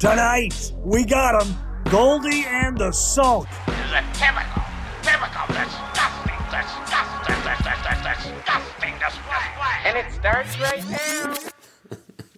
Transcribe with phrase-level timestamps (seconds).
[0.00, 1.54] Tonight, we got 'em.
[1.90, 3.46] Goldie and the Sulk.
[3.66, 4.62] This is a typical,
[5.02, 9.44] typical disgusting, disgusting, disgusting, disgusting display.
[9.84, 11.34] And it starts right now.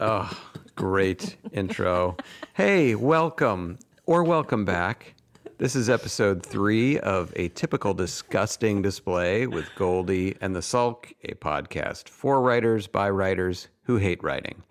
[0.01, 0.41] Oh,
[0.75, 2.17] great intro.
[2.55, 5.15] Hey, welcome or welcome back.
[5.59, 11.35] This is episode three of a typical disgusting display with Goldie and the Sulk, a
[11.35, 14.65] podcast for writers by writers who hate writing.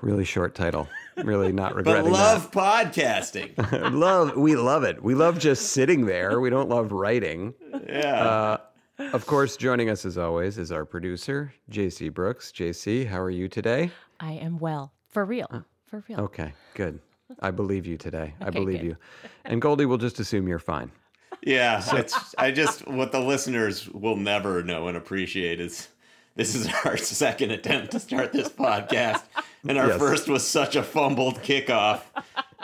[0.00, 0.88] really short title.
[1.24, 2.04] Really not regretting.
[2.04, 3.92] But regretting love podcasting.
[3.98, 4.36] love.
[4.36, 5.02] We love it.
[5.02, 6.40] We love just sitting there.
[6.40, 7.54] We don't love writing.
[7.86, 8.22] Yeah.
[8.22, 8.56] Uh,
[9.12, 12.52] of course, joining us as always is our producer, JC Brooks.
[12.52, 13.90] JC, how are you today?
[14.20, 14.92] I am well.
[15.08, 15.46] For real.
[15.50, 16.20] Uh, For real.
[16.20, 17.00] Okay, good.
[17.40, 18.34] I believe you today.
[18.40, 18.86] I believe good.
[18.86, 18.96] you.
[19.44, 20.90] And Goldie will just assume you're fine.
[21.42, 21.82] yeah.
[21.96, 25.88] It's, I just, what the listeners will never know and appreciate is
[26.36, 29.22] this is our second attempt to start this podcast.
[29.68, 29.98] And our Yes.
[29.98, 32.02] first was such a fumbled kickoff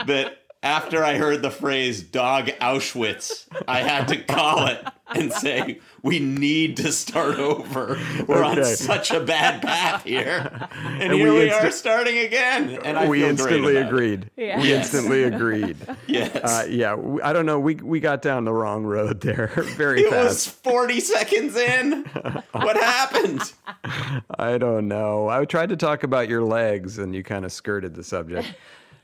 [0.06, 5.78] that after I heard the phrase dog Auschwitz, I had to call it and say,
[6.02, 7.96] we need to start over.
[8.26, 10.68] We're on such a bad path here.
[10.72, 12.80] And, And here we we, insta- are starting again.
[12.84, 14.30] And I we feel instantly great agreed.
[14.36, 14.60] Yeah.
[14.60, 14.92] We Yes.
[14.92, 15.76] instantly agreed.
[16.08, 16.34] Yes.
[16.36, 17.58] Uh, yeah, I don't know.
[17.60, 20.14] We we got down the wrong road there very fast.
[20.14, 22.04] It was 40 seconds in.
[22.52, 23.52] What happened?
[24.38, 25.28] I don't know.
[25.28, 28.48] I tried to talk about your legs, and you kind of skirted the subject.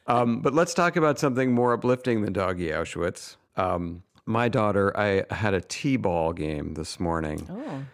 [0.06, 3.36] Um, but let's talk about something more uplifting than doggy Auschwitz.
[3.56, 7.46] Um, my daughter, I had a t-ball game this morning.
[7.50, 7.84] Oh.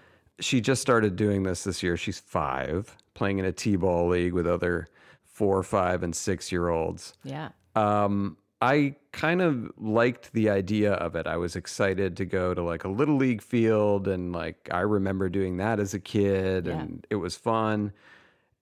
[0.41, 1.97] she just started doing this this year.
[1.97, 4.89] She's five, playing in a t-ball league with other
[5.25, 7.15] four, five, and six-year-olds.
[7.25, 7.51] Yeah.
[7.77, 11.27] Um, I kind of liked the idea of it.
[11.29, 15.29] I was excited to go to like a little league field, and like I remember
[15.29, 16.81] doing that as a kid, Yeah.
[16.81, 17.93] and it was fun.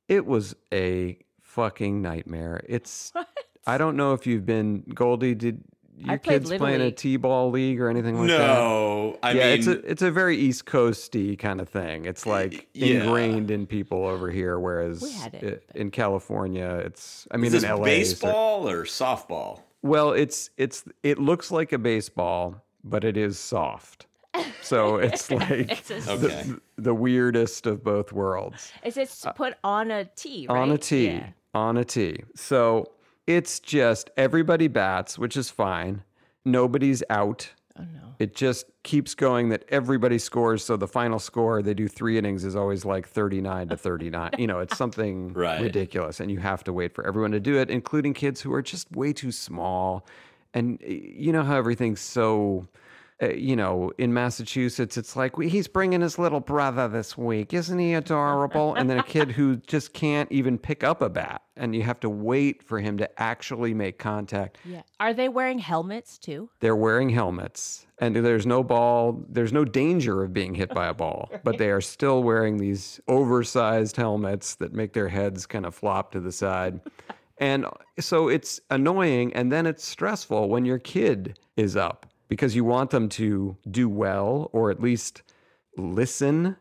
[0.09, 2.63] It was a fucking nightmare.
[2.69, 3.13] It's.
[3.67, 5.35] I don't know if you've been Goldie.
[5.35, 5.63] Did
[5.99, 6.97] your kids Little play in a League.
[6.97, 8.39] t-ball league or anything like that?
[8.39, 12.05] No, I yeah, mean, it's a it's a very East Coasty kind of thing.
[12.05, 13.01] It's like yeah.
[13.03, 17.47] ingrained in people over here, whereas We had it, i- in California, it's I mean
[17.47, 19.61] is this in LA, so- baseball or softball?
[19.83, 24.07] well, it's it's it looks like a baseball, but it is soft.
[24.61, 26.27] So it's like It's a, Okay.
[26.27, 28.71] the, the weirdest of both worlds.
[28.85, 30.59] Is it uh, put on a tee, right?
[30.59, 31.07] On a tee.
[31.07, 31.29] Yeah.
[31.55, 32.21] On a tee.
[32.35, 32.91] So
[33.27, 36.03] it's just everybody bats, which is fine.
[36.45, 37.53] Nobody's out.
[37.79, 38.15] Oh no.
[38.19, 40.65] it just keeps going that everybody scores.
[40.65, 44.31] So the final score, they do three innings, is always like 39 to 39.
[44.39, 45.61] you know, it's something Right.
[45.61, 46.19] ridiculous.
[46.21, 48.91] And you have to wait for everyone to do it, including kids who are just
[48.93, 50.07] way too small.
[50.55, 52.67] And you know how everything's so.
[53.23, 57.55] Uh, you know, in Massachusetts, it's like he's bringing his little brother this week.
[57.55, 58.75] Isn't he adorable?
[58.75, 61.99] And then a kid who just can't even pick up a bat, and you have
[62.01, 64.59] to wait for him to actually make contact.
[64.67, 64.83] Yeah.
[65.01, 66.51] Are they wearing helmets too?
[66.61, 70.95] They're wearing helmets, and there's no ball, there's no danger of being hit by a
[70.95, 75.75] ball, but they are still wearing these oversized helmets that make their heads kind of
[75.75, 76.81] flop to the side.
[77.39, 77.67] And
[78.01, 82.91] so it's annoying, and then it's stressful when your kid is up because you want
[82.91, 85.23] them to do well or at least
[85.77, 86.57] listen.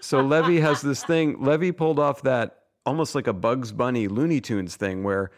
[0.00, 1.42] So Levy has this thing.
[1.42, 5.30] Levy pulled off that almost like a Bugs Bunny Looney Tunes thing where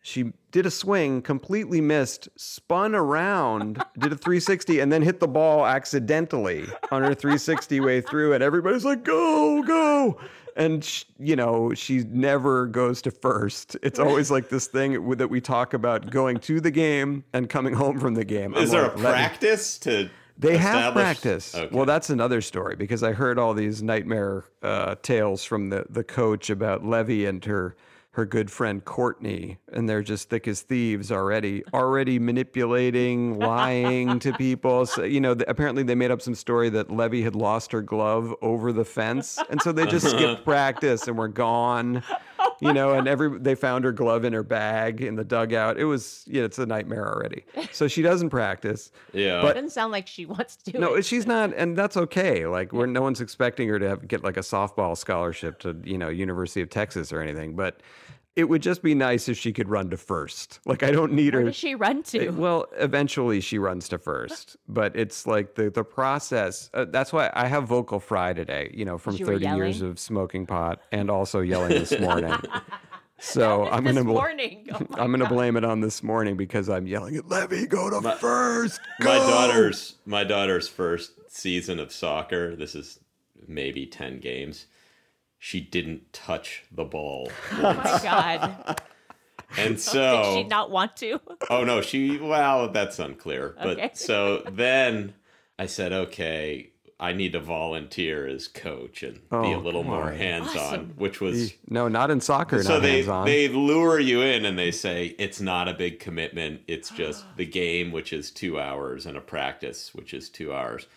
[0.00, 5.28] she did a swing, completely missed, spun around, did a 360, and then hit the
[5.28, 8.32] ball accidentally on her 360 way through.
[8.32, 10.18] And everybody's like, go, go.
[10.58, 13.76] And, sh- you know, she never goes to first.
[13.82, 17.72] It's always like this thing that we talk about going to the game and coming
[17.72, 18.54] home from the game.
[18.54, 20.10] I'm Is there like, a "Let me- practice to?
[20.36, 21.54] they have practice.
[21.54, 21.74] Okay.
[21.74, 26.04] Well, that's another story because I heard all these nightmare uh, tales from the, the
[26.04, 27.74] coach about Levy and her
[28.18, 34.32] her good friend Courtney, and they're just thick as thieves already, already manipulating, lying to
[34.32, 34.86] people.
[34.86, 37.80] So, you know, th- apparently they made up some story that Levy had lost her
[37.80, 42.02] glove over the fence, and so they just skipped practice and were gone.
[42.60, 45.78] You know, and every they found her glove in her bag in the dugout.
[45.78, 47.44] It was, yeah, it's a nightmare already.
[47.72, 48.90] So she doesn't practice.
[49.12, 49.40] Yeah.
[49.42, 51.04] But- it Doesn't sound like she wants to do No, it.
[51.04, 52.46] she's not, and that's okay.
[52.46, 55.98] Like, we're no one's expecting her to have, get like a softball scholarship to, you
[55.98, 57.54] know, University of Texas or anything.
[57.56, 57.80] But
[58.36, 60.60] it would just be nice if she could run to first.
[60.64, 61.48] Like, I don't need Where her.
[61.48, 62.28] does she run to?
[62.28, 66.70] Uh, Well, eventually she runs to first, but it's like the the process.
[66.72, 68.70] Uh, that's why I have vocal fry today.
[68.72, 72.34] You know, from You thirty years of smoking pot and also yelling this morning.
[73.20, 74.68] So I'm gonna bl- morning.
[74.72, 75.30] Oh I'm gonna God.
[75.30, 77.66] blame it on this morning because I'm yelling at Levy.
[77.66, 78.80] Go to first.
[79.00, 82.54] my daughter's my daughter's first season of soccer.
[82.54, 83.00] This is
[83.48, 84.66] maybe ten games.
[85.38, 88.80] She didn't touch the ball, Oh my god.
[89.56, 91.20] and so Did she not want to?
[91.50, 93.54] Oh no, she well, that's unclear.
[93.62, 93.90] But Okay.
[93.94, 95.14] so then
[95.58, 96.70] I said, okay,
[97.00, 100.92] I need to volunteer as coach and be Oh, a little more hands on, Awesome.
[100.96, 102.60] which was No, not in soccer.
[102.64, 103.24] so not they hands on.
[103.26, 106.62] they lure you in and they say it's not a big commitment.
[106.66, 110.88] It's just the game, which is two hours, and a practice, which is two hours.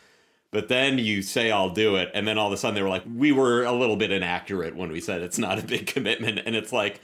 [0.51, 2.89] But then you say I'll do it, and then all of a sudden they were
[2.89, 6.41] like, we were a little bit inaccurate when we said it's not a big commitment,
[6.45, 6.99] and it's like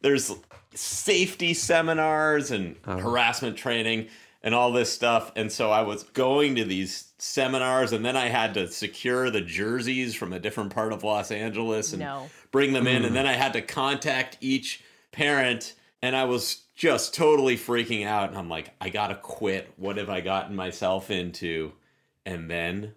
[0.00, 0.32] there's
[0.74, 2.98] safety seminars and oh.
[2.98, 4.08] harassment training
[4.44, 8.28] and all this stuff, and so I was going to these seminars, and then I
[8.28, 12.28] had to secure the jerseys from a different part of Los Angeles and No.
[12.50, 13.14] bring them in, and mm.
[13.14, 14.82] then I had to contact each
[15.12, 19.72] parent, and I was just totally freaking out, and I'm like, I gotta quit.
[19.76, 21.72] What have I gotten myself into?
[22.24, 22.94] And then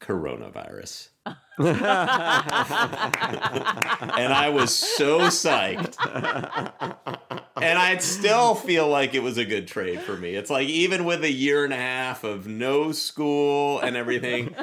[0.00, 1.08] coronavirus.
[1.26, 1.36] and
[4.32, 5.96] I was so psyched.
[7.60, 10.34] And I'd still feel like it was a good trade for me.
[10.34, 14.56] It's like even with a year and a half of no school and everything,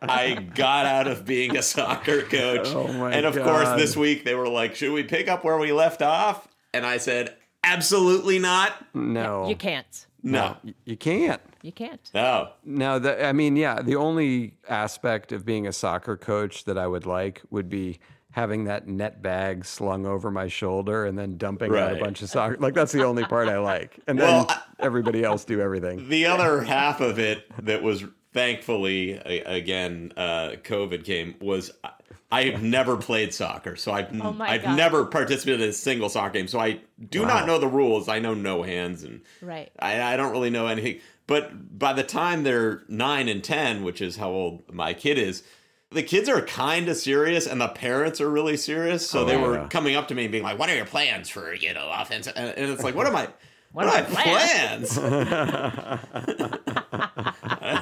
[0.00, 2.66] I got out of being a soccer coach.
[2.68, 5.70] Oh and of course, this week they were like, "Should we pick up where we
[5.72, 8.72] left off?" And I said, "Absolutely not.
[8.94, 10.06] no, You can't.
[10.24, 11.40] No, Y- You can't.
[11.62, 12.10] You can't.
[12.14, 16.76] no." No, the, I mean, yeah, the only aspect of being a soccer coach that
[16.76, 17.98] I would like would be
[18.32, 22.30] having that net bag slung over my shoulder and then dumping out a bunch of
[22.30, 22.56] soccer.
[22.58, 26.08] Like that's the only part I like, and then Well, I- everybody else do everything.
[26.08, 29.12] the other half of it that was thankfully
[29.46, 31.90] again uh, COVID came was I-
[32.34, 34.76] I've never played soccer, so I've Oh I've God.
[34.78, 36.80] never participated in a single soccer game, so I
[37.10, 38.08] do not know the rules.
[38.08, 39.70] I know no hands and Right.
[39.78, 41.00] I, I don't really know anything.
[41.26, 45.42] But by the time they're nine and ten, which is how old my kid is.
[45.90, 49.08] The kids are kind of serious, and the parents are really serious.
[49.08, 51.28] So Oh, they were coming up to me and being like, "What are your plans
[51.28, 53.28] for you know offense?" And, and it's like, "What are my
[53.72, 54.98] what, What are are my my plans?"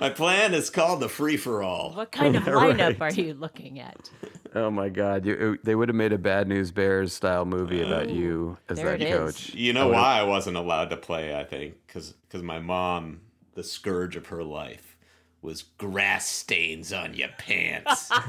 [0.00, 1.92] My plan is called the free for all.
[1.92, 2.76] What kind of Right.
[2.76, 4.10] lineup are you looking at?
[4.54, 8.08] Oh my God, you, they would have made a Bad News Bears style movie about
[8.08, 9.18] oh, you as There that it is.
[9.18, 9.54] coach.
[9.54, 11.34] You know would've- why I wasn't allowed to play?
[11.34, 13.20] I think because because my mom,
[13.54, 14.96] the scourge of her life,
[15.40, 18.10] was grass stains on your pants.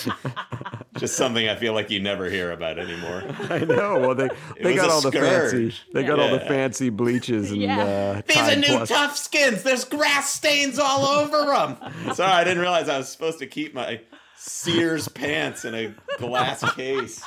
[1.00, 3.24] Just something I feel like you never hear about anymore.
[3.50, 3.98] I know.
[3.98, 4.28] Well, they
[4.62, 5.70] they got a all the fancy.
[5.70, 5.82] scourge.
[5.92, 7.80] They got all the fancy bleaches and Yeah.
[7.82, 8.88] uh, These are new Plus.
[8.88, 9.62] tough skins.
[9.62, 12.14] There's grass stains all over them.
[12.14, 14.00] Sorry, I didn't realize I was supposed to keep my
[14.42, 17.22] Sears pants in a glass case.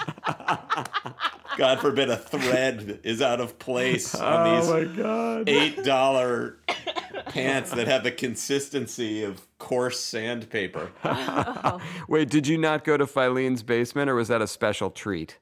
[1.57, 5.49] God forbid a thread is out of place on oh, these Oh my God.
[5.49, 6.57] eight dollar
[7.27, 10.89] pants that have the consistency of coarse sandpaper.
[11.03, 11.79] Oh.
[12.07, 15.37] Wait, did you not go to Filene's basement, or was that a special treat?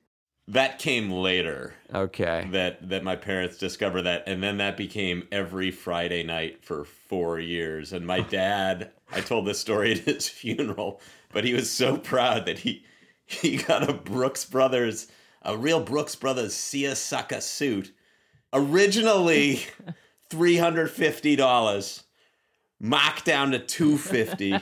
[0.49, 1.75] That came later.
[1.93, 2.49] Okay.
[2.51, 7.39] That that my parents discovered that, and then that became every Friday night for four
[7.39, 7.93] years.
[7.93, 10.99] And my dad, I told this story at his funeral,
[11.31, 12.85] but he was so proud that he
[13.25, 15.07] he got a Brooks Brothers,
[15.41, 17.93] a real Brooks Brothers seersucker suit,
[18.53, 19.61] originally
[20.29, 22.03] three hundred fifty dollars,
[22.79, 24.57] mocked down to two fifty,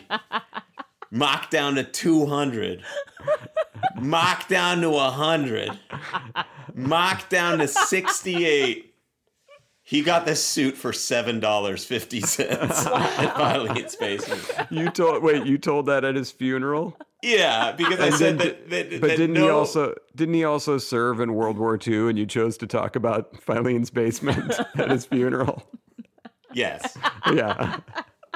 [1.12, 2.84] mocked down to two hundred,
[4.00, 5.72] mocked down to hundred,
[6.74, 8.88] mocked down to sixty eight.
[9.89, 14.48] He got this suit for seven dollars fifty cents at Filene's basement.
[14.69, 16.96] You told wait, you told that at his funeral?
[17.24, 20.36] Yeah, because I And said then that, that, But that didn't no, he also didn't
[20.36, 24.53] he also serve in World War II and you chose to talk about Filene's basement
[24.77, 25.67] at his funeral?
[26.53, 26.96] Yes,
[27.34, 27.79] Yeah.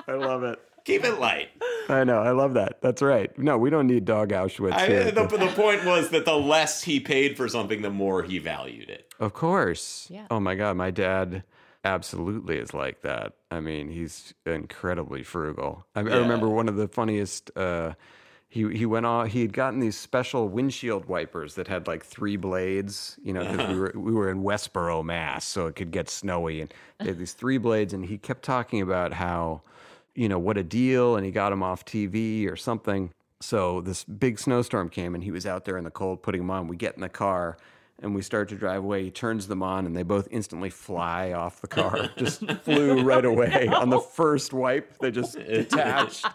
[0.08, 0.60] I love it.
[0.86, 1.50] keep it light.
[1.88, 2.18] I know.
[2.20, 2.82] I love that.
[2.82, 3.36] That's right.
[3.38, 5.12] No, we don't need dog Auschwitz I, here.
[5.12, 8.90] the, the point was that the less he paid for something, the more he valued
[8.90, 9.13] it.
[9.24, 10.08] Of course.
[10.10, 10.28] Yeah.
[10.30, 11.44] Oh my God, my dad
[11.86, 13.34] absolutely is like that.
[13.52, 15.86] I mean, he's incredibly frugal.
[15.96, 17.56] I, I remember one of the funniest.
[17.58, 17.94] Uh,
[18.50, 19.30] he he went on.
[19.30, 23.18] He had gotten these special windshield wipers that had like three blades.
[23.24, 26.60] You know, because we were we were in Westboro, Mass, so it could get snowy,
[26.62, 27.94] and they had these three blades.
[27.94, 29.62] And he kept talking about how,
[30.16, 33.12] you know, what a deal, and he got him off TV or something.
[33.40, 36.52] So this big snowstorm came, and he was out there in the cold putting them
[36.52, 36.68] on.
[36.68, 37.58] We get in the car.
[38.04, 39.06] And we start to drive away.
[39.06, 42.10] He turns them on, and they both instantly fly off the car.
[42.18, 44.98] Just flew right away on the first wipe.
[45.00, 46.26] They just detached.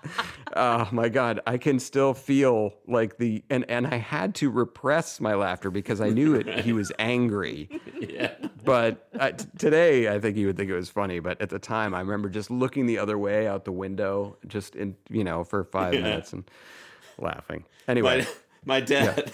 [0.56, 5.20] Oh my god, I can still feel like the and and I had to repress
[5.20, 6.60] my laughter because I knew it.
[6.64, 7.68] He was angry.
[8.00, 8.32] Yeah.
[8.64, 11.20] But uh, t- today, I think he would think it was funny.
[11.20, 14.75] But at the time, I remember just looking the other way out the window, just
[14.75, 16.00] in you know for five Yeah.
[16.00, 16.50] minutes and
[17.18, 17.64] laughing.
[17.87, 18.26] Anyway,
[18.64, 19.32] My my dad,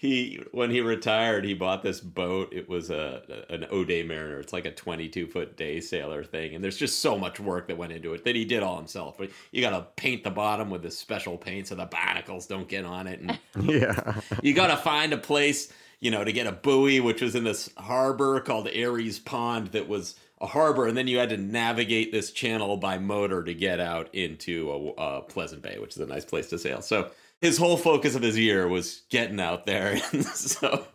[0.00, 2.52] he when he retired, he bought this boat.
[2.52, 4.38] It was a an O'Day Mariner.
[4.38, 7.76] It's like a 22 foot day sailor thing, and there's just so much work that
[7.76, 9.18] went into it that he did all himself.
[9.18, 12.68] But you got to paint the bottom with this special paint so the barnacles don't
[12.68, 16.46] get on it, and yeah, you got to find a place, you know, to get
[16.46, 20.96] a buoy, which was in this harbor called Arey's Pond that was a harbor, and
[20.96, 25.22] then you had to navigate this channel by motor to get out into a, a
[25.22, 26.82] Pleasant Bay, which is a nice place to sail.
[26.82, 29.98] So his whole focus of his year was getting out there,
[30.34, 30.86] so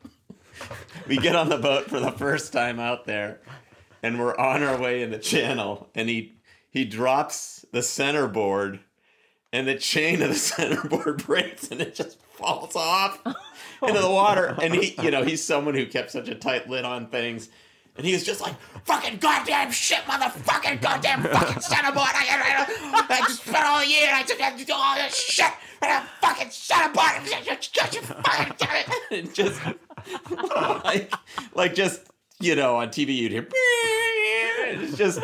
[1.07, 3.41] we get on the boat for the first time out there,
[4.01, 6.33] and we're on our way in the channel, and he
[6.69, 8.79] he drops the centerboard
[9.53, 13.21] and the chain of the centerboard breaks and it just falls off
[13.81, 14.57] into the water.
[14.61, 17.49] And he, you know, he's someone who kept such a tight lid on things.
[17.95, 22.07] And he was just like, fucking goddamn shit, motherfucking goddamn fucking centerboard.
[22.07, 25.51] I, I, I just spent all year, I just had to do all this shit.
[25.81, 27.21] And I'm fucking centerboard.
[27.27, 28.89] Fucking damn it.
[29.11, 29.61] And just
[30.83, 31.13] like,
[31.53, 32.01] like just,
[32.39, 35.21] you know, on TV you'd hear, it's just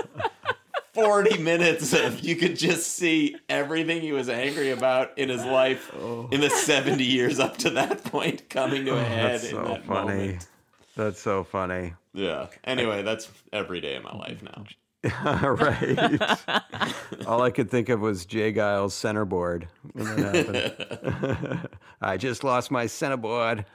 [0.93, 5.91] 40 minutes of you could just see everything he was angry about in his life
[5.99, 6.29] oh.
[6.31, 9.49] in the 70 years up to that point coming to a oh, head that's in
[9.51, 10.17] so that funny.
[10.17, 10.47] moment.
[10.95, 11.93] That's so funny.
[12.13, 12.47] Yeah.
[12.63, 14.65] Anyway, that's every day of my life now.
[15.23, 16.19] right.
[17.25, 18.51] All I could think of was J.
[18.51, 21.69] Geils' centerboard when that happened.
[22.01, 23.65] I just lost my centerboard.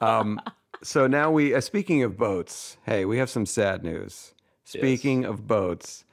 [0.00, 0.40] Um,
[0.82, 4.32] so now we, uh, speaking of boats, hey, we have some sad news.
[4.64, 6.04] Speaking of boats,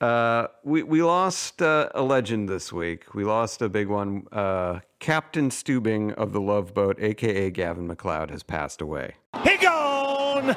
[0.00, 3.14] uh, we, we lost uh, a legend this week.
[3.14, 4.26] We lost a big one.
[4.32, 9.14] Uh, Captain Stubing of the Love Boat, aka Gavin MacLeod, has passed away.
[9.44, 10.56] He gone!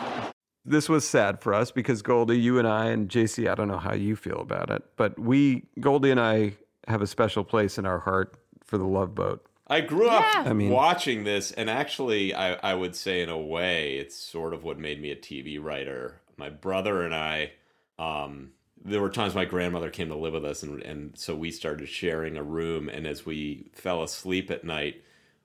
[0.65, 3.77] This was sad for us because Goldie, you and I, and JC, I don't know
[3.77, 6.53] how you feel about it, but we, Goldie and I,
[6.87, 9.43] have a special place in our heart for the Love Boat.
[9.67, 10.43] I grew up Yeah.
[10.49, 14.53] I mean- watching this, and actually, I, I would say, in a way, it's sort
[14.53, 16.21] of what made me a TV writer.
[16.37, 17.53] My brother and I,
[17.97, 18.51] um,
[18.83, 21.89] there were times my grandmother came to live with us, and, and so we started
[21.89, 22.87] sharing a room.
[22.87, 25.01] And as we fell asleep at night,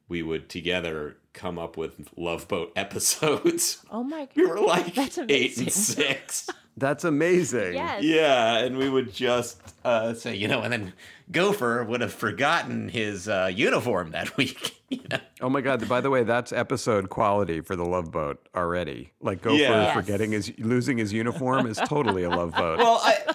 [0.08, 3.84] we would together come up with Love Boat episodes.
[3.90, 4.30] Oh my god.
[4.36, 6.48] we were like That's eight and six.
[6.76, 7.74] That's amazing.
[7.74, 8.02] Yes.
[8.02, 10.92] Yeah, and we would just uh, say, you know, and then
[11.30, 14.80] Gopher would have forgotten his uh, uniform that week.
[14.88, 15.18] You know?
[15.42, 15.86] Oh my God!
[15.88, 19.12] By the way, that's episode quality for the Love Boat already.
[19.20, 19.92] Like Gopher Yeah.
[19.92, 22.78] Forgetting his losing his uniform is totally a Love Boat.
[22.78, 23.34] Well, I,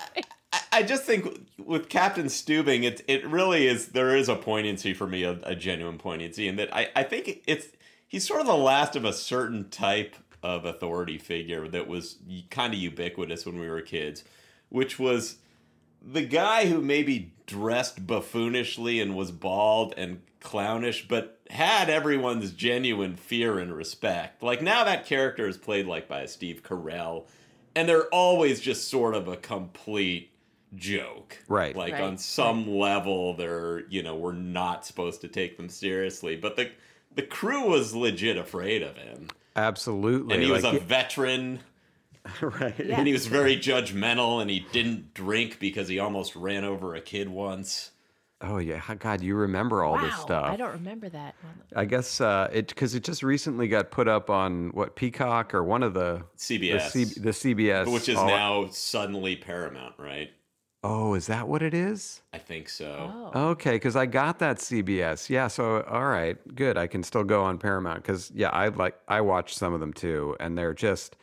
[0.54, 3.90] I, I just think with Captain Stubing, it it really is.
[3.90, 7.44] There is a poignancy for me, a, a genuine poignancy, in that I, I think
[7.46, 7.68] it's
[8.08, 12.18] he's sort of the last of a certain type of authority figure that was
[12.50, 14.24] kind of ubiquitous when we were kids,
[14.70, 15.38] which was
[16.02, 23.16] the guy who maybe dressed buffoonishly and was bald and clownish, but had everyone's genuine
[23.16, 24.44] fear and respect.
[24.44, 27.26] Like now that character is played like by Steve Carell,
[27.76, 30.32] and they're always just sort of a complete
[30.76, 31.38] joke.
[31.48, 31.76] Right.
[31.76, 32.02] Like Right.
[32.02, 36.36] on some level they're, you know, we're not supposed to take them seriously.
[36.36, 36.72] But the
[37.16, 39.30] the crew was legit afraid of him.
[39.56, 40.34] Absolutely.
[40.36, 41.60] And he was Like, a veteran
[42.42, 42.74] right.
[42.80, 42.98] Yeah.
[42.98, 47.02] and he was very judgmental and he didn't drink because he almost ran over a
[47.02, 47.92] kid once.
[48.42, 50.02] Oh yeah, God, you remember all wow.
[50.06, 50.46] this stuff.
[50.46, 51.36] I don't remember that.
[51.76, 55.64] I guess uh, it because it just recently got put up on what Peacock or
[55.64, 56.92] one of the CBS.
[56.92, 60.32] the, C, the CBS, Which is all- now suddenly Paramount, right?
[60.88, 62.22] Oh, is that what it is?
[62.32, 63.12] I think so.
[63.34, 63.50] Oh.
[63.52, 65.30] Okay, because I got that CBS.
[65.32, 66.78] Yeah, so all right, good.
[66.78, 69.94] I can still go on Paramount because yeah, I like I watch some of them
[69.94, 71.18] too, and they're just.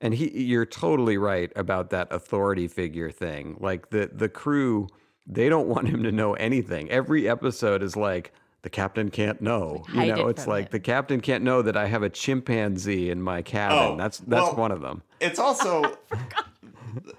[0.00, 3.56] And he, you're totally right about that authority figure thing.
[3.58, 4.86] Like the the crew,
[5.26, 6.88] they don't want him to know anything.
[6.88, 8.32] Every episode is like
[8.62, 9.82] the captain can't know.
[9.88, 10.70] Hide you know, it it's like him.
[10.70, 13.78] the captain can't know that I have a chimpanzee in my cabin.
[13.78, 15.02] Oh, that's that's well- one of them.
[15.18, 15.98] It's also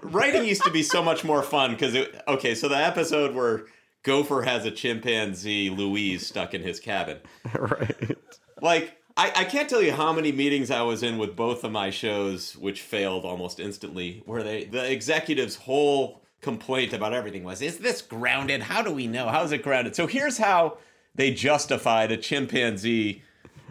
[0.02, 3.66] writing used to be so much more fun because it okay, so the episode where
[4.04, 7.18] Gopher has a chimpanzee, Louise, stuck in his cabin.
[7.54, 8.18] right.
[8.62, 11.72] Like, I, I can't tell you how many meetings I was in with both of
[11.72, 17.62] my shows, which failed almost instantly, where they the executives' whole complaint about everything was,
[17.62, 18.62] "Is this grounded?
[18.62, 19.28] How do we know?
[19.28, 20.78] How is it grounded?" So here's how
[21.16, 23.24] they justified a chimpanzee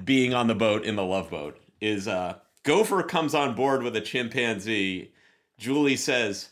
[0.05, 3.97] being on the boat in the Love Boat: is uh, Gopher comes on board with
[3.97, 5.13] a chimpanzee.
[5.59, 6.51] Julie says,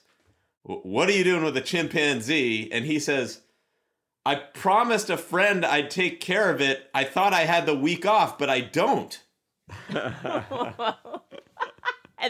[0.63, 3.41] "What are you doing with a chimpanzee?" And he says.
[4.25, 6.91] I promised a friend I'd take care of it.
[6.93, 9.23] I thought I had the week off, but I don't.
[9.89, 9.97] and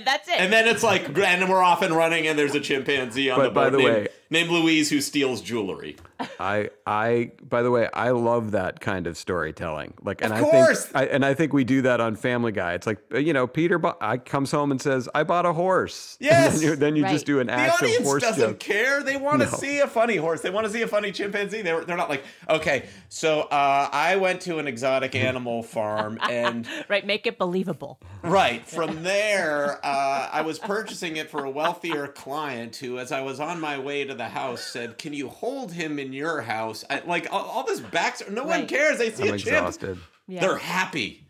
[0.05, 0.35] that's it.
[0.39, 3.45] And then it's like, and we're off and running, and there's a chimpanzee on But
[3.45, 5.97] the by the named, way- named Louise who steals jewelry.
[6.41, 9.93] I I by the way, I love that kind of storytelling.
[10.03, 12.73] Like, and Of I think, I, and I think we do that on Family Guy.
[12.73, 16.17] It's like you know, Peter bu- I comes home and says, "I bought a horse."
[16.27, 16.61] And Yes!
[16.61, 17.13] then you, then you Right.
[17.13, 18.59] just do an The act of audience horse doesn't joke.
[18.61, 19.03] care.
[19.03, 19.53] They want to No.
[19.57, 20.41] see a funny horse.
[20.41, 21.63] They want to see a funny chimpanzee.
[21.63, 26.67] They're, they're not like, okay, so uh, I went to an exotic animal farm and
[26.89, 28.01] right, make it believable.
[28.23, 28.67] Right.
[28.67, 33.39] From there, uh, I was purchasing it for a wealthier client who, as I was
[33.39, 36.85] on my way to the house, said, Can you hold him in your house?
[36.91, 38.19] I, like, all, all this back.
[38.31, 38.99] No one cares.
[38.99, 39.57] They see I'm a chimp.
[39.57, 39.99] exhausted.
[40.27, 40.41] Yeah.
[40.41, 41.27] They're happy.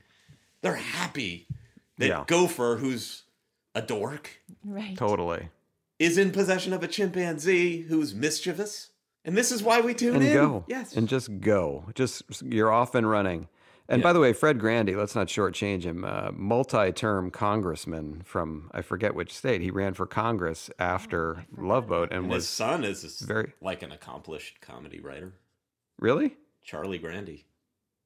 [0.63, 1.47] They're happy
[1.99, 2.25] that Yeah.
[2.27, 3.23] Gopher, who's
[3.75, 4.31] a dork,
[4.65, 4.97] right.
[4.97, 5.49] Totally.
[5.99, 8.91] is in possession of a chimpanzee who's mischievous.
[9.25, 10.33] And this is why we tune And in.
[10.35, 10.65] go.
[10.69, 10.95] Yes.
[10.97, 11.85] And just go.
[11.95, 13.49] Just you're off and running.
[13.89, 16.05] And by the way, Fred Grandy, let's not shortchange him.
[16.05, 19.61] Uh, multi-term congressman from I forget which state.
[19.61, 23.93] He ran for Congress after Love Boat and and his son is very- like an
[23.93, 25.33] accomplished comedy writer,
[25.99, 26.37] really.
[26.65, 27.47] Charlie Grandy.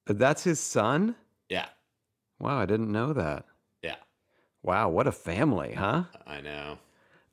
[0.07, 1.17] That's his son.
[1.49, 1.67] Yeah.
[2.39, 3.47] Wow, I didn't know that.
[3.83, 3.97] Yeah.
[4.63, 6.05] Wow, what a family, huh?
[6.27, 6.79] I know.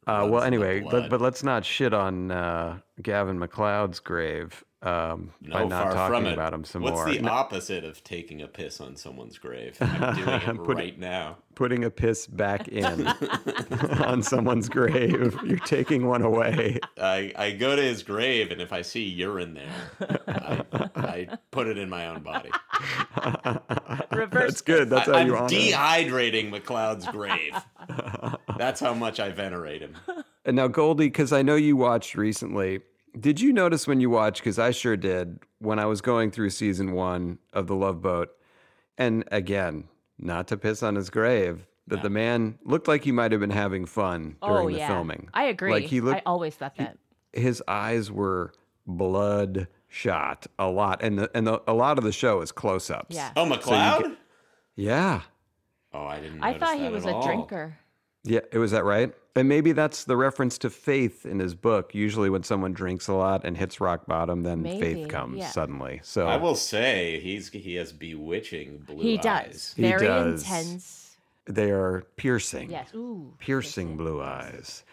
[0.05, 5.63] Uh, well, anyway, but but let's not shit on uh, Gavin MacLeod's grave um, by
[5.63, 6.33] not far talking from it.
[6.33, 7.09] about him some What's more.
[7.09, 9.75] the No, opposite of taking a piss on someone's grave?
[9.81, 11.37] I'm doing it Put- right now.
[11.55, 13.07] putting a piss back in
[14.05, 15.35] on someone's grave.
[15.43, 16.79] You're taking one away.
[17.01, 20.63] I, I go to his grave, and if I see urine there, I,
[20.95, 22.51] I put it in my own body.
[24.11, 24.89] Reverse That's good.
[24.89, 25.47] That's how I, am you honor.
[25.49, 27.55] dehydrating MacLeod's grave.
[28.57, 29.95] That's how much I venerate him.
[30.45, 32.81] And now, Goldie, because I know you watched recently.
[33.17, 34.41] Did you notice when you watched?
[34.41, 38.29] Because I sure did when I was going through season one of The Love Boat.
[38.97, 39.85] And again,
[40.19, 43.49] not to piss on his grave, that the man looked like he might have been
[43.49, 44.87] having fun oh, during oh the yeah.
[44.87, 45.29] filming.
[45.33, 45.71] I agree.
[45.71, 46.97] Like he looked, I always thought that.
[47.33, 48.53] his eyes were
[48.85, 53.15] bloodshot a lot, and the, and the, a lot of the show is close ups.
[53.15, 53.31] Yeah.
[53.35, 54.17] Oh, MacLeod?
[54.75, 55.21] yeah,
[55.93, 56.39] oh, I didn't.
[56.39, 56.43] Know.
[56.43, 57.23] I notice thought he that was at a all.
[57.23, 57.77] drinker.
[58.23, 58.41] yeah.
[58.51, 59.13] It was that right?
[59.37, 61.93] And maybe that's the reference to faith in his book.
[61.95, 65.49] Usually, when someone drinks a lot and hits rock bottom, then Maybe, faith comes yeah.
[65.49, 66.01] suddenly.
[66.03, 69.23] So I will say he's he has bewitching blue He eyes.
[69.23, 69.73] does.
[69.75, 70.43] He Very does.
[70.43, 71.17] intense.
[71.45, 72.71] they are piercing.
[72.71, 72.89] Yes.
[72.95, 73.33] Ooh.
[73.39, 74.83] piercing blue eyes.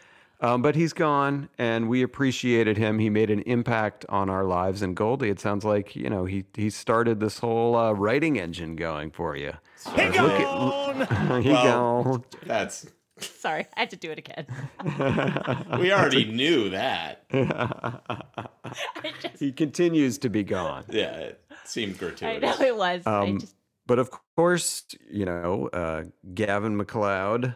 [0.40, 2.98] Um, but he's gone, and we appreciated him.
[2.98, 4.82] He made an impact on our lives.
[4.82, 8.76] And Goldie, it sounds like you know he he started this whole uh, writing engine
[8.76, 9.52] going for you.
[9.96, 11.02] He gone.
[11.02, 12.24] at he Well- gone.
[12.44, 12.86] That's
[13.20, 14.46] Sorry, I had to do it again.
[15.80, 17.24] we already knew that.
[19.22, 20.84] Just, He continues to be gone.
[20.88, 22.58] Yeah, it seemed I gratuitous.
[22.58, 23.02] know it was.
[23.06, 23.54] I Um, just,
[23.86, 27.54] But of course, you know, uh, Gavin MacLeod,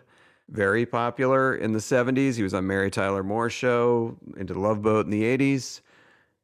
[0.49, 2.35] very popular in the 70s.
[2.37, 5.81] He was on Mary Tyler Moore show, into Love Boat in the 80s.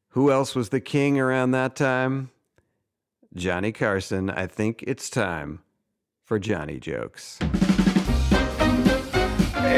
[0.09, 2.31] Who else was the king around that time?
[3.33, 4.29] Johnny Carson.
[4.29, 5.59] I think it's time
[6.23, 7.39] for Johnny jokes.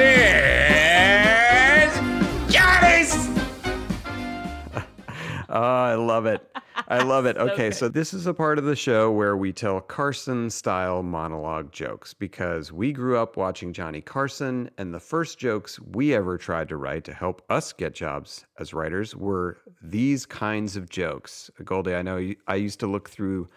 [5.49, 6.45] Oh, I love it.
[6.89, 7.37] I love it.
[7.47, 11.71] Okay, so this is a part of the show where we tell Carson style monologue
[11.71, 16.67] jokes because we grew up watching Johnny Carson, and the first jokes we ever tried
[16.69, 21.49] to write to help us get jobs as writers were these kinds of jokes.
[21.63, 23.47] Goldie, I know you, I used to look through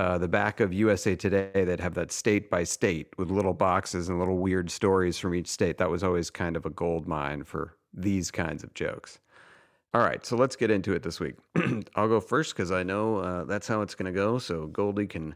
[0.00, 4.08] uh, the back of USA Today that have that state by state with little boxes
[4.08, 5.76] and little weird stories from each state.
[5.76, 9.18] That was always kind of a gold mine for these kinds of jokes.
[9.92, 11.34] All right, so let's get into it this week.
[11.96, 14.38] I'll go first because I know uh, that's how it's going to go.
[14.38, 15.34] So Goldie can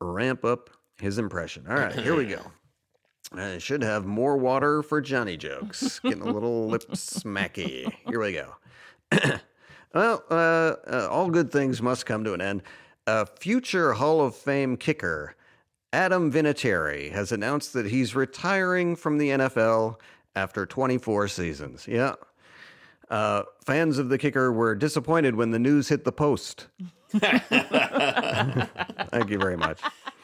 [0.00, 1.64] ramp up his impression.
[1.68, 2.42] All right, here we go.
[3.32, 6.00] I should have more water for Johnny jokes.
[6.00, 7.92] Getting a little lip smacky.
[8.08, 8.56] Here we go.
[9.94, 10.34] well, uh,
[10.84, 12.64] uh, all good things must come to an end.
[13.06, 15.36] A future Hall of Fame kicker,
[15.92, 19.96] Adam Vinatieri, has announced that he's retiring from the NFL
[20.34, 21.86] after 24 seasons.
[21.86, 22.14] Yeah.
[23.10, 26.68] Uh, fans of the kicker were disappointed when the news hit the post.
[27.10, 27.42] Thank
[29.30, 29.80] you very much.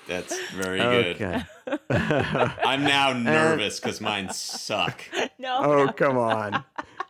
[0.08, 1.22] That's very good.
[1.22, 1.42] Okay.
[2.64, 5.02] I'm now nervous because mine suck.
[5.38, 5.58] No.
[5.62, 5.92] Oh, no.
[5.92, 6.62] come on.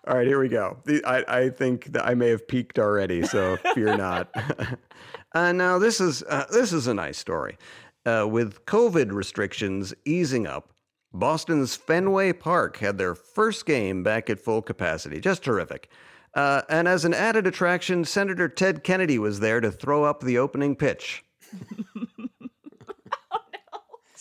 [0.06, 0.78] All right, here we go.
[0.84, 4.32] The, I, I think that I may have peaked already, so fear not.
[5.32, 7.56] Uh, now, this is uh, this is a nice story.
[8.06, 10.72] Uh, with COVID restrictions easing up,
[11.12, 15.20] Boston's Fenway Park had their first game back at full capacity.
[15.20, 15.88] Just terrific.
[16.34, 20.38] Uh, and as an added attraction, Senator Ted Kennedy was there to throw up the
[20.38, 21.24] opening pitch.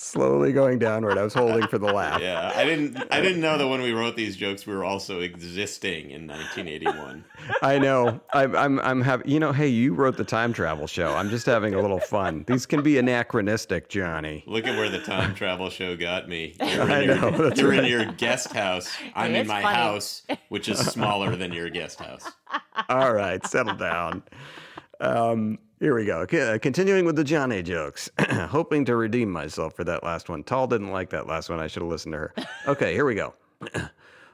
[0.09, 1.19] Slowly going downward.
[1.19, 2.19] I was holding for the laugh.
[2.19, 2.97] Yeah, I didn't.
[3.11, 7.23] I didn't know that when we wrote these jokes, we were also existing in 1981.
[7.61, 8.19] I know.
[8.33, 8.55] I'm.
[8.55, 8.79] I'm.
[8.79, 9.29] I'm having.
[9.29, 9.51] You know.
[9.51, 11.13] Hey, you wrote the time travel show.
[11.13, 12.43] I'm just having a little fun.
[12.47, 14.43] These can be anachronistic, Johnny.
[14.47, 16.55] Look at where the time travel show got me.
[16.59, 18.91] You're in, I your, know, that's you're in your guest house.
[19.13, 19.75] I'm in my funny.
[19.75, 22.23] house, which is smaller than your guest house.
[22.89, 24.23] All right, settle down.
[24.99, 26.25] Um, here we go.
[26.29, 28.09] C- uh, continuing with the Johnny jokes.
[28.19, 30.43] Hoping to redeem myself for that last one.
[30.43, 31.59] Tall didn't like that last one.
[31.59, 32.33] I should have listened to her.
[32.67, 33.33] Okay, here we go.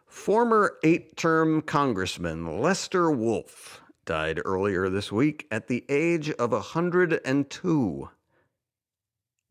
[0.08, 8.10] Former eight-term Congressman Lester Wolff died earlier this week at the age of 102.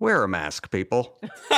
[0.00, 1.18] Wear a mask, people.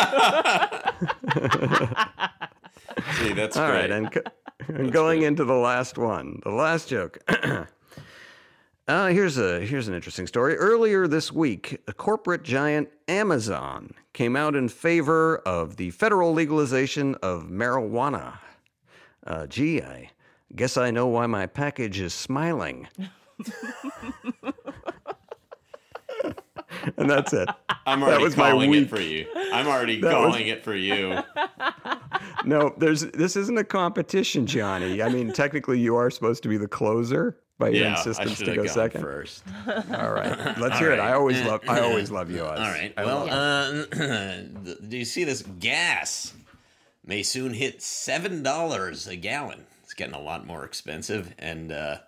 [3.18, 3.90] See, that's All right, great.
[3.90, 4.22] and, co-
[4.68, 7.18] and going into the last one, the last joke.
[8.88, 10.56] uh, here's a here's an interesting story.
[10.56, 17.14] Earlier this week, a corporate giant Amazon came out in favor of the federal legalization
[17.16, 18.38] of marijuana.
[19.26, 20.10] Uh, gee, I
[20.54, 22.86] guess I know why my package is smiling.
[26.96, 27.48] and that's it.
[27.86, 29.26] I'm already was my calling it for you.
[29.52, 31.18] I'm already That was- calling it for you.
[32.44, 35.02] No, there's this isn't a competition, Johnny.
[35.02, 38.46] I mean, technically, you are supposed to be the closer by your Yeah, insistence to
[38.46, 39.00] go gone second.
[39.00, 39.42] first.
[39.66, 40.98] All right, let's All hear it.
[41.00, 41.62] I always love.
[41.68, 42.42] I always love you.
[42.44, 42.58] Oz.
[42.58, 42.92] All right.
[42.96, 43.84] I Well, uh,
[44.88, 46.34] do you see this gas
[47.04, 49.66] may soon hit seven dollars a gallon?
[49.84, 51.98] It's getting a lot more expensive, and uh,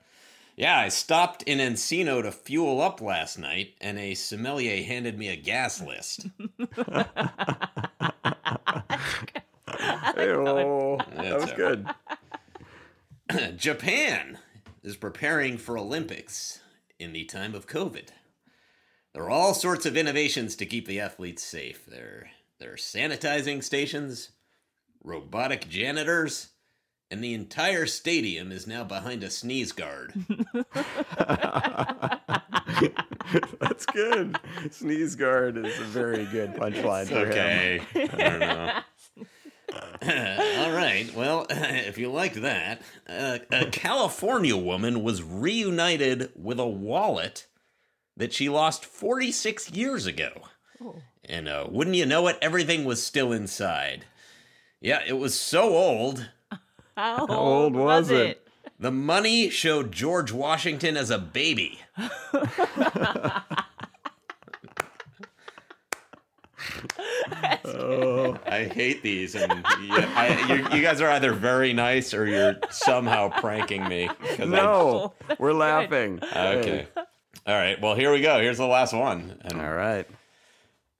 [0.56, 5.28] yeah, I stopped in Encino to fuel up last night, and a sommelier handed me
[5.28, 6.26] a gas list.
[10.16, 11.86] Ew, that was good.
[13.56, 14.38] Japan
[14.88, 16.60] is preparing for Olympics
[16.98, 18.08] in the time of COVID.
[19.12, 21.84] There are all sorts of innovations to keep the athletes safe.
[21.84, 24.30] There, there are sanitizing stations,
[25.04, 26.48] robotic janitors,
[27.10, 30.14] and the entire stadium is now behind a sneeze guard.
[33.60, 34.38] That's good.
[34.70, 37.28] Sneeze guard is a very good punchline for him.
[37.28, 37.80] Okay.
[37.94, 38.78] I don't know.
[39.72, 41.10] All right.
[41.14, 47.46] Well, if you liked that, uh, a California woman was reunited with a wallet
[48.16, 50.30] that she lost 46 years ago.
[51.24, 54.06] And uh, wouldn't you know it, everything was still inside.
[54.80, 56.30] Yeah, it was so old.
[56.96, 58.46] How old, old was it?
[58.80, 61.80] The money showed George Washington as a baby.
[67.64, 72.26] Oh, I hate these, and you, I, you, you guys are either very nice or
[72.26, 74.08] you're somehow pranking me.
[74.08, 76.20] 'cause I- no, we're laughing.
[76.22, 76.86] okay.
[77.46, 77.80] All right.
[77.80, 78.40] Well, here we go.
[78.40, 79.40] Here's the last one.
[79.44, 80.06] And, All right.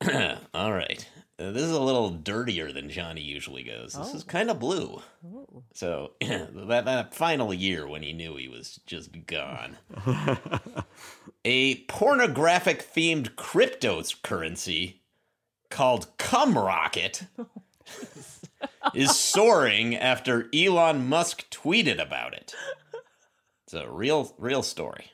[0.55, 1.07] all right.
[1.41, 3.93] Uh, this is a little dirtier than Johnny usually goes.
[3.95, 5.01] This is kind of blue.
[5.75, 9.77] So that that final year when he knew he was just gone.
[11.45, 14.97] a pornographic themed cryptocurrency
[15.71, 17.25] called Cum Rocket
[18.95, 22.55] is soaring after Elon Musk tweeted about it.
[23.65, 25.13] It's a real real story.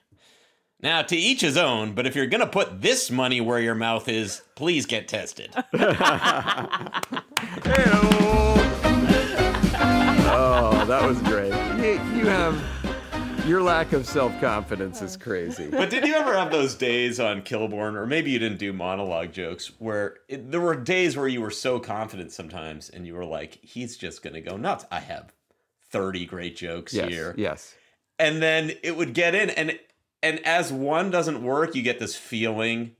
[0.80, 3.74] Now, to each his own, but if you're going to put this money where your
[3.74, 5.54] mouth is, please get tested.
[10.36, 11.52] Oh, that was great.
[11.78, 12.60] You, you have
[13.46, 15.68] your lack of self confidence is crazy.
[15.68, 19.32] But did you ever have those days on Kilborn, or maybe you didn't do monologue
[19.32, 23.24] jokes, where it, there were days where you were so confident sometimes, and you were
[23.24, 25.32] like, "He's just gonna go nuts." I have
[25.90, 27.08] thirty great jokes Yes.
[27.08, 27.74] here, Yes.
[28.18, 29.78] and then it would get in, and
[30.22, 32.96] and as one doesn't work, you get this feeling,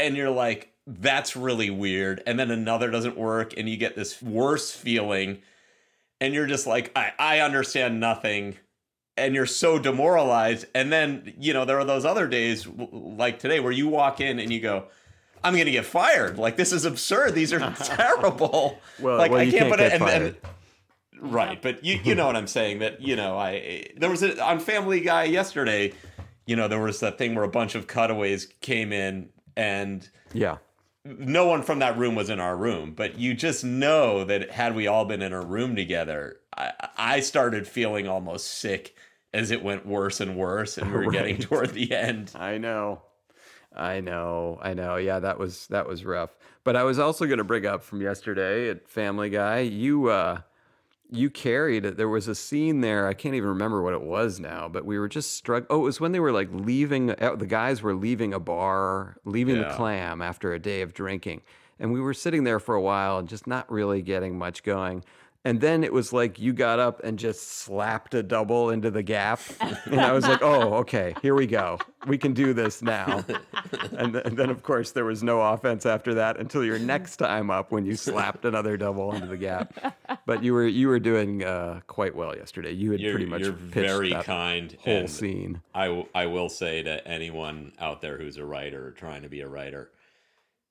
[0.00, 4.20] and you're like, "That's really weird," and then another doesn't work, and you get this
[4.20, 5.42] worse feeling,
[6.20, 8.56] and you're just like, "I I understand nothing."
[9.16, 10.66] And you're so demoralized.
[10.74, 14.38] And then, you know, there are those other days like today where you walk in
[14.38, 14.84] and you go,
[15.42, 16.38] I'm going to get fired.
[16.38, 17.34] Like, this is absurd.
[17.34, 18.78] These are terrible.
[18.98, 19.90] Well, like, well, I can't can't put it.
[19.92, 20.36] get And, and
[21.20, 24.38] Right, but you you know what I'm saying that you know I there was a
[24.44, 25.92] on Family Guy yesterday,
[26.44, 30.58] you know there was that thing where a bunch of cutaways came in and Yeah.
[31.04, 34.74] no one from that room was in our room, but you just know that had
[34.74, 38.94] we all been in a room together, I, I started feeling almost sick
[39.34, 41.42] as it went worse and worse, and we were getting Right.
[41.48, 42.32] toward the end.
[42.34, 43.02] I know.
[43.76, 44.58] I know.
[44.62, 44.96] I know.
[44.96, 46.36] Yeah, that was that was rough.
[46.62, 50.40] But I was also going to bring up from yesterday at Family Guy, you uh
[51.10, 51.96] you carried it.
[51.96, 53.06] There was a scene there.
[53.06, 55.64] I can't even remember what it was now, but we were just struck.
[55.70, 57.10] Oh, it was when they were like leaving.
[57.10, 61.42] uh, The guys were leaving a bar, leaving the clam after a day of drinking,
[61.78, 65.04] and we were sitting there for a while and just not really getting much going.
[65.46, 69.02] And then it was like you got up and just slapped a double into the
[69.02, 69.40] gap,
[69.84, 71.78] and I was like, "Oh, okay, here we go.
[72.06, 73.22] We can do this now."
[73.98, 77.16] And, th- and then, of course, there was no offense after that until your next
[77.16, 79.74] time up when you slapped another double into the gap.
[80.24, 82.72] But you were you were doing uh, quite well yesterday.
[82.72, 84.74] You had You're, pretty much you're pitched very kind.
[84.80, 85.60] whole scene.
[85.74, 89.28] I, w- I will say to anyone out there who's a writer or trying to
[89.28, 89.90] be a writer,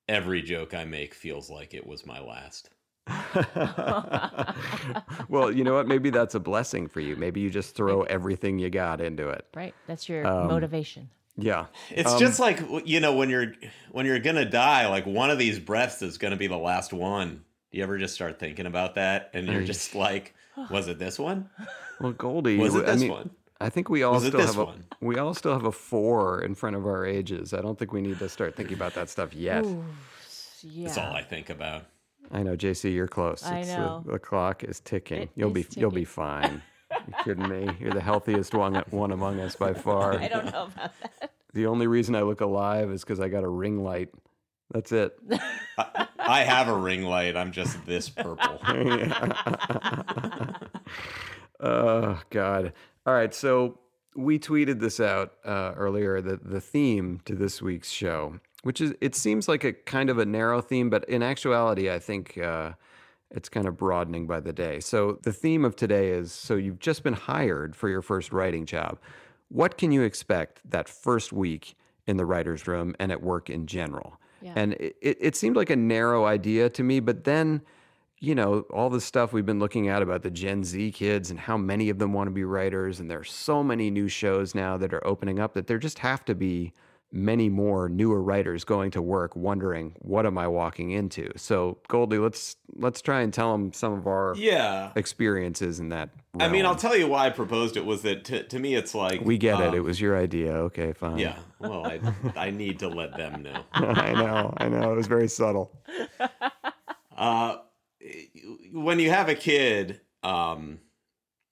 [0.10, 2.72] every joke I make feels like it was my last.
[5.30, 5.88] well, you know what?
[5.88, 7.16] Maybe that's a blessing for you.
[7.16, 9.46] Maybe you just throw everything you got into it.
[9.56, 9.74] Right.
[9.88, 11.10] That's your Um, motivation.
[11.36, 11.66] Yeah.
[11.90, 13.54] It's just like you know when you're
[13.92, 17.44] when you're gonna die, like one of these breaths is gonna be the last one.
[17.72, 20.36] Do you ever just start thinking about that, and you're just like,
[20.70, 21.50] was it this one?
[22.00, 23.30] Well, Goldie, Was it I this mean, one?
[23.60, 24.86] I think we all Was still this have a one?
[25.02, 27.52] we all still have a four in front of our ages.
[27.54, 29.66] I don't think we need to start thinking about that stuff yet.
[30.62, 30.86] Yeah.
[30.86, 31.86] That's all I think about.
[32.34, 33.44] I know, JC, you're close.
[33.44, 34.04] I It's the- know.
[34.06, 35.22] The, clock is ticking.
[35.24, 36.62] It you'll be is you'll be fine.
[37.08, 37.70] you kidding me?
[37.80, 40.20] You're the healthiest one one among us by far.
[40.20, 40.92] I don't know about
[41.22, 41.32] that.
[41.54, 44.10] The only reason I look alive is because I got a ring light.
[44.72, 45.16] That's it.
[45.78, 47.38] I have a ring light.
[47.38, 48.60] I'm just this purple.
[51.60, 52.74] oh God!
[53.06, 53.80] All right, so
[54.16, 56.22] we tweeted this out uh, earlier.
[56.22, 60.18] The the theme to this week's show, which is it seems like a kind of
[60.18, 62.72] a narrow theme, but in actuality, I think uh,
[63.30, 64.80] it's kind of broadening by the day.
[64.80, 68.66] So the theme of today is: so you've just been hired for your first writing
[68.66, 69.00] job.
[69.50, 71.76] What can you expect that first week
[72.08, 74.20] in the writer's room and at work in general?
[74.42, 74.54] Yeah.
[74.56, 77.62] And it, it, it seemed like a narrow idea to me, but then
[78.24, 81.38] you know, all the stuff we've been looking at about the Gen Z kids and
[81.38, 83.02] how many of them want to be writers.
[83.02, 86.24] And there's so many new shows now that are opening up that there just have
[86.26, 86.72] to be
[87.16, 91.32] many more newer writers going to work wondering, what am I walking into?
[91.38, 94.92] So Goldie, let's let's try and tell them some of our Yeah.
[94.96, 96.10] experiences in that.
[96.40, 98.96] I mean, I'll tell you why I proposed it was that to, to me it's
[98.96, 99.68] like we get it.
[99.70, 100.52] um, It was your idea.
[100.54, 101.20] Okay, fine.
[101.20, 101.38] Yeah.
[101.60, 102.02] Well, I
[102.36, 103.64] I need to let them know.
[103.74, 104.52] I know.
[104.58, 104.92] I know.
[104.92, 105.72] It was very subtle.
[107.16, 107.58] Uh,
[108.74, 110.80] when you have a kid, um,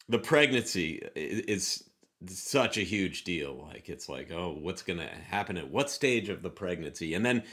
[0.10, 1.84] the pregnancy is
[2.27, 3.67] such a huge deal.
[3.71, 7.13] Like it's like, oh, what's gonna happen at what stage of the pregnancy?
[7.13, 7.43] And then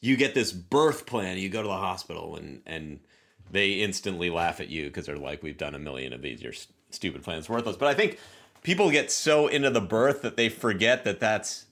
[0.00, 1.38] you get this birth plan.
[1.38, 3.00] You go to the hospital and and
[3.50, 6.42] they instantly laugh at you because they're like, we've done a million of these.
[6.42, 7.76] Your s- stupid plan's worthless.
[7.76, 8.18] But I think
[8.62, 11.64] people get so into the birth that they forget that that's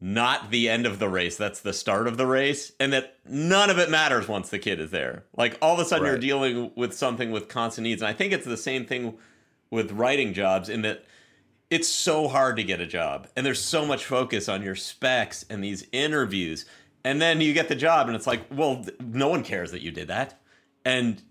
[0.00, 1.36] not the end of the race.
[1.36, 4.80] That's the start of the race, and that none of it matters once the kid
[4.80, 5.24] is there.
[5.36, 8.32] Like all of a sudden, you're dealing with something with constant needs, and I think
[8.32, 9.18] it's the same thing
[9.70, 11.04] with writing jobs in that
[11.70, 15.44] it's so hard to get a job, and there's so much focus on your specs
[15.48, 16.64] and these interviews,
[17.04, 19.90] and then you get the job, and it's like, well, no one cares that you
[19.90, 20.40] did that,
[20.84, 21.22] and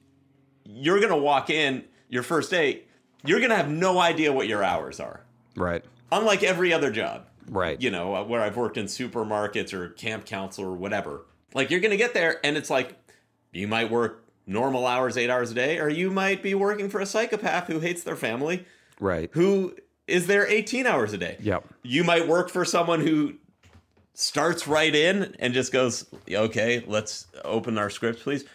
[0.63, 2.83] you're gonna walk in your first day,
[3.25, 5.25] you're gonna have no idea what your hours are,
[5.55, 5.83] Right.
[6.11, 7.81] unlike every other job Right.
[7.81, 11.25] you know, uh, where I've worked in supermarkets or camp counselor or whatever.
[11.55, 12.95] Like you're going to get there and it's like
[13.51, 16.99] you might work normal hours, 8 hours a day or you might be working for
[17.01, 18.65] a psychopath who hates their family
[18.99, 19.29] Right.
[19.33, 19.73] who
[20.09, 21.37] is there 18 hours a day.
[21.39, 21.63] Yep.
[21.83, 23.35] You might work for someone who
[24.13, 28.45] starts right in and just goes, "Okay, let's open our scripts, please."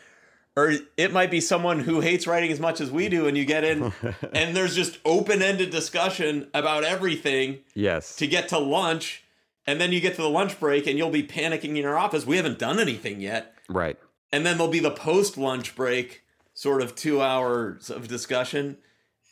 [0.56, 3.44] Or it might be someone who hates writing as much as we do and you
[3.44, 3.92] get in
[4.32, 8.14] and there's just open-ended discussion about everything Yes.
[8.16, 9.24] to get to lunch
[9.66, 12.24] and then you get to the lunch break and you'll be panicking in your office
[12.24, 13.96] we haven't done anything yet Right.
[14.30, 18.76] and then there'll be the post lunch break sort of two hours of discussion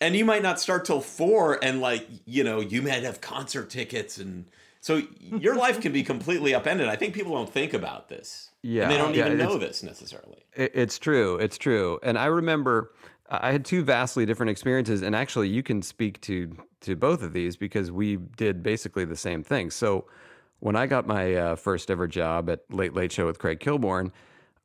[0.03, 3.71] and you might not start till four and like you know you might have concert
[3.71, 4.45] tickets and
[4.81, 8.83] so your life can be completely upended i think people don't think about this Yeah,
[8.83, 11.37] and they don't yeah, even know this necessarily It- It's true.
[11.37, 11.99] It's true.
[12.03, 12.93] And I remember
[13.31, 17.33] I had two vastly different experiences, and actually, you can speak to to both of
[17.33, 19.71] these because we did basically the same thing.
[19.71, 20.05] So,
[20.61, 24.11] when I got my uh, first ever job at Late Late Show with Craig Kilborn,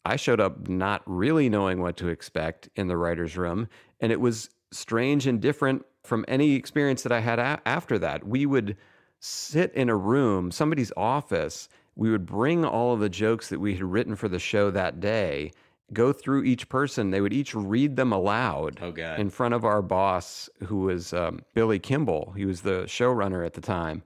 [0.03, 3.69] I showed up not really knowing what to expect in the writers' room,
[4.01, 8.25] and it was strange and different from any experience that I had a- after that.
[8.27, 8.77] We would
[9.19, 11.67] sit in a room, somebody's office.
[11.95, 14.99] We would bring all of the jokes that we had written for the show that
[14.99, 15.51] day,
[15.93, 17.09] go through each person.
[17.11, 19.19] They would each read them aloud Oh, God.
[19.19, 22.33] in front of our boss, who was um, Billy Kimball.
[22.37, 24.03] He was the showrunner at the time.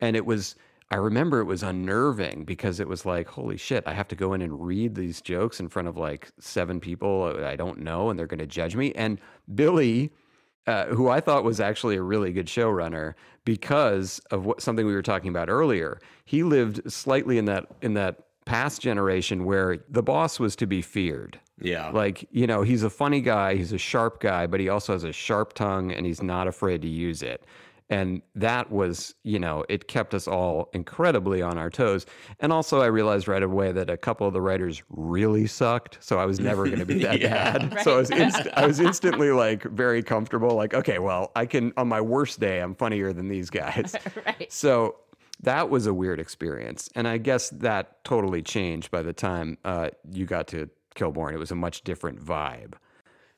[0.00, 0.56] And it was,
[0.90, 4.32] I remember it was unnerving because it was like, holy shit, I have to go
[4.32, 8.18] in and read these jokes in front of like seven people I don't know and
[8.18, 8.92] they're going to judge me.
[8.94, 9.20] And
[9.54, 10.12] Billy,
[10.66, 14.92] uh, who I thought was actually a really good showrunner because of what something we
[14.92, 16.00] were talking about earlier.
[16.24, 20.82] He lived slightly in that in that past generation where the boss was to be
[20.82, 21.38] feared.
[21.60, 21.90] Yeah.
[21.90, 25.04] Like, you know, he's a funny guy, he's a sharp guy, but he also has
[25.04, 27.44] a sharp tongue and he's not afraid to use it.
[27.90, 32.06] And that was, you know, it kept us all incredibly on our toes.
[32.38, 35.98] And also, I realized right away that a couple of the writers really sucked.
[36.00, 37.58] So I was never going to be that Yeah.
[37.58, 37.82] bad.
[37.82, 40.54] So I was, inst- I was instantly like very comfortable.
[40.54, 43.96] Like, okay, well, I can, on my worst day, I'm funnier than these guys.
[44.24, 44.52] Right.
[44.52, 44.96] So
[45.42, 46.88] that was a weird experience.
[46.94, 51.32] And I guess that totally changed by the time uh, you got to Kilborn.
[51.32, 52.74] It was a much different vibe.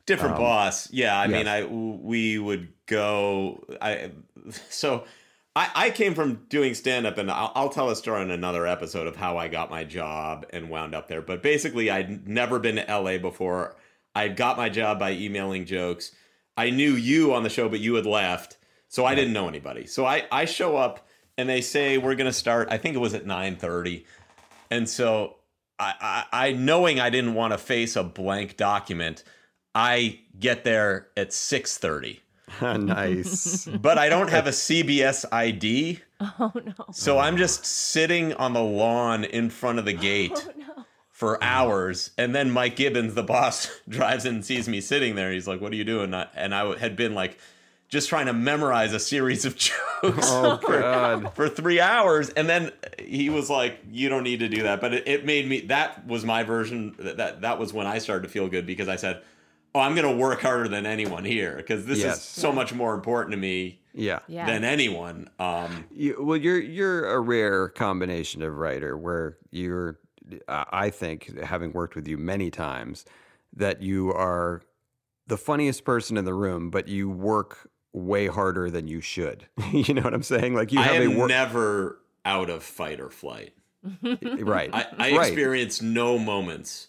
[0.06, 0.90] Different boss.
[0.92, 4.10] Yeah i mean Um, i we would go i
[4.68, 5.04] so
[5.54, 8.66] i i came from doing stand up and I'll, I'll tell a story in another
[8.66, 11.22] episode of how i got my job and wound up there.
[11.22, 13.76] But basically i'd never been to la before.
[14.14, 16.12] I got my job by emailing jokes.
[16.56, 19.86] I knew you on the show but you had left so i didn't know anybody.
[19.86, 21.06] So i i show up
[21.38, 23.58] and they say we're gonna start i think it was at 9
[24.70, 25.36] and so
[25.78, 29.24] I, I, I knowing I didn't want to face a blank document,
[29.74, 32.20] I get there at six thirty.
[32.62, 33.64] nice.
[33.66, 36.72] But I don't have a CBS ID, Oh no.
[36.92, 40.84] so I'm just sitting on the lawn in front of the gate Oh no.
[41.10, 42.10] for hours.
[42.18, 45.32] And then Mike Gibbons, the boss, drives in and sees me sitting there.
[45.32, 47.38] He's like, "What are you doing?" And I had been like,
[47.88, 49.72] just trying to memorize a series of jokes
[50.30, 51.34] Oh, God.
[51.34, 54.94] for three hours and then he was like you don't need to do that but
[54.94, 58.22] it, it made me that was my version that, that that was when i started
[58.22, 59.20] to feel good because i said
[59.74, 62.18] oh i'm going to work harder than anyone here because this Yes.
[62.18, 64.20] is so much more important to me Yeah.
[64.28, 64.46] Yeah.
[64.46, 69.98] than anyone um You, well, you're you're a rare combination of writer where you're,
[70.48, 73.04] I I think, having worked with you many times,
[73.54, 74.62] that you are
[75.26, 79.46] the funniest person in the room, but you work way harder than you should.
[79.72, 80.54] you know what I'm saying?
[80.54, 83.52] Like you i have a am work never out of fight or flight
[84.40, 84.70] right.
[84.72, 85.26] i, I right.
[85.26, 86.88] experience no moments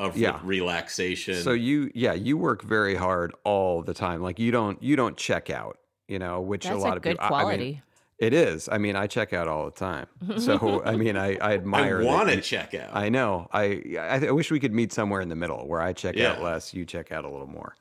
[0.00, 0.40] of re- Yeah.
[0.44, 4.22] relaxation So you, yeah, you work very hard all the time.
[4.22, 5.78] Like you don't, you don't check out.
[6.06, 7.24] You know, which That's a lot a of good people.
[7.24, 7.82] I- I mean, quality.
[8.18, 8.66] it is.
[8.70, 10.06] I mean, I check out all the time.
[10.38, 12.00] So I mean, I, I admire.
[12.00, 13.48] i want to check out I know.
[13.52, 16.42] I, I I wish we could meet somewhere in the middle where I check out
[16.42, 17.76] less, you check out a little more.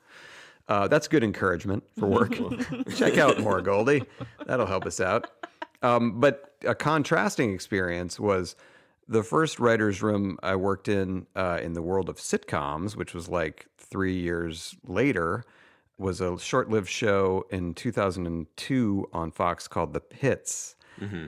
[0.68, 2.34] Uh, that's good encouragement for work.
[2.98, 4.04] check out more, Goldie.
[4.46, 5.30] That'll help us out.
[5.82, 8.58] Um, but a contrasting experience was
[9.08, 13.28] the first writers' room I worked in uh, in the world of sitcoms, which was
[13.30, 15.44] like three years later,
[15.98, 20.76] was a short-lived show in 2002 on Fox called The Pitts.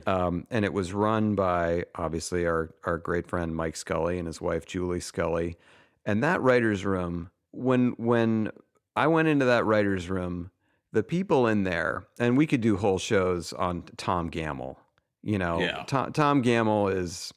[0.08, 4.42] Um, and it was run by obviously our our great friend Mike Scully and his
[4.42, 5.58] wife Julie Scully.
[6.06, 8.52] And that writers' room, when when
[8.96, 10.50] I went into that writers' room,
[10.92, 14.78] the people in there, and we could do whole shows on Tom Gammill.
[15.22, 15.84] You know, Yeah.
[15.86, 17.32] Tom, Tom Gammill is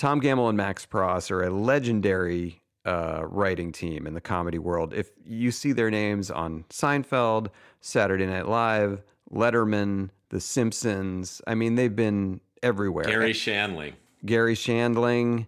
[0.00, 4.94] Tom Gammill and Max Pross are a legendary uh, writing team in the comedy world.
[4.94, 7.48] If you see their names on Seinfeld,
[7.82, 13.04] Saturday Night Live, Letterman, The Simpsons, I mean, they've been everywhere.
[13.04, 13.92] garry Shandling.
[14.24, 15.46] Garry Shandling,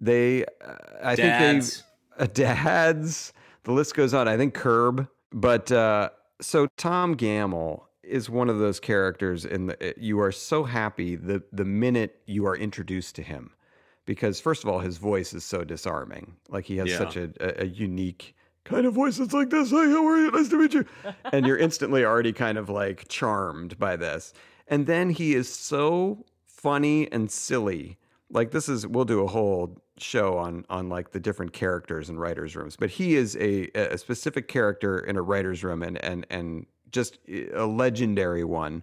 [0.00, 1.82] they, uh, I Dads.
[2.16, 3.34] think they, uh, dads,
[3.64, 4.28] the list goes on.
[4.28, 6.08] I think Curb, but uh,
[6.40, 11.66] so Tom Gammill is one of those characters and you are so happy the, the
[11.66, 13.52] minute you are introduced to him
[14.10, 16.34] because first of all, his voice is so disarming.
[16.48, 16.98] Like he has Yeah.
[16.98, 19.20] such a, a, a unique kind of voice.
[19.20, 19.70] It's like this.
[19.70, 20.32] Hi, how are you?
[20.32, 20.84] Nice to meet you.
[21.32, 24.32] and you're instantly already kind of like charmed by this.
[24.66, 27.98] And then he is so funny and silly.
[28.32, 32.18] Like this is, we'll do a whole show on on like the different characters in
[32.18, 32.74] writers' rooms.
[32.74, 37.18] But he is a a specific character in a writers' room and and and just
[37.54, 38.82] a legendary one.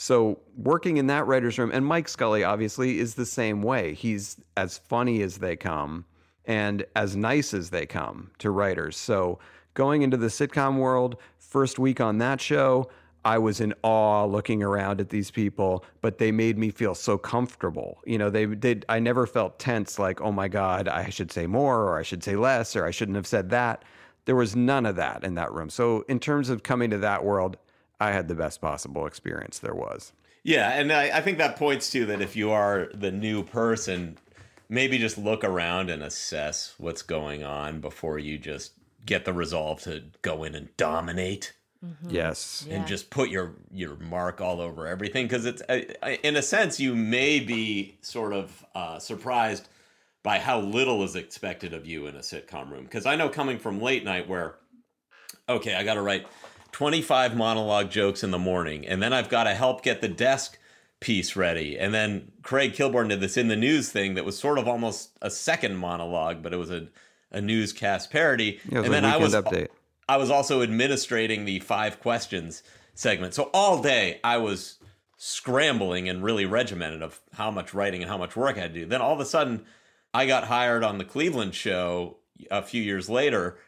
[0.00, 3.94] So working in that writer's room, and Mike Scully obviously is the same way.
[3.94, 6.04] He's as funny as they come
[6.44, 8.96] and as nice as they come to writers.
[8.96, 9.40] So
[9.74, 12.88] going into the sitcom world, first week on that show,
[13.24, 17.18] I was in awe looking around at these people, but they made me feel so
[17.18, 17.98] comfortable.
[18.06, 21.48] You know, they did I never felt tense like, oh my God, I should say
[21.48, 23.84] more or I should say less or I shouldn't have said that.
[24.28, 25.70] there was none of that in that room.
[25.70, 27.56] So in terms of coming to that world,
[28.00, 30.12] I had the best possible experience there was.
[30.44, 34.16] Yeah, and I, I think that points to that if you are the new person,
[34.68, 38.72] maybe just look around and assess what's going on before you just
[39.04, 41.52] get the resolve to go in and dominate
[42.08, 42.66] Yes.
[42.68, 42.74] Yeah.
[42.78, 46.42] and just put your your mark all over everything because it's I- I- in a
[46.42, 49.68] sense you may be sort of uh, surprised
[50.24, 53.60] by how little is expected of you in a sitcom room because I know coming
[53.60, 54.56] from late night where
[55.48, 56.26] okay I got to write
[56.72, 60.58] 25 monologue jokes in the morning and then I've got to help get the desk
[61.00, 64.58] piece ready and then Craig Kilborn did this in the news thing that was sort
[64.58, 66.88] of almost a second monologue but it was a
[67.30, 69.68] a newscast parody Yeah, and then I was Update.
[70.08, 72.62] I was also administrating the five questions
[72.94, 73.34] segment.
[73.34, 74.78] So all day I was
[75.18, 78.80] scrambling and really regimented of how much writing and how much work I had to
[78.80, 78.86] do.
[78.86, 79.66] Then all of a sudden
[80.14, 82.16] I got hired on the Cleveland show
[82.50, 83.58] a few years later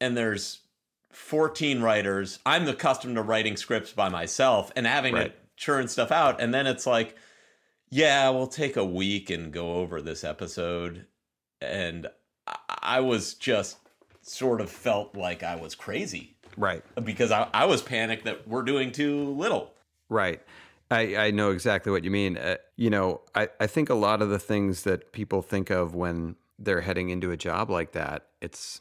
[0.00, 0.60] and there's
[1.10, 2.38] 14 writers.
[2.46, 5.32] I'm accustomed to writing scripts by myself and having Right.
[5.32, 7.16] to churn stuff out and then it's like
[7.92, 11.06] yeah, we'll take a week and go over this episode
[11.60, 12.06] and
[12.82, 13.78] I- was just
[14.22, 16.84] sort of felt like I was crazy Right.
[17.02, 19.74] because I, I was panicked that we're doing too little.
[20.08, 20.40] Right.
[20.90, 22.36] I, I know exactly what you mean.
[22.36, 25.94] Uh, you know, I, I think a lot of the things that people think of
[25.94, 28.80] when they're heading into a job like that, it's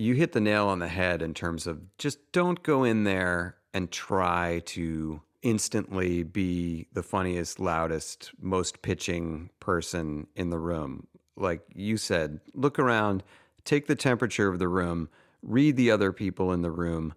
[0.00, 3.56] you hit the nail on the head in terms of just don't go in there
[3.74, 11.06] and try to instantly be the funniest, loudest, most pitching person in the room.
[11.36, 13.22] Like you said, look around,
[13.64, 15.10] take the temperature of the room,
[15.42, 17.12] read the other people in the room,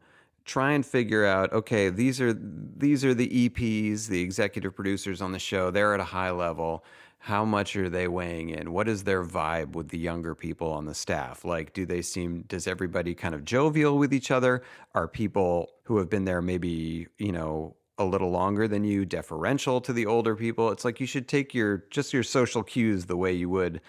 [0.46, 5.32] try and figure out okay these are these are the EPs the executive producers on
[5.32, 6.84] the show they're at a high level
[7.24, 8.74] how much are they weighing in?
[8.74, 11.46] What is their vibe with the younger people on the staff?
[11.46, 14.62] Like do they seem does everybody kind of jovial with each other?
[14.94, 19.80] Are people who have been there maybe you know a little longer than you deferential
[19.80, 20.70] to the older people?
[20.70, 23.80] It's like you should take your just your social cues the way you would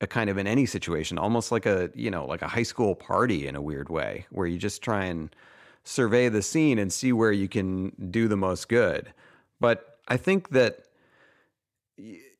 [0.00, 2.94] a kind of in any situation almost like a you know like a high school
[2.94, 5.36] party in a weird way where you just try and
[5.84, 9.12] survey the scene and see where you can do the most good.
[9.60, 10.86] But I think that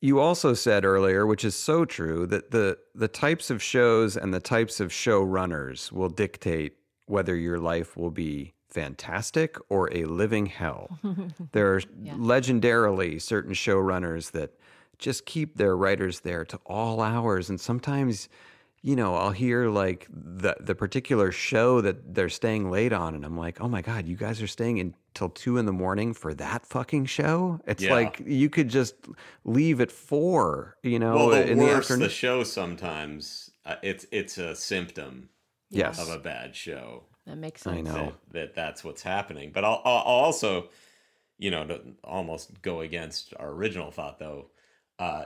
[0.01, 4.33] you also said earlier, which is so true, that the the types of shows and
[4.33, 10.05] the types of show runners will dictate whether your life will be fantastic or a
[10.05, 10.99] living hell.
[11.51, 14.51] there are legendarily certain showrunners that
[14.99, 18.29] just keep their writers there to all hours and sometimes
[18.81, 23.25] you know, I'll hear like the the particular show that they're staying late on, and
[23.25, 26.33] I'm like, oh my god, you guys are staying until two in the morning for
[26.35, 27.59] that fucking show?
[27.67, 27.93] It's Yeah.
[27.93, 28.95] like you could just
[29.43, 32.09] leave at four, you know, well, the in worse the, afternoon.
[32.09, 35.29] show sometimes, uh, it's it's a symptom
[35.69, 37.03] yes, of a bad show.
[37.25, 37.77] That makes sense.
[37.77, 38.13] I know.
[38.31, 39.51] that, that that's what's happening.
[39.53, 40.69] But I'll, I'll I'll also,
[41.37, 44.51] you know, to almost go against our original thought though.
[44.97, 45.25] Uh,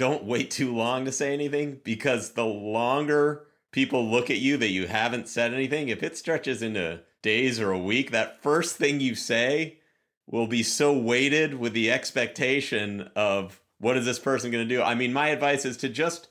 [0.00, 4.70] don't wait too long to say anything because the longer people look at you that
[4.70, 8.98] you haven't said anything, if it stretches into days or a week, that first thing
[8.98, 9.78] you say
[10.26, 14.80] will be so weighted with the expectation of what is this person going to do.
[14.80, 16.28] I mean, my advice is to just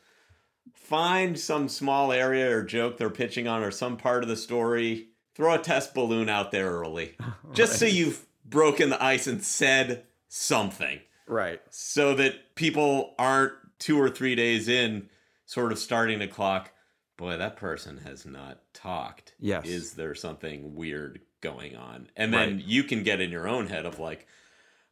[0.74, 5.10] find some small area or joke they're pitching on or some part of the story.
[5.36, 7.18] Throw a test balloon out there early
[7.54, 11.62] just so you've broken the ice and said something right.
[11.70, 15.10] so that people aren't two or three days in
[15.46, 16.72] sort of starting to clock
[17.18, 19.66] boy that person has not talked Yes.
[19.66, 22.64] is there something weird going on and then Right.
[22.66, 24.28] you can get in your own head of like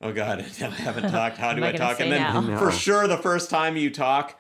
[0.02, 2.58] oh god i haven't talked how do I i talk and then now?
[2.60, 4.40] For sure the first time you talk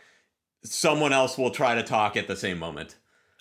[0.64, 2.96] someone else will try to talk at the same moment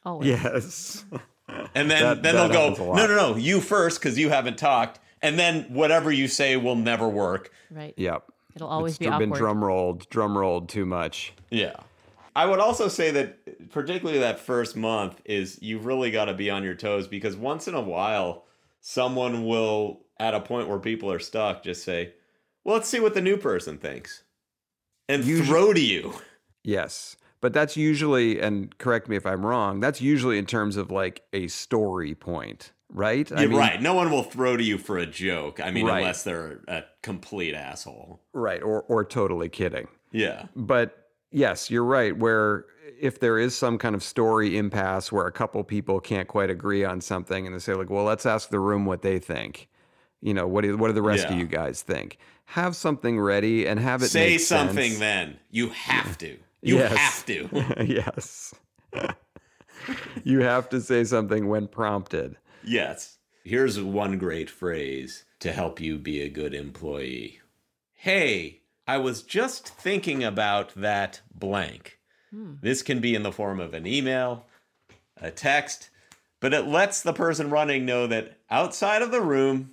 [0.05, 0.29] Always.
[0.29, 1.05] Yes.
[1.75, 4.59] and then That- then that they'll go no no no you first because you haven't
[4.59, 7.95] talked and then whatever you say will never work Right.
[7.97, 8.25] yep.
[8.57, 11.35] It'll always it's be been drum rolled, drum rolled too much.
[11.51, 11.77] Yeah.
[12.35, 16.51] I would also say that particularly that first month is you've really got to be
[16.51, 18.45] on your toes because once in a while
[18.81, 22.15] someone will at a point where people are stuck just say,
[22.65, 24.23] "Well, let's see what the new person thinks."
[25.09, 26.15] And Usu- throw to you.
[26.65, 27.17] Yes.
[27.41, 31.23] But that's usually, and correct me if I'm wrong, that's usually in terms of like
[31.33, 33.31] a story point, right?
[33.33, 33.81] I You're mean- right.
[33.83, 35.61] No one will throw to you for a joke.
[35.61, 35.99] I mean, Right.
[35.99, 38.21] unless they're a complete asshole.
[38.33, 38.63] Right.
[38.63, 39.89] Or, or totally kidding.
[40.13, 40.47] Yeah.
[40.55, 42.17] But yes, you're right.
[42.17, 42.67] Where
[43.01, 46.85] if there is some kind of story impasse where a couple people can't quite agree
[46.85, 49.69] on something and they say, like, well, let's ask the room what they think.
[50.23, 52.17] You know, what do, what do the rest of you guys think?
[52.47, 54.99] Have something ready and have it Say something sense.
[54.99, 55.39] then.
[55.51, 56.39] You have to.
[56.63, 56.97] You Yes.
[56.97, 57.85] have to.
[57.87, 58.55] yes.
[60.25, 62.37] you have to say something when prompted.
[62.67, 63.19] Yes.
[63.45, 67.41] Here's one great phrase to help you be a good employee.
[67.95, 71.99] Hey, I was just thinking about that blank.
[72.31, 72.55] Hmm.
[72.61, 74.47] This can be in the form of an email,
[75.21, 75.91] a text,
[76.41, 79.73] but it lets the person running know that outside of the room,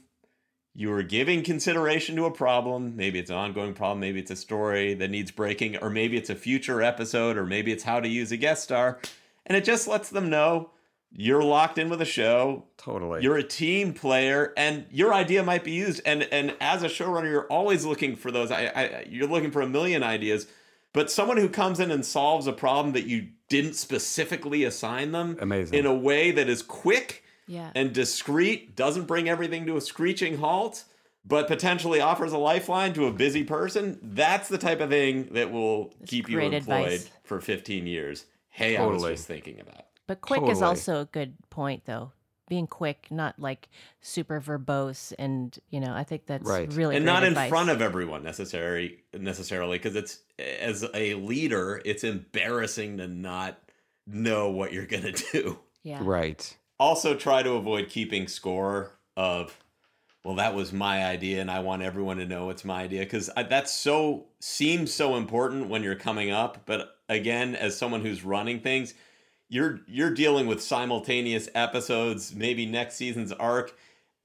[0.76, 2.96] you are giving consideration to a problem.
[2.96, 6.30] Maybe it's an ongoing problem, maybe it's a story that needs breaking, or maybe it's
[6.30, 9.00] a future episode, or maybe it's how to use a guest star.
[9.46, 10.70] And it just lets them know
[11.16, 12.66] you're locked in with a show.
[12.78, 13.22] Totally.
[13.22, 16.02] You're a team player, and your idea might be used.
[16.06, 18.52] And and as a showrunner, you're always looking for those.
[18.52, 20.48] I, I you're looking for a million ideas,
[20.92, 25.38] but someone who comes in and solves a problem that you didn't specifically assign them,
[25.40, 25.78] Amazing.
[25.78, 27.70] in a way that is quick Yeah.
[27.76, 30.86] and discreet, doesn't bring everything to a screeching halt,
[31.24, 34.00] but potentially offers a lifeline to a busy person.
[34.02, 36.54] That's the type of thing that will keep you employed
[36.94, 37.10] advice.
[37.24, 38.26] for 15 years.
[38.50, 39.14] Hey, I was Totally.
[39.14, 39.83] just thinking about.
[40.08, 42.12] But quick is also a good point, though.
[42.50, 43.70] Being quick, not like
[44.02, 46.72] super verbose, and you know, I think that's Right.
[46.74, 47.46] really and great not advice.
[47.46, 53.58] in front of everyone necessary necessarily because it's as a leader it's embarrassing to not
[54.06, 56.00] know what you're gonna do Yeah.
[56.02, 56.58] right.
[56.80, 59.58] also try to avoid keeping score of
[60.26, 63.30] well that was my idea and i want everyone to know it's my idea because
[63.50, 68.60] that's so seems so important when you're coming up but again as someone who's running
[68.60, 68.94] things
[69.54, 73.76] you're you're dealing with simultaneous episodes maybe next season's arc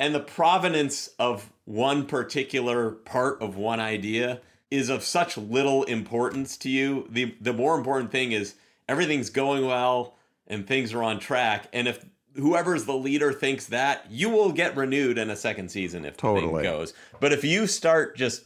[0.01, 6.57] and the provenance of one particular part of one idea is of such little importance
[6.57, 8.55] to you the the more important thing is
[8.89, 10.15] everything's going well
[10.47, 12.05] and things are on track and if
[12.37, 16.23] whoever's the leader thinks that you will get renewed in a second season if the
[16.23, 16.63] Totally.
[16.63, 18.45] thing goes but if you start just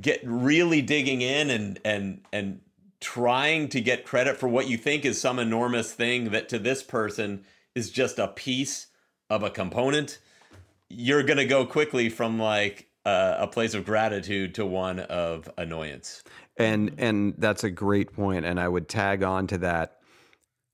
[0.00, 2.60] get really digging in and and and
[3.06, 6.82] trying to get credit for what you think is some enormous thing that to this
[6.82, 7.44] person
[7.74, 8.88] is just a piece
[9.30, 10.18] of a component
[10.88, 15.48] you're going to go quickly from like uh, a place of gratitude to one of
[15.56, 16.22] annoyance.
[16.56, 19.98] And and that's a great point and I would tag on to that.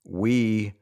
[0.05, 0.75] We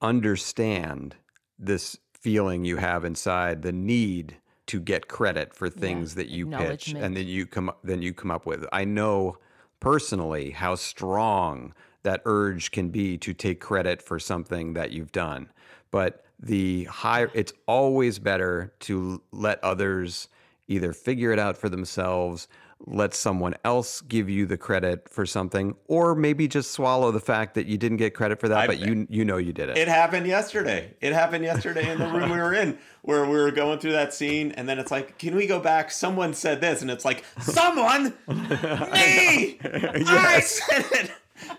[0.00, 1.16] understand
[1.58, 4.36] this feeling you have inside the need
[4.66, 8.30] to get credit for things that you pitch and then you come then you come
[8.30, 8.64] up with.
[8.72, 9.38] I know
[9.80, 15.50] personally how strong that urge can be to take credit for something that you've done.
[15.90, 20.28] But the higher it's always better to let others
[20.68, 22.46] either figure it out for themselves,
[22.86, 27.54] let someone else give you the credit for something, or maybe just swallow the fact
[27.56, 29.76] that you didn't get credit for that, I- but you you know you did it.
[29.76, 30.94] It happened yesterday.
[31.00, 34.14] It happened yesterday in the room we were in where we were going through that
[34.14, 35.90] scene, and then it's like, can we go back?
[35.90, 38.14] Someone said this, and it's like, someone?
[38.28, 39.58] Me!
[39.62, 41.10] I said it!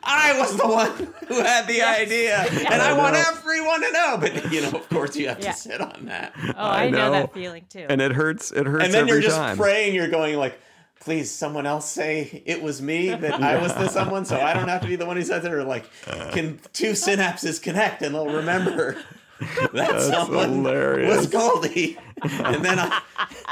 [0.04, 0.92] I was the one
[1.28, 2.38] who had the idea,
[2.70, 4.18] and I want everyone to know.
[4.20, 5.52] But you know, of course, you have Yeah.
[5.52, 6.98] to sit on that, Oh, I, know.
[6.98, 7.12] know.
[7.12, 7.86] that feeling too.
[7.90, 8.52] and it hurts.
[8.52, 9.58] It hurts and then every you're just time.
[9.58, 9.96] praying.
[9.96, 10.60] You're going like,
[11.02, 14.68] please, someone else say it was me that I was the someone, so I don't
[14.68, 15.52] have to be the one who says it.
[15.52, 16.32] Or like, uh.
[16.32, 18.98] can two synapses connect and they'll remember
[19.74, 21.16] that someone hilarious.
[21.18, 21.98] was Goldie.
[22.22, 23.02] And then I,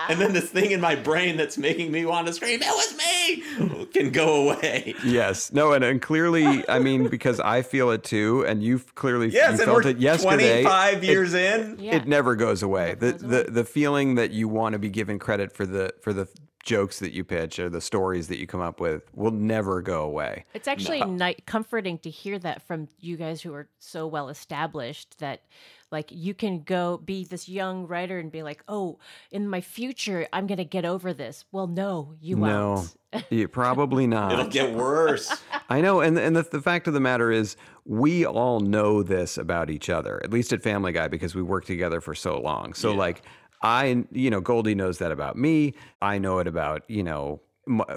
[0.10, 2.98] and then this thing in my brain that's making me want to scream, "It was
[2.98, 4.93] me!" can go away.
[5.06, 5.54] Yes.
[5.54, 9.43] No, and, and clearly, I mean, because I feel it too, and you've clearly Yes,
[9.45, 10.64] you and felt we're it yesterday.
[10.64, 11.78] 25 it- years in.
[11.80, 11.95] yeah.
[11.95, 12.95] It never goes away.
[12.95, 16.12] The, goes the the feeling that you want to be given credit for the for
[16.12, 16.28] the
[16.68, 20.01] jokes that you pitch or the stories that you come up with will never go
[20.03, 20.43] away.
[20.53, 25.18] It's actually ni- comforting to hear that from you guys who are so well established
[25.20, 25.43] that
[25.89, 28.99] like you can go be this young writer and be like, "Oh,
[29.32, 32.74] in my future I'm going to get over this." Well, no, you No,
[33.13, 33.26] won't.
[33.32, 34.34] you, probably not.
[34.34, 35.32] It'll get worse.
[35.70, 37.55] I know, and and the, the fact of the matter is,
[37.86, 40.20] we all know this about each other.
[40.26, 42.74] At least at Family Guy, because we worked together for so long.
[42.74, 43.22] So like,
[43.62, 45.74] I, you know, Goldie knows that about me.
[46.01, 47.41] I know it about you know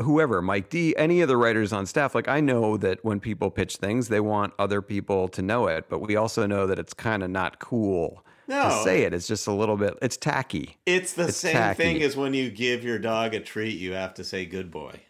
[0.02, 2.14] whoever, Mike D, any of the writers on staff.
[2.14, 5.88] Like, I know that when people pitch things, they want other people to know it,
[5.88, 8.62] but we also know that it's kind of not cool No.
[8.62, 8.84] to No.
[8.84, 9.14] say it.
[9.14, 9.96] It's just a little bit.
[10.02, 10.76] It's tacky.
[10.86, 11.76] It's the It's same tacky.
[11.84, 15.02] thing as when you give your dog a treat, you have to say good boy.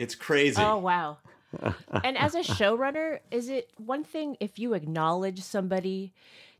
[0.00, 0.60] It's crazy.
[0.60, 1.18] Oh, wow.
[2.02, 6.12] and as a showrunner, is it one thing if you acknowledge somebody,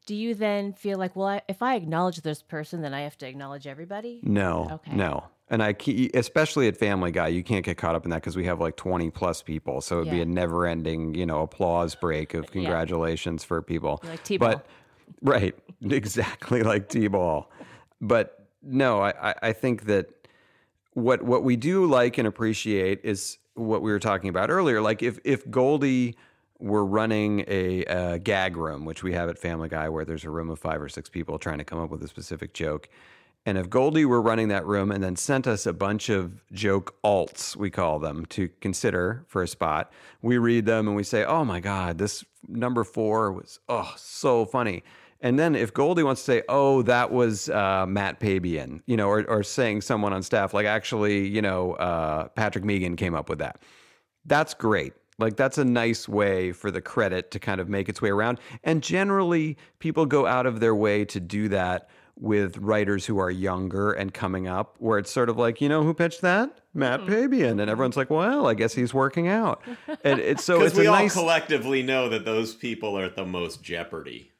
[0.09, 3.19] do you then feel like, well, I, if I acknowledge this person, then I have
[3.19, 4.21] to acknowledge everybody?
[4.23, 4.97] No, Okay.
[4.97, 5.25] no.
[5.51, 5.75] And I,
[6.15, 8.77] especially at Family Guy, you can't get caught up in that because we have like
[8.77, 9.83] 20 plus people.
[9.83, 14.01] So it'd be a never ending, you know, applause break of congratulations for people.
[14.03, 14.49] Like T-ball.
[14.49, 14.67] But,
[15.23, 15.55] right.
[15.83, 17.51] Exactly like T ball.
[18.01, 20.09] But no, I, I- I think that
[20.95, 24.81] what, what we do like and appreciate is what we were talking about earlier.
[24.81, 26.17] Like if, if Goldie
[26.59, 30.31] we're running a, uh gag room, which we have at Family Guy, where there's a
[30.31, 32.89] room of five or six people trying to come up with a specific joke.
[33.47, 36.97] And if Goldie were running that room and then sent us a bunch of joke
[37.03, 39.91] alts, we call them, to consider for a spot,
[40.21, 44.45] we read them and we say, oh my God, this number four was, oh, so
[44.45, 44.83] funny.
[45.21, 49.09] And then if Goldie wants to say, oh, that was uh, Matt Pabian, you know,
[49.09, 53.31] or, or saying someone on staff, like actually, you know, uh, Patrick Meighan came up
[53.31, 53.63] with that.
[54.27, 54.93] That's great.
[55.19, 58.39] Like that's a nice way for the credit to kind of make its way around.
[58.63, 61.89] And generally, people go out of their way to do that
[62.21, 65.83] with writers who are younger and coming up, where it's sort of like, you know,
[65.83, 66.61] who pitched that?
[66.75, 67.13] Matt mm-hmm.
[67.13, 69.63] Pabian, and everyone's like, well, I guess he's working out.
[70.05, 73.05] And it's so Because it's we a all nice collectively know that those people are
[73.05, 74.33] at the most jeopardy.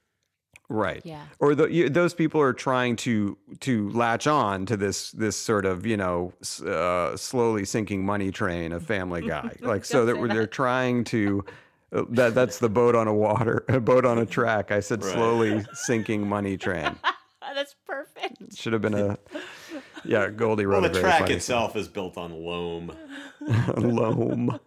[0.69, 1.25] Right Yeah.
[1.41, 5.65] or the, you, those people are trying to to latch on to this this sort
[5.65, 6.33] of you know
[6.67, 11.45] uh, slowly sinking money train of family guy like so that they're trying to
[11.93, 15.03] uh, that that's the boat on a water a boat on a track i said
[15.03, 15.15] Right.
[15.15, 16.97] slowly sinking money train
[17.55, 18.55] That's perfect.
[18.57, 19.19] should have been a
[20.05, 22.93] yeah goldie wrote Well, a the very track funny itself is built on loam.
[23.77, 24.59] loam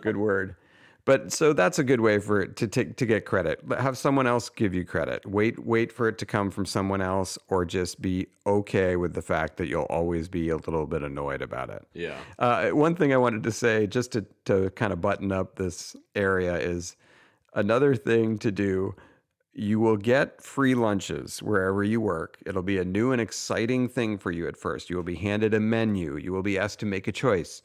[0.00, 0.56] good word
[1.04, 4.26] but so that's a good way for it to take to get credit have someone
[4.26, 8.00] else give you credit wait wait for it to come from someone else or just
[8.00, 11.86] be okay with the fact that you'll always be a little bit annoyed about it
[11.94, 12.18] Yeah.
[12.38, 15.96] uh, one thing i wanted to say just to, to kind of button up this
[16.14, 16.96] area is
[17.54, 18.94] another thing to do
[19.54, 22.38] you will get free lunches wherever you work.
[22.46, 24.88] It'll be a new and exciting thing for you at first.
[24.88, 26.16] You will be handed a menu.
[26.16, 27.60] You will be asked to make a choice.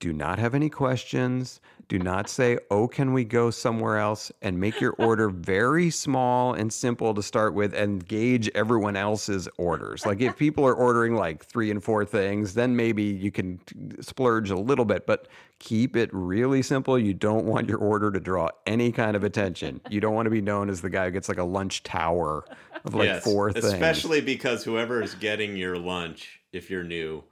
[0.00, 1.62] Do not have any questions.
[1.90, 4.30] Do not say, oh, can we go somewhere else?
[4.42, 9.48] And make your order very small and simple to start with and gauge everyone else's
[9.58, 10.06] orders.
[10.06, 13.58] Like if people are ordering like three and four things, then maybe you can
[14.00, 15.26] splurge a little bit, but
[15.58, 16.96] keep it really simple.
[16.96, 19.80] You don't want your order to draw any kind of attention.
[19.90, 22.44] You don't want to be known as the guy who gets like a lunch tower
[22.84, 23.24] of like yes.
[23.24, 23.64] four things.
[23.64, 27.24] Especially because whoever is getting your lunch, if you're new,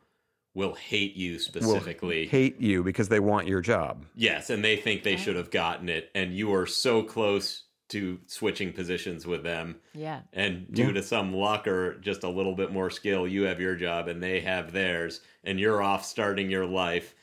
[0.55, 2.27] will hate you will specifically.
[2.27, 4.05] hate you because they want your job.
[4.15, 8.19] Yes, and they think they should have gotten it, and you are so close to
[8.27, 9.77] switching positions with them.
[9.95, 10.21] Yeah.
[10.33, 13.77] And due to some luck or just a little bit more skill, you have your
[13.77, 17.15] job and they have theirs, and you're off starting your life,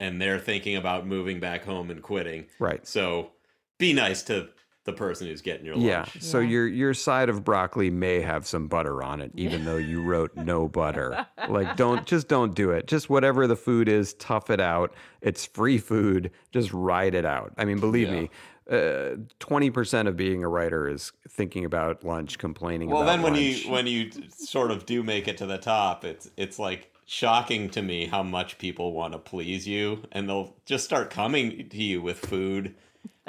[0.00, 2.46] and they're thinking about moving back home and quitting.
[2.58, 2.86] Right.
[2.86, 3.32] So
[3.78, 4.48] be nice to
[4.84, 5.86] the person who's getting your lunch.
[5.86, 6.04] Yeah.
[6.20, 6.48] So Yeah.
[6.48, 10.36] your your side of broccoli may have some butter on it, even though you wrote
[10.36, 11.26] no butter.
[11.48, 12.86] Like don't just don't do it.
[12.86, 14.94] Just whatever the food is, tough it out.
[15.20, 16.30] It's free food.
[16.52, 17.52] Just ride it out.
[17.56, 18.20] I mean, believe Yeah.
[18.20, 18.30] me,
[18.70, 23.22] uh, twenty percent of being a writer is thinking about lunch, complaining Well, about then
[23.22, 23.64] when lunch.
[23.64, 27.68] you when you sort of do make it to the top, it's it's like shocking
[27.70, 31.76] to me how much people want to please you, and they'll just start coming to
[31.82, 32.74] you with food,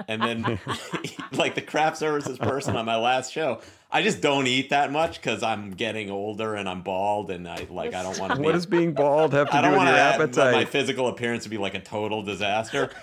[0.07, 0.59] and then
[1.33, 3.61] like the craft services person on my last show.
[3.91, 7.65] I just don't eat that much because I'm getting older and I'm bald, and I
[7.69, 8.41] like I don't want to.
[8.41, 11.43] what does being bald have to I do don't with your to my physical appearance
[11.43, 12.89] to be like a total disaster.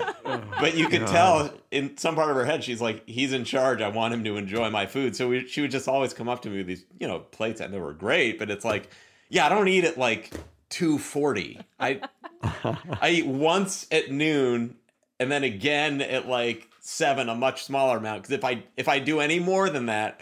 [0.61, 3.81] But you could tell in some part of her head, she's like, "He's in charge.
[3.81, 6.43] I want him to enjoy my food." So we, she would just always come up
[6.43, 8.39] to me with these, you know, plates, and they were great.
[8.39, 8.89] But it's like,
[9.29, 10.31] yeah, I don't eat at like
[10.69, 11.59] two forty.
[11.81, 12.01] I
[13.01, 14.77] I eat once at noon,
[15.19, 18.23] and then again at like seven, a much smaller amount.
[18.23, 20.21] Because if I if I do any more than that.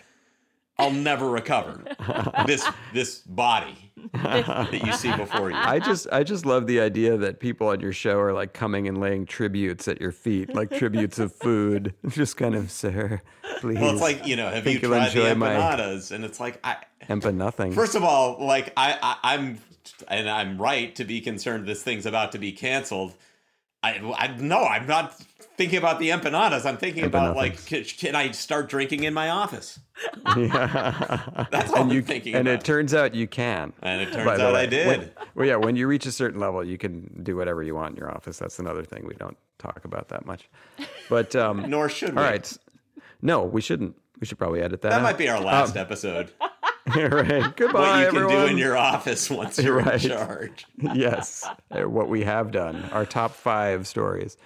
[0.79, 1.85] I'll never recover
[2.47, 5.57] this this body that you see before you.
[5.57, 8.89] I just I just love the idea that people on your show are like coming
[8.89, 11.93] and laying tributes at your feet, like tributes of food.
[12.09, 13.21] Just kind of, sir,
[13.59, 13.79] please.
[13.79, 16.13] Well, it's like you know, have you think tried the enjoy my- empanadas?
[16.13, 16.77] And it's like, I
[17.11, 17.73] Empa nothing.
[17.73, 19.59] first of all, like I, I I'm
[20.09, 23.13] and I'm right to be concerned this thing's about to be canceled.
[23.83, 25.21] I, I no, I'm not
[25.61, 26.65] thinking about the empanadas.
[26.65, 29.79] I'm thinking about like, can, can I start drinking in my office?
[30.37, 31.47] yeah.
[31.51, 32.61] That's all and I'm you thinking and about.
[32.61, 33.75] it turns out you can.
[33.83, 34.57] And it turns out.
[34.57, 34.87] I did.
[34.87, 37.91] When- well, yeah, when you reach a certain level, you can do whatever you want
[37.91, 38.39] in your office.
[38.39, 40.49] That's another thing we don't talk about that much.
[41.11, 42.23] But um, Nor should we.
[42.23, 42.57] all right,
[43.21, 43.97] no, we shouldn't.
[44.19, 44.89] We should probably edit that.
[44.91, 45.03] That out.
[45.03, 46.31] might be our last episode.
[46.97, 47.55] right.
[47.57, 48.31] Goodbye, What you everyone.
[48.31, 50.03] can do in your office once you're Right.
[50.03, 50.67] in charge.
[50.95, 52.83] yes, what we have done.
[52.93, 54.39] Our top five stories.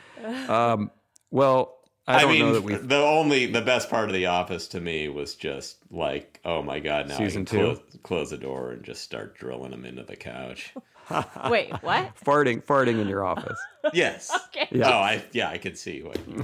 [0.48, 0.90] Um,
[1.34, 1.76] well,
[2.06, 2.74] I I, don't mean, know that we.
[2.76, 6.78] the only the best part of the office to me was just like, oh my
[6.80, 7.64] god, now Season I can two?
[7.64, 10.72] close, close the door and just start drilling them into the couch.
[11.50, 12.14] Wait, what?
[12.24, 13.58] farting, farting in your office.
[13.92, 14.30] Yes.
[14.48, 14.66] Okay.
[14.70, 14.88] Yeah.
[14.88, 16.16] Oh, I yeah, I could see what.
[16.26, 16.36] You,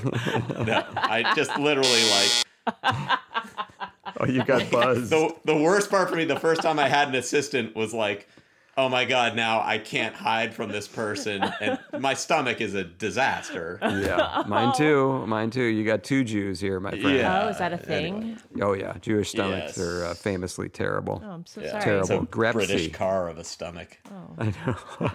[0.67, 3.19] no, I just literally like
[4.19, 5.11] Oh, you got buzzed.
[5.11, 6.25] the the worst part for me.
[6.27, 8.29] The first time I had an assistant was like,
[8.77, 12.85] oh my god, now I can't hide from this person, and my stomach is a
[12.85, 13.79] disaster.
[13.83, 15.27] Yeah, mine too.
[15.27, 15.63] Mine too.
[15.65, 17.17] You got two Jews here, my friend.
[17.17, 17.45] Yeah.
[17.45, 18.15] oh, is that a thing?
[18.15, 18.37] anyway.
[18.63, 19.79] Oh yeah, Jewish stomachs Yes.
[19.79, 21.23] are uh, famously terrible.
[21.25, 21.83] Oh, I'm so Yeah, sorry.
[21.83, 22.11] Terrible.
[22.23, 22.53] It's a Grepsy.
[22.53, 23.99] British car of a stomach.
[24.11, 25.13] Oh.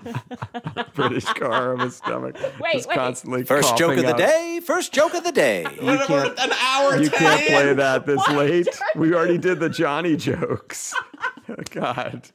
[0.94, 2.36] British car of a stomach.
[2.60, 2.96] Wait, just wait.
[2.96, 4.30] constantly First joke coughing of the up.
[4.30, 4.60] day.
[4.64, 5.66] First joke of the day.
[5.86, 8.68] You can't, An hour you can't play that this late.
[8.96, 10.94] We already did the Johnny jokes.
[11.72, 12.28] God.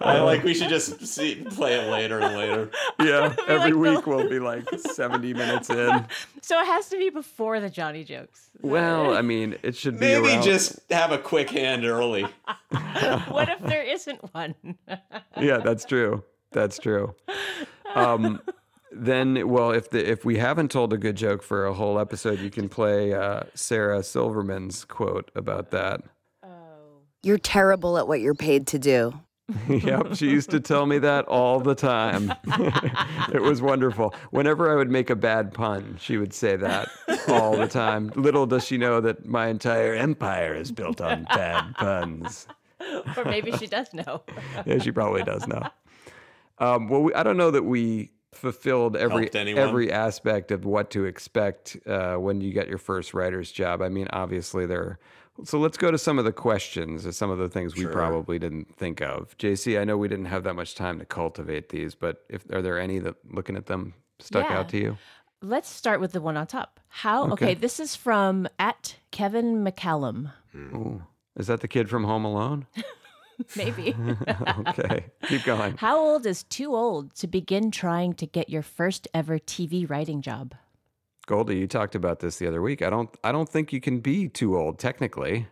[0.00, 2.70] I like we should just see play it later and later.
[3.00, 6.06] Yeah, every like week the- we'll be like 70 minutes in.
[6.42, 8.50] So it has to be before the Johnny jokes.
[8.60, 9.16] Well, right?
[9.16, 12.26] I mean, it should be Maybe around- just have a quick hand early.
[13.28, 14.54] what if there isn't one?
[15.40, 16.22] yeah, that's true.
[16.52, 17.14] That's true.
[17.94, 18.42] Um,
[18.92, 22.38] then, well, if the if we haven't told a good joke for a whole episode,
[22.40, 26.02] you can play uh, Sarah Silverman's quote about that.
[27.24, 29.14] You're terrible at what you're paid to do.
[29.68, 32.32] yep, she used to tell me that all the time.
[33.32, 34.14] it was wonderful.
[34.30, 36.88] Whenever I would make a bad pun, she would say that
[37.28, 38.10] all the time.
[38.14, 42.46] Little does she know that my entire empire is built on bad puns.
[43.16, 44.22] or maybe she does know.
[44.64, 45.62] Yeah, she probably does know.
[46.58, 51.04] Um, well, we, I don't know that we fulfilled every every aspect of what to
[51.04, 53.82] expect uh, when you get your first writer's job.
[53.82, 54.98] I mean, obviously there.
[55.42, 58.76] So let's go to some of the questions, some of the things we probably didn't
[58.76, 59.36] think of.
[59.36, 62.62] JC, I know we didn't have that much time to cultivate these, but if are
[62.62, 64.58] there any that looking at them stuck Yeah.
[64.60, 64.98] out to you?
[65.42, 66.78] Let's start with the one on top.
[66.88, 67.24] How?
[67.24, 67.32] Okay.
[67.32, 70.32] Okay, this is from at Kevin McCallum.
[70.52, 70.76] Hmm.
[70.76, 71.02] Ooh,
[71.36, 72.66] is that the kid from Home Alone?
[73.56, 73.94] Maybe.
[74.68, 75.76] okay, keep going.
[75.76, 80.22] How old is too old to begin trying to get your first ever TV writing
[80.22, 80.54] job?
[81.26, 82.82] Goldie, you talked about this the other week.
[82.82, 83.14] I don't.
[83.24, 85.46] I don't think you can be too old technically.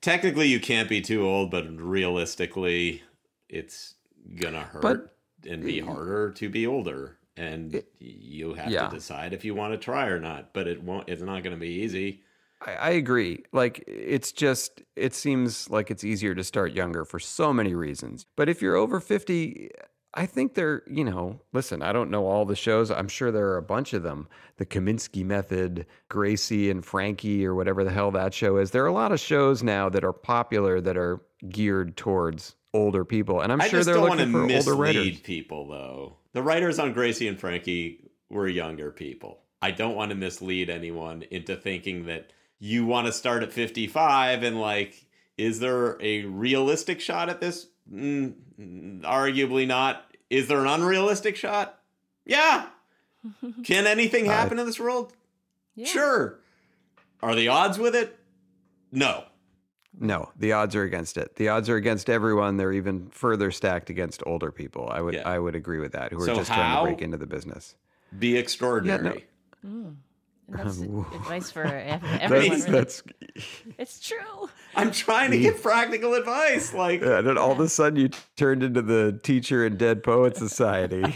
[0.00, 3.02] Technically, you can't be too old, but realistically,
[3.48, 3.94] it's
[4.36, 5.16] gonna hurt But-
[5.48, 7.16] and be harder to be older.
[7.36, 8.88] And you have yeah.
[8.88, 10.52] to decide if you want to try or not.
[10.52, 11.08] But it won't.
[11.08, 12.22] It's not going to be easy.
[12.60, 13.44] I, I agree.
[13.52, 18.26] Like it's just it seems like it's easier to start younger for so many reasons.
[18.36, 19.70] But if you're over 50,
[20.12, 22.90] I think they're, you know, listen, I don't know all the shows.
[22.90, 24.28] I'm sure there are a bunch of them.
[24.56, 28.72] The Kominsky Method, Gracie and Frankie or whatever the hell that show is.
[28.72, 33.04] There are a lot of shows now that are popular that are geared towards older
[33.04, 33.40] people.
[33.40, 35.20] And I'm I sure they're don't want to looking for older writers.
[35.20, 36.16] people, though.
[36.32, 39.38] The writers on Gracie and Frankie were younger people.
[39.62, 44.42] I don't want to mislead anyone into thinking that you want to start at 55
[44.42, 45.06] and like,
[45.36, 47.66] is there a realistic shot at this?
[47.92, 50.06] Mm, mm, arguably not.
[50.28, 51.80] Is there an unrealistic shot?
[52.24, 52.66] Yeah.
[53.64, 55.12] Can anything happen in this world?
[55.74, 55.86] Yeah.
[55.86, 56.38] Sure.
[57.22, 58.18] Are the odds with it?
[58.92, 59.24] No.
[59.98, 61.36] No, the odds are against it.
[61.36, 62.56] The odds are against everyone.
[62.56, 64.88] They're even further stacked against older people.
[64.90, 65.28] I would Yeah.
[65.28, 66.12] I would agree with that.
[66.12, 67.74] Who are So just trying to break into the business.
[68.16, 69.26] Be extraordinary.
[70.52, 70.78] And that's
[71.14, 72.20] advice for everyone.
[72.20, 72.70] That's, really.
[72.70, 73.02] that's
[73.78, 74.48] It's true.
[74.76, 76.74] I'm trying to give practical advice.
[76.74, 80.02] Like, yeah, and then all of a sudden you turned into the teacher in Dead
[80.02, 80.96] Poet Society.
[80.96, 81.06] You're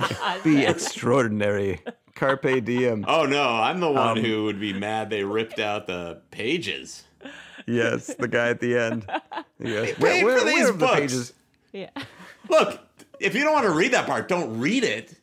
[0.00, 1.80] like, Be extraordinary.
[2.14, 3.04] Carpe diem.
[3.08, 7.04] Oh no, I'm the one Um, who would be mad they ripped out the pages.
[7.66, 9.08] Yes, the guy at the end.
[9.62, 9.92] Yes.
[9.98, 10.94] paid for these are the books.
[11.00, 11.32] pages?
[11.72, 11.90] Yeah.
[12.48, 12.80] Look,
[13.20, 15.14] if you don't want to read that part, don't read it.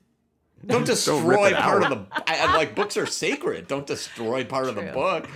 [0.72, 1.92] Don't rip destroy it part out.
[1.92, 3.68] of the I, I- like books are sacred.
[3.68, 5.28] Don't destroy part of the book.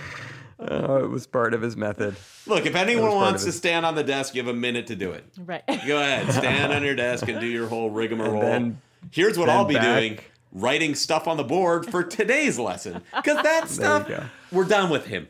[0.58, 2.14] Oh, it was part of his method.
[2.46, 3.52] Look, if anyone wants to it.
[3.52, 5.24] stand on the desk, you have a minute to do it.
[5.38, 5.64] Right.
[5.66, 8.40] Go ahead, stand on your desk and do your whole rigmarole.
[8.42, 8.80] then-
[9.10, 9.98] Here's what I'll be back.
[9.98, 10.18] doing:
[10.52, 13.02] writing stuff on the board for today's lesson.
[13.16, 14.08] Because that stuff,
[14.52, 15.26] we're done with him.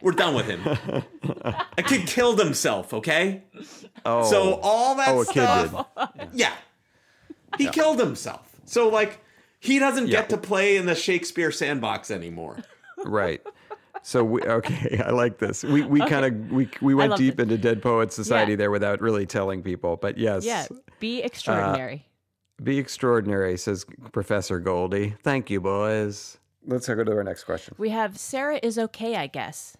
[0.00, 0.60] We're done with him.
[1.76, 2.94] a kid killed himself.
[2.94, 3.42] Okay.
[4.04, 5.86] Oh, So all that oh, a kid stuff,
[6.16, 6.28] did.
[6.34, 6.52] yeah,
[7.56, 8.48] he killed himself.
[8.66, 9.18] So like,
[9.60, 10.20] he doesn't Yeah.
[10.20, 12.58] get to play in the Shakespeare sandbox anymore.
[13.04, 13.40] Right.
[14.02, 15.64] So we okay, I like this.
[15.64, 17.42] We we kind of we we went deep it.
[17.44, 18.56] into Dead Poets Society Yeah.
[18.56, 19.96] there without really telling people.
[19.96, 20.66] But yes, Yeah.
[21.00, 22.06] Be extraordinary.
[22.60, 25.14] Uh, be extraordinary, says Professor Goldie.
[25.22, 26.38] Thank you, boys.
[26.66, 27.74] Let's go to our next question.
[27.78, 29.76] we have Sarah is okay, I guess.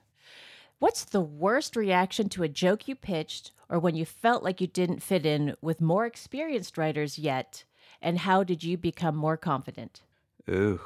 [0.78, 4.68] What's the worst reaction to a joke you pitched or when you felt like you
[4.68, 7.64] didn't fit in with more experienced writers yet?
[8.00, 10.02] And how did you become more confident?
[10.48, 10.80] Ooh,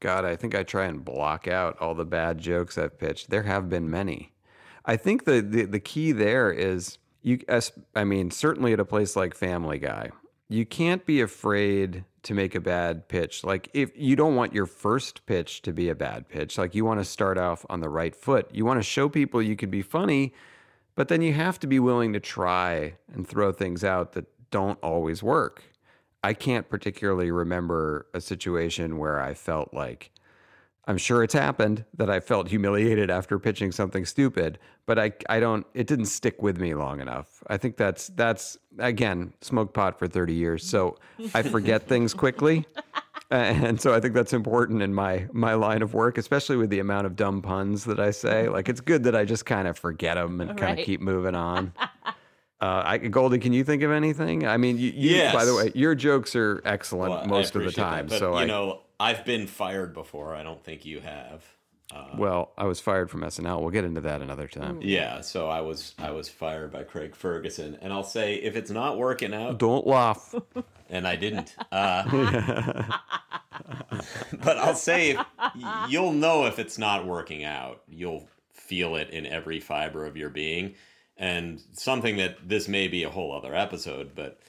[0.00, 3.30] God, I think I try and block out all the bad jokes I've pitched.
[3.30, 4.32] There have been many.
[4.84, 7.40] I think the the, the key there is you.
[7.94, 10.10] I mean, certainly at a place like Family Guy,
[10.48, 13.44] you can't be afraid to make a bad pitch.
[13.44, 16.84] Like if you don't want your first pitch to be a bad pitch, like you
[16.84, 18.48] want to start off on the right foot.
[18.52, 20.34] You want to show people you could be funny,
[20.94, 24.78] but then you have to be willing to try and throw things out that don't
[24.82, 25.62] always work.
[26.22, 30.10] I can't particularly remember a situation where I felt like
[30.86, 35.40] I'm sure it's happened that I felt humiliated after pitching something stupid, but I I
[35.40, 37.42] don't it didn't stick with me long enough.
[37.46, 40.96] I think that's that's again, smoked pot for 30 years, so
[41.34, 42.66] I forget things quickly.
[43.32, 46.80] And so I think that's important in my my line of work, especially with the
[46.80, 48.48] amount of dumb puns that I say.
[48.48, 50.78] Like it's good that I just kind of forget them and kind Right.
[50.80, 51.72] of keep moving on.
[52.60, 54.46] Uh, I, Goldie, can you think of anything?
[54.46, 57.68] I mean, you, you by the way, your jokes are excellent Well, most of the
[57.68, 58.06] appreciate that, time.
[58.06, 60.34] but, so you I, know, I've been fired before.
[60.34, 61.42] I don't think you have.
[62.18, 63.60] well, I was fired from SNL.
[63.62, 64.80] We'll get into that another time.
[64.82, 68.70] Yeah, so I was I was fired by Craig Ferguson, and I'll say if it's
[68.70, 70.34] not working out, Don't laugh.
[70.90, 71.56] and I didn't.
[71.72, 72.82] Uh,
[74.44, 75.26] but I'll say if,
[75.88, 77.82] you'll know if it's not working out.
[77.88, 80.74] You'll feel it in every fiber of your being.
[81.20, 84.40] And something that this may be a whole other episode, but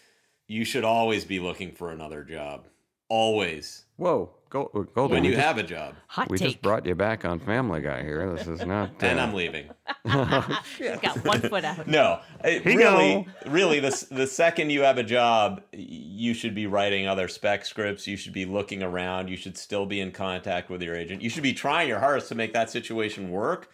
[0.47, 2.65] you should always be looking for another job.
[3.09, 3.83] Always.
[3.97, 5.95] Whoa, Gold, Goldie, When you just- have a job.
[6.07, 6.47] Hot we take.
[6.47, 8.33] just brought you back on Family Guy here.
[8.33, 8.91] This is not.
[9.01, 9.69] And uh, I'm leaving.
[10.77, 11.85] He's got one foot out.
[11.87, 16.67] No, it He really, really, the the second you have a job, you should be
[16.67, 18.07] writing other spec scripts.
[18.07, 19.29] You should be looking around.
[19.29, 21.21] You should still be in contact with your agent.
[21.21, 23.69] You should be trying your hardest to make that situation work.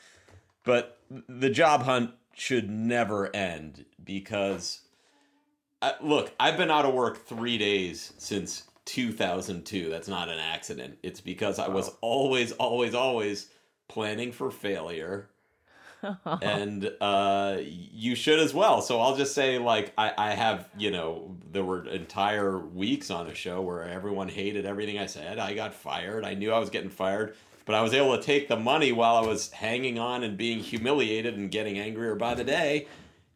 [0.63, 0.97] But
[1.29, 4.81] the job hunt should never end because,
[5.81, 9.89] uh, look, I've been out of work three days since 2002.
[9.89, 10.99] That's not an accident.
[11.01, 13.49] It's because I was always, always, always
[13.87, 15.29] planning for failure
[16.41, 18.81] and uh, you should as well.
[18.81, 23.27] So I'll just say, like, I, I have, you know, there were entire weeks on
[23.27, 25.39] a show where everyone hated everything I said.
[25.39, 26.23] I got fired.
[26.23, 27.35] I knew I was getting fired,
[27.67, 30.59] but I was able to take the money while I was hanging on and being
[30.59, 32.87] humiliated and getting angrier by the day.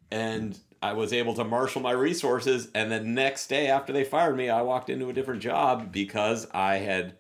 [0.10, 2.70] And I was able to marshal my resources.
[2.74, 6.48] And the next day after they fired me, I walked into a different job because
[6.54, 7.14] I had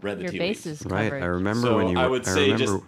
[0.00, 0.80] read the Your tea base leaves.
[0.80, 1.12] is right.
[1.12, 1.98] I remember So when you.
[1.98, 2.84] I wor- would say remember, just-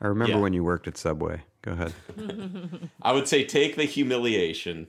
[0.00, 0.40] I remember Yeah.
[0.40, 1.42] when you worked at Subway.
[1.62, 1.92] Go ahead.
[3.02, 4.86] I would say take the humiliation,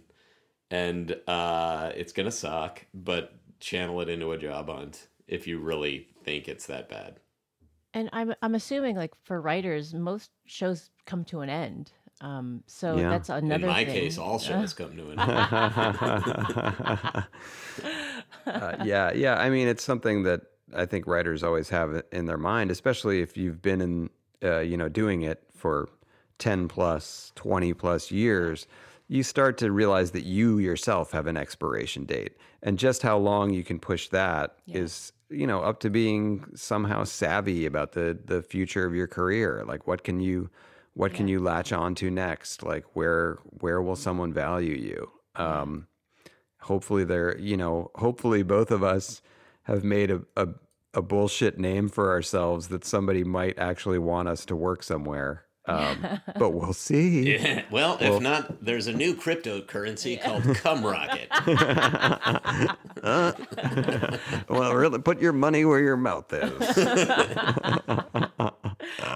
[0.72, 6.08] and uh, it's gonna suck, but channel it into a job hunt if you really
[6.24, 7.20] think it's that bad.
[7.94, 11.92] And I'm I'm assuming like for writers, most shows come to an end.
[12.22, 13.10] Um, so Yeah.
[13.10, 13.94] that's another In my thing.
[13.94, 15.30] case, all shows come to an end.
[18.46, 19.36] uh, yeah, yeah.
[19.40, 20.42] I mean, it's something that
[20.76, 24.10] I think writers always have in their mind, especially if you've been in,
[24.44, 25.90] uh, you know, doing it for
[26.40, 28.66] ten plus, twenty plus years.
[29.08, 33.52] You start to realize that you yourself have an expiration date, and just how long
[33.52, 38.42] you can push that is, you know, up to being somehow savvy about the the
[38.42, 39.64] future of your career.
[39.68, 40.50] Like, what can you,
[40.94, 42.64] what can you latch on to next?
[42.64, 45.12] Like, where where will someone value you?
[45.36, 45.88] Um,
[46.64, 49.22] hopefully they're you know hopefully both of us
[49.64, 50.48] have made a, a,
[50.94, 56.20] a bullshit name for ourselves that somebody might actually want us to work somewhere um,
[56.40, 57.34] but we'll see.
[57.34, 61.30] Yeah, well, if not, there's a new cryptocurrency called Cum Rocket.
[64.50, 66.78] well really put your money where your mouth is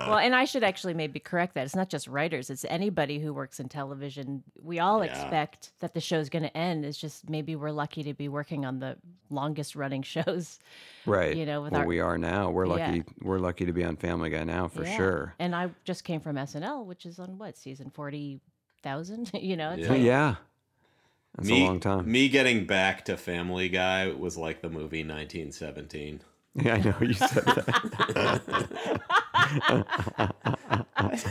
[0.09, 1.65] Well, and I should actually maybe correct that.
[1.65, 4.43] It's not just writers; it's anybody who works in television.
[4.61, 5.11] We all Yeah.
[5.11, 6.85] expect that the show's going to end.
[6.85, 8.97] It's just maybe we're lucky to be working on the
[9.29, 10.59] longest running shows.
[11.05, 13.03] right You know, with well our- we are now we're lucky Yeah.
[13.21, 14.95] we're lucky to be on family guy now for Yeah.
[14.97, 18.39] sure And I just came from SNL, which is on what season forty
[18.83, 19.31] thousand?
[19.41, 19.89] you know, it's Yeah.
[19.89, 20.35] like, yeah
[21.35, 25.03] that's me, a long time Me getting back to Family Guy was like the movie
[25.03, 26.21] 1917.
[26.57, 27.73] Yeah i know you said that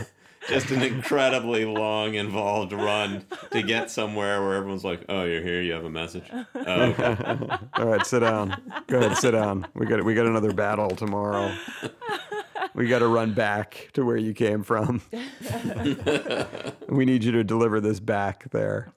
[0.47, 5.61] Just an incredibly long, involved run to get somewhere where everyone's like, "Oh, you're here.
[5.61, 7.17] You have a message." Oh, okay.
[7.73, 8.55] All right, sit down.
[8.87, 9.67] Go ahead, sit down.
[9.73, 11.53] We got we got another battle tomorrow.
[12.73, 15.01] We got to run back to where you came from.
[16.89, 18.91] we need you to deliver this back there.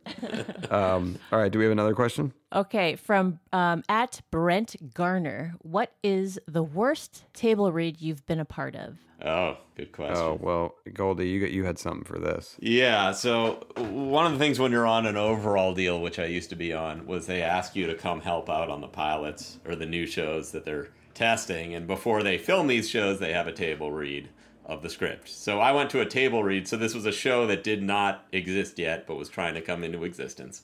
[0.71, 2.33] Um, all right, do we have another question?
[2.53, 8.45] Okay, from um, at Brent Garner, what is the worst table read you've been a
[8.45, 8.99] part of?
[9.25, 10.17] Oh, good question.
[10.17, 12.57] Oh well, Goldie, you got you had something for this.
[12.59, 16.51] Yeah, so one of the things when you're on an overall deal, which I used
[16.51, 19.77] to be on, was they ask you to come help out on the pilots or
[19.77, 20.89] the new shows that they're
[21.25, 21.75] testing.
[21.75, 24.31] And before they film these shows, they have a table read
[24.65, 25.29] of the script.
[25.29, 26.67] So I went to a table read.
[26.67, 29.85] So this was a show that did not exist yet, but was trying to come
[29.85, 30.63] into existence.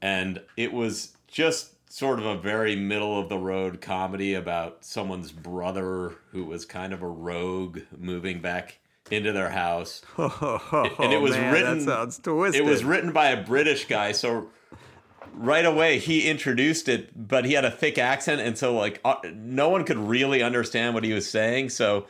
[0.00, 5.32] And it was just sort of a very middle of the road comedy about someone's
[5.32, 8.78] brother who was kind of a rogue moving back
[9.10, 12.60] into their house oh, and it was Oh, man, written- That sounds twisted.
[12.60, 14.50] it was written by a British guy, so
[15.34, 19.16] right away he introduced it, but he had a thick accent, and so like uh,
[19.34, 21.70] no one could really understand what he was saying.
[21.70, 22.06] So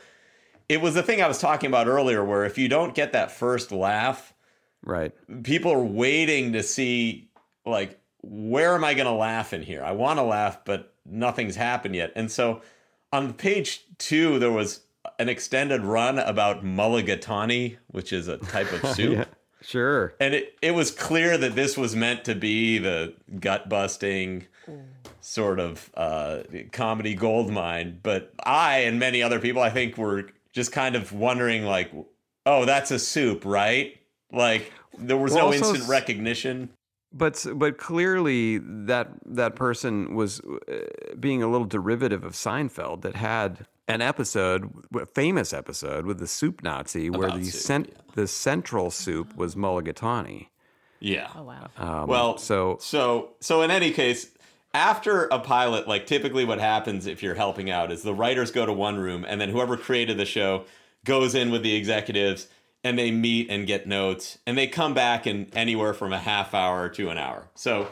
[0.69, 3.31] it was the thing I was talking about earlier, where if you don't get that
[3.31, 4.33] first laugh,
[4.83, 5.11] Right.
[5.43, 7.29] people are waiting to see
[7.65, 9.83] like where am I going to laugh in here?
[9.83, 12.11] I want to laugh, but nothing's happened yet.
[12.15, 12.61] And so
[13.11, 14.81] on page two, there was
[15.19, 19.13] an extended run about mulligatawny, which is a type of soup.
[19.17, 19.25] Yeah.
[19.61, 20.13] Sure.
[20.19, 24.47] And it, it was clear that this was meant to be the gut busting
[25.19, 26.39] sort of uh,
[26.71, 27.99] comedy gold mine.
[28.01, 31.91] But I and many other people, I think, were just kind of wondering, like,
[32.45, 33.97] oh, that's a soup, right?
[34.31, 36.69] Like, there was Well, no also instant recognition.
[37.13, 43.15] But but clearly that that person was uh, being a little derivative of Seinfeld that
[43.15, 44.69] had an episode,
[44.99, 49.35] a famous episode with the soup Nazi, where About the soup, cent- the central soup
[49.35, 50.47] was mulligatawny.
[50.99, 51.29] Yeah.
[51.35, 51.67] Oh wow.
[51.77, 54.29] Um, well, so so so in any case,
[54.73, 58.65] after a pilot, like typically what happens if you're helping out is the writers go
[58.65, 60.65] to one room and then whoever created the show
[61.03, 62.47] goes in with the executives
[62.83, 66.53] and they meet and get notes and they come back in anywhere from a half
[66.53, 67.49] hour to an hour.
[67.55, 67.87] So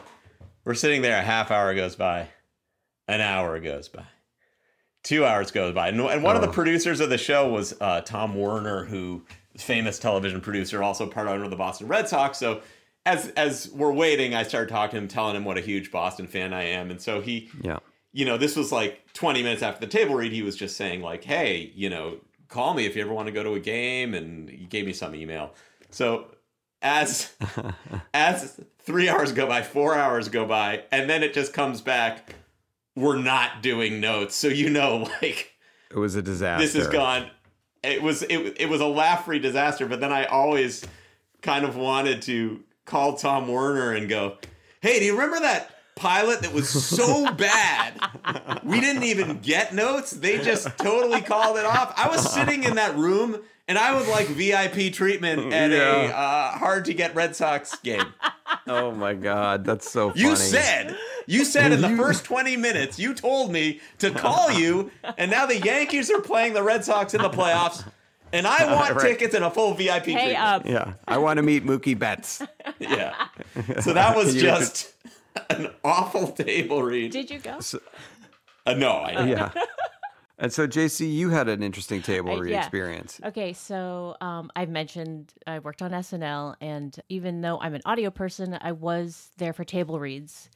[0.64, 2.28] we're sitting there, a half hour goes by,
[3.08, 4.04] an hour goes by.
[5.02, 6.52] Two hours goes by, and, and one of the Oh.
[6.52, 9.22] producers of the show was uh, Tom Werner, who
[9.56, 12.36] famous television producer, also part owner of the Boston Red Sox.
[12.38, 12.60] So
[13.06, 16.26] as as we're waiting, I started talking to him, telling him what a huge Boston
[16.26, 17.78] fan I am, and so he, yeah,
[18.12, 20.32] you know, this was like 20 minutes after the table read.
[20.32, 23.32] He was just saying like, "Hey, you know, call me if you ever want to
[23.32, 25.54] go to a game," and he gave me some email.
[25.90, 26.26] So
[26.82, 27.32] as
[28.14, 32.34] as three hours go by, four hours go by, and then it just comes back.
[32.96, 35.52] We're not doing notes, so you know, like
[35.90, 36.66] it was a disaster.
[36.66, 37.30] this is gone.
[37.82, 39.86] It was it, it was a laugh free disaster.
[39.86, 40.84] But then I always
[41.42, 44.36] kind of wanted to call Tom Werner and go,
[44.80, 47.94] "Hey, do you remember that pilot that was so bad
[48.64, 50.10] we didn't even get notes?
[50.10, 53.38] They just totally called it off." I was sitting in that room
[53.68, 58.06] and I would like VIP treatment at a uh, hard to get Red Sox game.
[58.66, 60.22] Oh my god, that's so funny.
[60.22, 60.96] You said,
[61.26, 65.46] you said in the first 20 minutes, you told me to call you, and now
[65.46, 67.84] the Yankees are playing the Red Sox in the playoffs,
[68.32, 69.02] and I want Right.
[69.10, 70.36] tickets and a full VIP Hey, treatment.
[70.38, 72.42] uh, Yeah, I want to meet Mookie Betts.
[72.80, 73.14] Yeah.
[73.80, 74.92] So that was You- just
[75.50, 77.12] an awful table read.
[77.12, 77.58] did you go?
[78.66, 79.52] Uh, no, I Yeah.
[80.42, 82.60] And so, JC, you had an interesting table Uh, read yeah.
[82.60, 83.20] experience.
[83.22, 88.08] Okay, so um, I've mentioned I worked on SNL, and even though I'm an audio
[88.08, 90.48] person, I was there for table reads,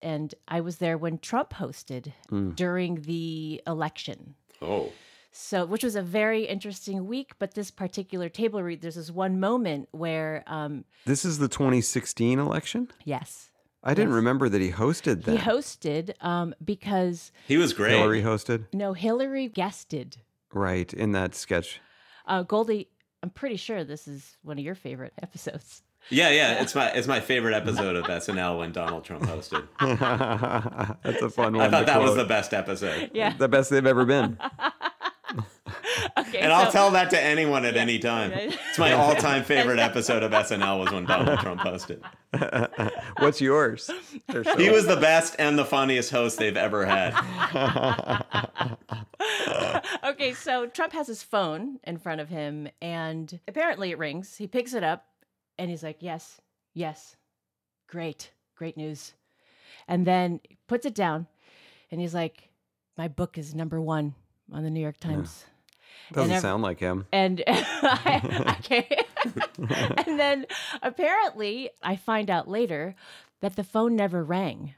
[0.00, 2.54] and I was there when Trump hosted Mm.
[2.54, 4.36] during the election.
[4.60, 4.92] Oh.
[5.32, 7.32] So, which was a very interesting week.
[7.40, 12.38] But this particular table read, there's this one moment where, um, This is the 2016
[12.38, 12.92] election.
[13.04, 13.50] yes,
[13.84, 15.32] I didn't remember that he hosted that.
[15.32, 17.92] he hosted um, because He was great.
[17.96, 20.18] Hillary hosted, no, Hillary guested.
[20.52, 21.80] right in that sketch.
[22.26, 22.88] Uh, Goldie,
[23.22, 25.82] I'm pretty sure this is one of your favorite episodes.
[26.10, 26.60] Yeah, yeah.
[26.62, 29.66] It's my it's my favorite episode of SNL when Donald Trump hosted.
[31.02, 31.66] That's a fun one.
[31.66, 32.18] I thought to that was quote.
[32.18, 33.10] the best episode.
[33.14, 33.34] Yeah.
[33.36, 34.36] the best they've ever been.
[36.18, 36.38] Okay.
[36.38, 38.30] And I'll tell that to anyone at any time.
[38.36, 38.56] Yeah.
[38.70, 42.00] It's my all-time favorite episode of SNL was when Donald Trump hosted.
[43.18, 43.90] What's yours?
[44.28, 47.12] They're so- He was the best and the funniest host they've ever had.
[50.04, 54.36] okay, so Trump has his phone in front of him, and apparently it rings.
[54.36, 55.06] He picks it up,
[55.58, 56.40] and he's like, "Yes,
[56.74, 57.16] yes,
[57.88, 59.14] great, great news."
[59.88, 61.26] And then puts it down,
[61.90, 62.48] and he's like,
[62.96, 64.14] "My book is number one
[64.52, 65.44] on the New York Times."
[66.12, 67.06] Doesn't and sound like him.
[67.12, 69.98] And I, I can't.
[70.06, 70.46] and then
[70.82, 72.94] apparently, I find out later
[73.40, 74.74] that the phone never rang.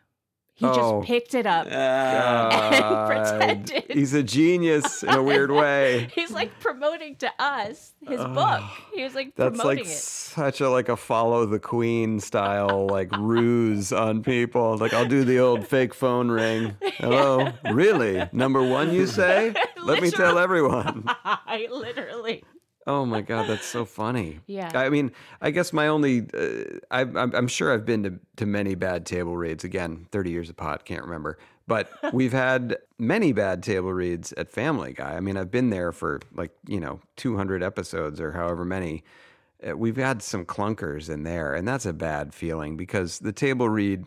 [0.57, 0.75] He Oh.
[1.01, 1.69] just picked it up.
[1.71, 3.07] God.
[3.09, 3.85] pretended.
[3.91, 6.09] He's a genius in a weird way.
[6.15, 8.63] He's like promoting to us his book.
[8.95, 9.87] He was like That's like it.
[9.89, 14.77] such a like a follow the queen style like ruse on people.
[14.79, 16.77] Like I'll do the old fake phone ring.
[16.99, 18.23] Hello, really?
[18.33, 19.55] Number one, you say?
[19.83, 21.05] Let me tell everyone.
[21.25, 22.45] I literally.
[22.87, 24.41] Oh my god, that's so funny.
[24.47, 24.71] Yeah.
[24.75, 28.47] I mean, I guess my only, uh, I, I'm, I'm sure I've been to, to
[28.47, 29.65] many bad table reads.
[29.65, 31.39] Again, 30 years of pot, can't remember.
[31.67, 35.15] But we've had many bad table reads at Family Guy.
[35.15, 39.03] I mean, I've been there for like, you know, 200 episodes or however many.
[39.67, 43.69] Uh, We've had some clunkers in there, and that's a bad feeling because the table
[43.71, 44.05] read,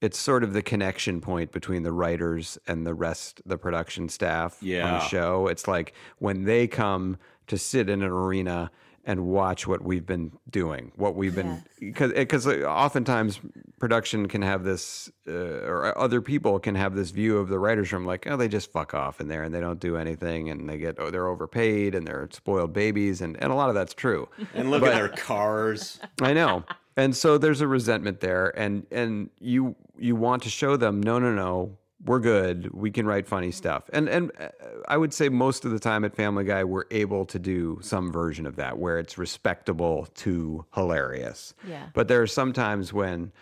[0.00, 4.58] it's sort of the connection point between the writers and the rest, the production staff
[4.60, 5.46] on the show.
[5.46, 8.70] It's like when they come to sit in an arena
[9.04, 13.40] and watch what we've been doing, what we've been because because oftentimes
[13.78, 17.92] production can have this uh, or other people can have this view of the writers
[17.92, 20.68] room like oh they just fuck off in there and they don't do anything and
[20.68, 23.94] they get oh, they're overpaid and they're spoiled babies and and a lot of that's
[23.94, 24.28] true.
[24.54, 25.98] And look at their cars.
[26.22, 26.64] I know.
[26.96, 31.18] And so there's a resentment there and and you you want to show them no
[31.18, 33.88] no no we're good we can write funny stuff.
[33.92, 34.48] And and uh,
[34.88, 38.10] I would say most of the time at Family Guy we're able to do some
[38.12, 41.54] version of that where it's respectable to hilarious.
[41.66, 41.86] Yeah.
[41.94, 43.32] But there are some times when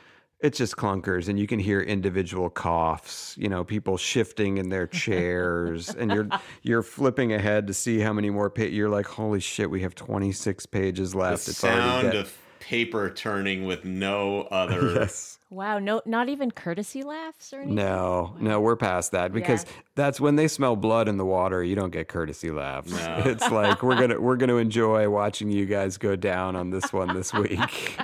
[0.40, 4.86] it's just clunkers and you can hear individual coughs, you know, people shifting in their
[4.86, 6.28] chairs and you're
[6.62, 9.94] you're flipping ahead to see how many more pa- you're like holy shit we have
[9.94, 11.46] 26 pages The left.
[11.48, 12.16] it's already sound dead.
[12.16, 14.92] of paper turning with no other.
[15.00, 15.38] yes.
[15.50, 17.74] Wow, no, not even courtesy laughs or anything.
[17.74, 19.72] No, no, we're past that because Yeah.
[19.96, 21.64] that's when they smell blood in the water.
[21.64, 22.92] You don't get courtesy laughs.
[22.92, 23.22] No.
[23.26, 27.14] It's like we're gonna we're gonna enjoy watching you guys go down on this one
[27.16, 27.96] this week,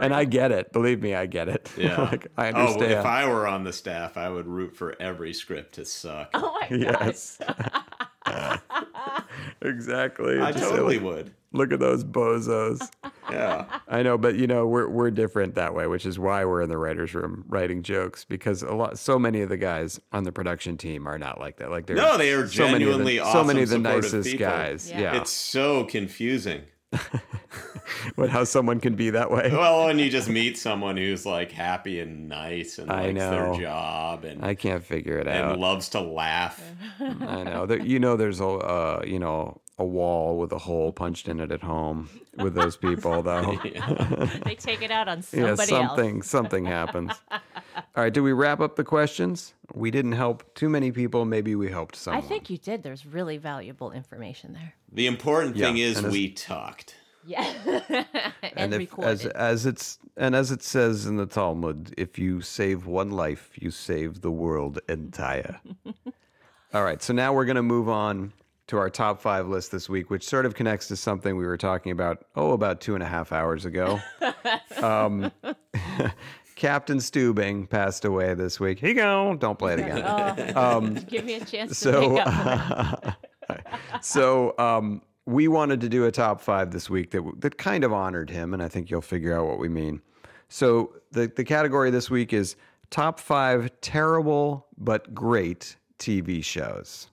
[0.00, 0.72] and I get it.
[0.72, 1.70] Believe me, I get it.
[1.76, 2.00] Yeah.
[2.02, 2.56] like I understand.
[2.56, 2.92] Oh, understand.
[3.00, 6.30] if I were on the staff, I would root for every script to suck.
[6.34, 6.80] Oh my god.
[6.80, 7.38] yes.
[9.62, 10.38] Exactly.
[10.38, 11.34] I Just say, totally like, would.
[11.52, 12.86] Look at those bozos.
[13.30, 13.64] Yeah.
[13.88, 16.68] I know, but you know, we're we're different that way, which is why we're in
[16.68, 20.32] the writers' room writing jokes because a lot, so many of the guys on the
[20.32, 21.70] production team are not like that.
[21.70, 24.30] Like they're No, they are so many of genuinely the, so many of the nicest
[24.30, 24.46] people.
[24.46, 24.90] guys.
[24.90, 25.00] Yeah.
[25.00, 26.62] Yeah, It's so confusing.
[28.14, 29.50] what how someone can be that way.
[29.52, 33.54] Well, when you just meet someone who's like happy and nice and I likes their
[33.54, 35.52] job and I can't figure it and out.
[35.52, 36.62] And loves to laugh.
[37.00, 37.66] I know.
[37.66, 41.38] There, you know, there's a uh, you know a wall with a hole punched in
[41.40, 43.56] it at home with those people, though.
[44.44, 46.26] They take it out on yeah, somebody something else.
[46.26, 47.12] something happens.
[47.30, 47.40] All
[47.96, 49.54] right, did we wrap up the questions?
[49.74, 51.24] We didn't help too many people.
[51.24, 52.14] Maybe we helped some.
[52.14, 52.82] I think you did.
[52.82, 54.74] There's really valuable information there.
[54.92, 56.96] The important Yeah, thing is as- we talked.
[57.24, 57.44] Yeah.
[57.88, 58.06] and,
[58.56, 59.32] and if, as recorded.
[59.36, 63.70] as it's and as it says in the Talmud, if you save one life, you
[63.70, 65.60] save the world entire.
[66.72, 68.32] All right, so now we're going to move on
[68.68, 71.56] to our top five list this week, which sort of connects to something we were
[71.56, 73.98] talking about oh about two and a half hours ago.
[74.82, 75.32] um,
[76.54, 78.78] Captain Stubing passed away this week.
[78.78, 79.36] Here you go.
[79.36, 81.04] Don't play it again.
[81.08, 82.18] Give me a chance so
[84.02, 87.92] so um, we wanted to do a top five this week that that kind of
[87.92, 90.02] honored him, and I think you'll figure out what we mean.
[90.48, 92.56] So the the category this week is
[92.90, 97.08] top five terrible but great TV shows.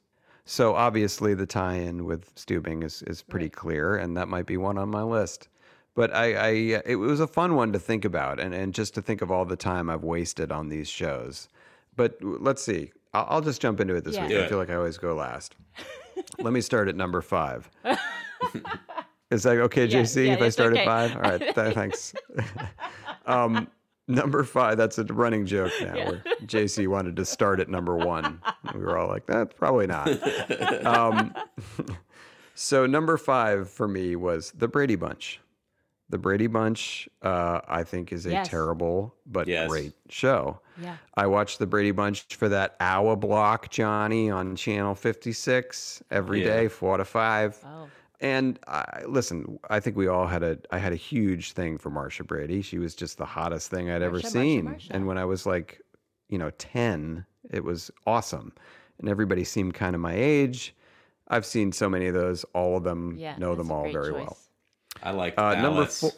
[0.46, 4.78] So obviously the tie-in with Stubing is is pretty clear, and that might be one
[4.78, 5.48] on my list.
[5.96, 6.50] But I, I
[6.86, 9.46] it was a fun one to think about, and, and just to think of all
[9.46, 11.48] the time I've wasted on these shows.
[11.96, 12.92] But let's see.
[13.14, 14.22] I'll, I'll just jump into it this Yeah.
[14.24, 14.30] week.
[14.32, 15.56] Do I feel like I always go last.
[16.40, 17.70] Let me start at number five.
[19.32, 20.28] Is that okay, Yeah, JC?
[20.28, 20.82] yeah, if I start okay.
[20.82, 21.40] at five, all right.
[21.56, 22.14] th- thanks.
[23.26, 23.68] um,
[24.08, 24.78] number five.
[24.78, 25.94] That's a running joke now.
[25.96, 28.42] Where JC wanted to start at number one.
[28.74, 30.08] We were all like, that's probably not.
[30.86, 31.34] um,
[32.56, 35.40] so number five for me was the Brady Bunch.
[36.10, 38.48] The Brady Bunch, uh, I think, is a Yes.
[38.48, 39.68] terrible but Yes.
[39.70, 40.60] great show.
[40.80, 40.98] Yeah.
[41.16, 46.48] I watched the Brady Bunch for that hour block, Johnny, on channel 56 every Yeah.
[46.54, 47.58] day, four to five.
[47.66, 47.88] Oh.
[48.22, 50.58] And I, listen, I think we all had a.
[50.72, 52.62] I had a huge thing for Marcia Brady.
[52.62, 54.66] She was just the hottest thing I'd ever Marcia, Marcia, seen.
[54.66, 54.94] Marcia.
[54.94, 55.82] And when I was like,
[56.30, 58.54] you know, ten, it was awesome.
[59.00, 60.74] And everybody seemed kind of my age.
[61.28, 62.44] I've seen so many of those.
[62.54, 63.36] All of them Yeah.
[63.38, 64.22] know them all very choice.
[64.22, 64.38] well.
[65.04, 66.12] I like Uh, number four,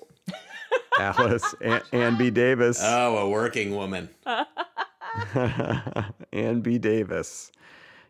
[1.00, 2.30] Alice and Ann B.
[2.30, 2.80] Davis.
[2.84, 4.10] Oh, a working woman.
[6.34, 6.78] Ann B.
[6.78, 7.52] Davis.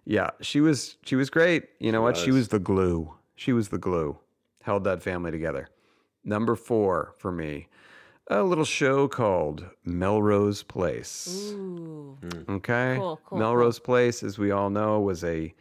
[0.05, 1.65] Yeah, she was she was great.
[1.79, 2.17] You know what?
[2.17, 2.41] She was.
[2.41, 3.13] was the glue.
[3.37, 4.17] She was the glue.
[4.63, 5.69] Held that family together.
[6.25, 7.69] Number four for me,
[8.29, 11.51] a little show called Melrose Place.
[11.53, 12.17] Ooh.
[12.49, 12.95] Okay.
[12.99, 15.53] Cool, cool, Melrose Place, as we all know, was a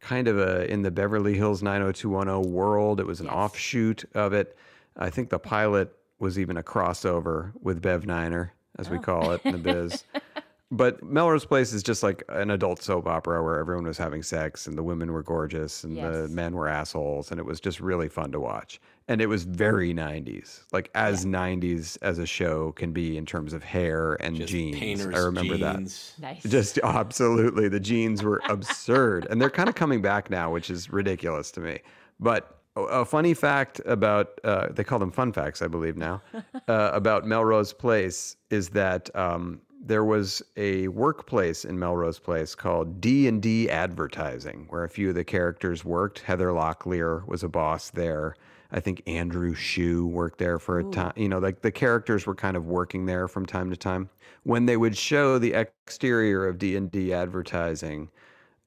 [0.00, 3.00] kind of a in the Beverly Hills 90210 world.
[3.00, 3.34] It was an Yes.
[3.34, 4.56] offshoot of it.
[4.96, 8.92] I think the pilot was even a crossover with Bev Niner, as Oh.
[8.92, 10.04] we call it in the biz.
[10.70, 14.66] But Melrose Place is just like an adult soap opera where everyone was having sex
[14.66, 18.08] and the women were gorgeous and the men were assholes and it was just really
[18.08, 18.78] fun to watch.
[19.10, 23.54] And it was very 90s, like as 90s as a show can be in terms
[23.54, 24.78] of hair and Just jeans.
[24.78, 25.80] painters I remember that.
[26.20, 26.42] Nice.
[26.46, 27.68] Just absolutely.
[27.70, 29.26] The jeans were absurd.
[29.30, 31.78] And they're kind of coming back now, which is ridiculous to me.
[32.20, 36.20] But a- a funny fact about, uh, they call them fun facts, I believe now,
[36.68, 43.00] uh, about Melrose Place is that um, there was a workplace in Melrose Place called
[43.00, 46.20] D and D Advertising, where a few of the characters worked.
[46.20, 48.34] Heather Locklear was a boss there.
[48.70, 51.12] I think Andrew Shue worked there for a time.
[51.16, 54.10] You know, like the characters were kind of working there from time to time.
[54.42, 58.10] When they would show the exterior of D and D Advertising,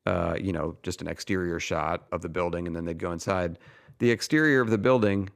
[0.05, 3.59] uh, you know, just an exterior shot of the building, and then they'd go inside.
[3.99, 5.29] The exterior of the building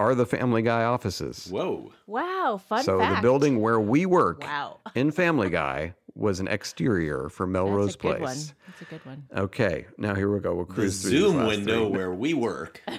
[0.00, 1.48] are the Family Guy offices.
[1.50, 1.92] Whoa.
[2.06, 3.16] Wow, fun so fact.
[3.16, 4.78] the building where we work Wow.
[4.94, 8.46] in Family Guy was an exterior for Melrose That's a good Place.
[8.48, 8.56] one.
[8.66, 9.26] That's a good one.
[9.36, 10.54] Okay, now here we go.
[10.54, 11.96] We'll The cruise through these Zoom last window three.
[11.98, 12.82] where we work.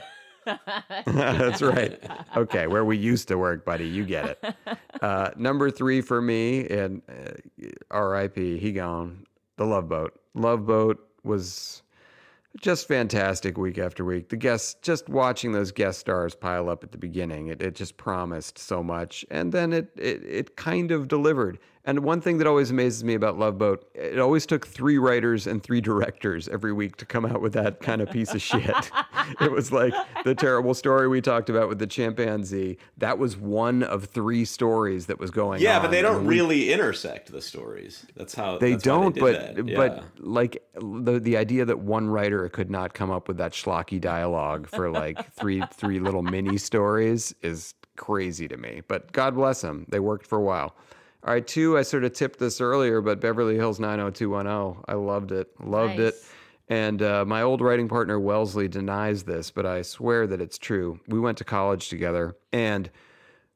[1.05, 1.99] That's right.
[2.37, 3.87] Okay, where we used to work, buddy.
[3.87, 4.55] You get it.
[5.01, 8.59] Uh, number three for me, and uh, R.I.P.
[8.59, 9.25] He gone.
[9.57, 10.19] The Love Boat.
[10.35, 11.81] Love Boat was
[12.61, 14.29] just fantastic week after week.
[14.29, 17.97] The guests, just watching those guest stars pile up at the beginning, it, it just
[17.97, 21.59] promised so much, and then it, it it kind of delivered.
[21.87, 25.45] And one thing that always amazes me about Love Boat, it always took three writers
[25.45, 28.91] and three directors every week to come out with that kind of piece of shit.
[29.41, 29.93] it was like
[30.23, 32.79] the terrible story we talked about with the chimpanzee.
[32.97, 35.75] That was one of three stories that was going Yeah, on.
[35.75, 38.03] Yeah, but they don't we really intersect the stories.
[38.15, 39.67] That's how they that's don't did but.
[39.67, 39.75] Yeah.
[39.75, 44.01] but like the the idea that one writer could not come up with that schlocky
[44.01, 49.61] dialogue for like three three little mini stories is crazy to me but god bless
[49.61, 50.75] them they worked for a while
[51.25, 55.31] all right two i sort of tipped this earlier but beverly hills 90210 i loved
[55.31, 56.15] it loved it
[56.67, 60.99] and uh, my old writing partner wellesley denies this but i swear that it's true
[61.07, 62.89] we went to college together and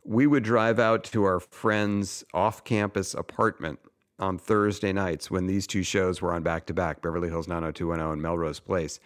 [0.03, 3.79] we would drive out to our friend's off campus apartment
[4.19, 8.13] on Thursday nights when these two shows were on back to back Beverly Hills 90210
[8.13, 8.99] and Melrose Place.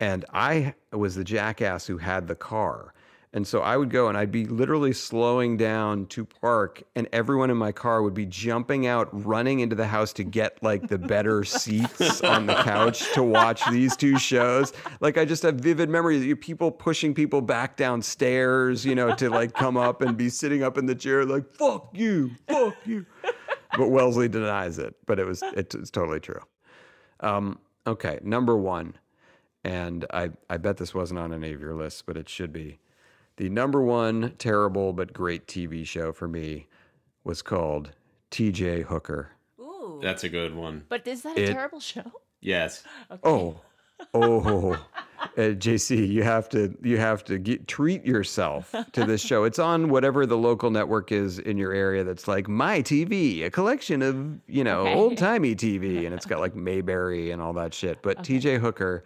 [0.00, 2.94] And I was the jackass who had the car.
[3.34, 7.48] And so I would go and I'd be literally slowing down to park, and everyone
[7.48, 10.98] in my car would be jumping out, running into the house to get like the
[10.98, 14.74] better seats on the couch to watch these two shows.
[15.00, 19.30] Like I just have vivid memories of people pushing people back downstairs, you know, to
[19.30, 23.06] like come up and be sitting up in the chair, like, fuck you, fuck you.
[23.78, 26.40] But Wellesley denies it, but it was it's totally true.
[27.20, 28.94] Um, okay, number one,
[29.64, 32.78] and I, I bet this wasn't on any of your lists, but it should be.
[33.42, 36.68] The number one terrible but great TV show for me
[37.24, 37.90] was called
[38.30, 39.30] TJ Hooker.
[39.58, 39.98] Ooh.
[40.00, 40.84] That's a good one.
[40.88, 42.04] but is that a It- terrible show?
[42.40, 42.84] Yes.
[43.24, 43.60] Oh,
[44.14, 49.42] oh, uh, JC, you have to you have to get, treat yourself to this show.
[49.42, 52.04] It's on whatever the local network is in your area.
[52.04, 54.94] That's like my TV, a collection of you know Okay.
[54.94, 58.02] old timey TV, and it's got like Mayberry and all that shit.
[58.02, 59.02] But TJ Hooker,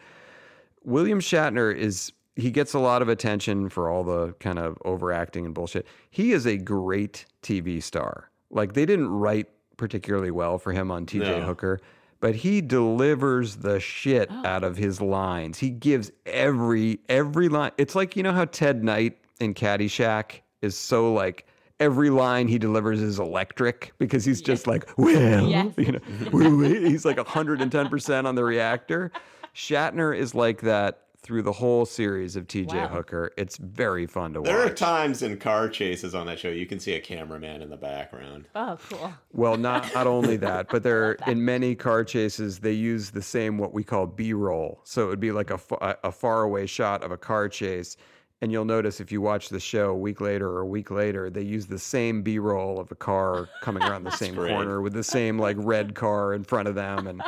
[0.84, 5.44] William Shatner is he gets a lot of attention for all the kind of overacting
[5.46, 5.86] and bullshit.
[6.10, 8.30] He is a great TV star.
[8.50, 11.42] Like they didn't write particularly well for him on TJ No.
[11.46, 11.80] Hooker,
[12.20, 14.46] but he delivers the shit Oh.
[14.46, 15.58] out of his lines.
[15.58, 17.72] He gives every every line.
[17.78, 21.46] It's like you know how Ted Knight in Caddyshack is so like
[21.78, 25.74] every line he delivers is electric because he's just like, well, Yes.
[25.78, 26.00] you know,
[26.32, 26.82] wait, wait.
[26.90, 29.12] he's like 110% on the reactor.
[29.54, 32.86] Shatner is like that through the whole series of TJ Wow.
[32.86, 33.32] Hooker.
[33.36, 34.46] It's very fun to watch.
[34.46, 37.68] There are times in car chases on that show you can see a cameraman in
[37.68, 38.46] the background.
[38.54, 39.12] Oh, cool.
[39.32, 43.58] Well, not not only that, but there in many car chases they use the same
[43.58, 44.80] what we call B-roll.
[44.84, 47.96] So it would be like a fa- a faraway shot of a car chase,
[48.40, 51.28] and you'll notice if you watch the show a week later or a week later,
[51.28, 54.52] they use the same B-roll of a car coming around the same great.
[54.52, 57.22] corner with the same like red car in front of them, and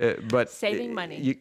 [0.00, 1.18] uh, but Saving money.
[1.18, 1.36] You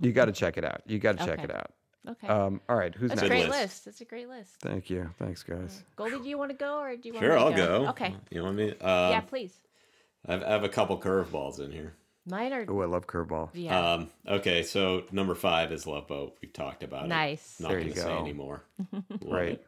[0.00, 0.82] you got to check it out.
[0.86, 1.44] You got to check Okay.
[1.44, 1.72] it out.
[2.08, 2.28] Okay.
[2.28, 3.34] Um, all right, who's That's a next?
[3.34, 3.62] Good great list.
[3.62, 3.84] list.
[3.84, 4.56] That's a great list.
[4.62, 5.10] Thank you.
[5.18, 5.84] Thanks, guys.
[5.96, 7.88] Goldie, do you want to go or do you want Sure, me to I'll go.
[7.90, 8.14] Okay.
[8.30, 8.70] You want me?
[8.80, 9.52] Uh, yeah, please.
[10.26, 11.92] I've, I have a couple curveballs in here.
[12.26, 13.50] Mine are Oh, I love curveball.
[13.54, 13.92] yeah.
[13.94, 16.36] Um, okay, so number five is Love Boat.
[16.40, 17.08] We've talked about it.
[17.08, 17.56] Nice.
[17.60, 18.18] Not There going to say go.
[18.20, 18.62] anymore.
[18.92, 19.48] Love Right.
[19.52, 19.66] it.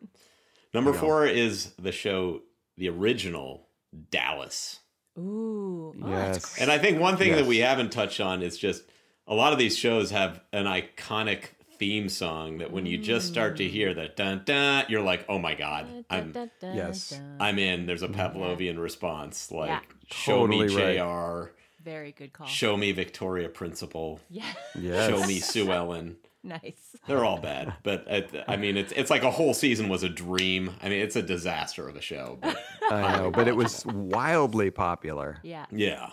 [0.74, 2.40] Number four is the show,
[2.78, 3.68] the original
[4.10, 4.80] Dallas.
[5.18, 5.94] Ooh.
[6.02, 6.36] Oh, Yes.
[6.36, 7.46] that's And I think one thing that Yes.
[7.48, 8.84] we haven't touched on is just
[9.32, 11.44] a lot of these shows have an iconic
[11.78, 15.38] theme song that when you just start to hear that dun dun, you're like, oh
[15.38, 17.18] my god, I'm Dun, dun, yes.
[17.40, 17.86] I'm in.
[17.86, 19.80] There's a Pavlovian response like, Yeah.
[20.10, 21.46] show me Totally right.
[21.48, 21.52] Jr.
[21.82, 22.46] Very good call.
[22.46, 24.20] Show me Victoria Principal.
[24.30, 24.44] Yeah.
[24.78, 25.08] Yes.
[25.10, 26.16] Show me Sue Ellen.
[26.44, 26.96] nice.
[27.08, 30.08] They're all bad, but I, I mean, it's it's like a whole season was a
[30.08, 30.74] dream.
[30.82, 32.38] I mean, it's a disaster of a show.
[32.40, 32.56] But
[32.90, 35.38] I know, but it was wildly popular.
[35.42, 35.66] Yeah.
[35.72, 36.10] yeah.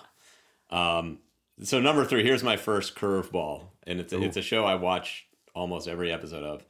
[0.72, 1.20] Um.
[1.62, 5.28] So number three, here's my first curveball, and it's a, it's a show I watch
[5.54, 6.66] almost every episode of.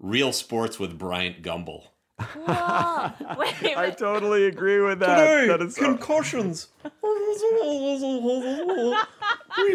[0.00, 1.84] Real Sports with Bryant Gumbel.
[2.18, 3.76] Wait, wait.
[3.76, 5.48] I totally agree with that.
[5.48, 6.68] that is concussions.
[6.82, 6.90] we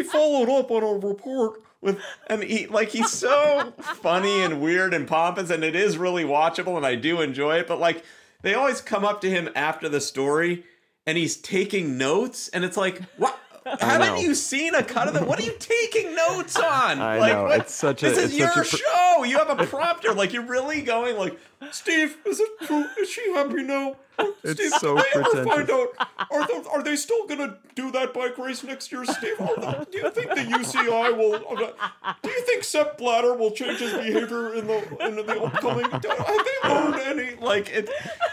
[0.02, 5.06] followed up on a report with, and he like he's so funny and weird and
[5.06, 7.68] pompous, and it is really watchable, and I do enjoy it.
[7.68, 8.04] But like,
[8.42, 10.64] they always come up to him after the story,
[11.06, 13.38] and he's taking notes, and it's like, what?
[13.80, 15.26] Haven't you seen a cut of it?
[15.26, 17.00] What are you taking notes on?
[17.00, 19.24] I like, know, what- it's such a- This is it's your a show.
[19.24, 20.12] You have a prompter.
[20.12, 21.38] Like you're really going like,
[21.70, 22.84] Steve, is it true?
[23.00, 23.96] Is she happy now?
[24.44, 25.54] It's Steve, so they ever pretentious.
[25.54, 25.88] find out?
[26.30, 29.38] Are they, are they still gonna do that bike race next year, Steve?
[29.38, 31.34] They- do you think the UCI will?
[31.36, 35.90] Uh, do you think Sepp Blatter will change his behavior in the in the upcoming?
[35.90, 37.36] Have they learned any?
[37.36, 37.88] Like it,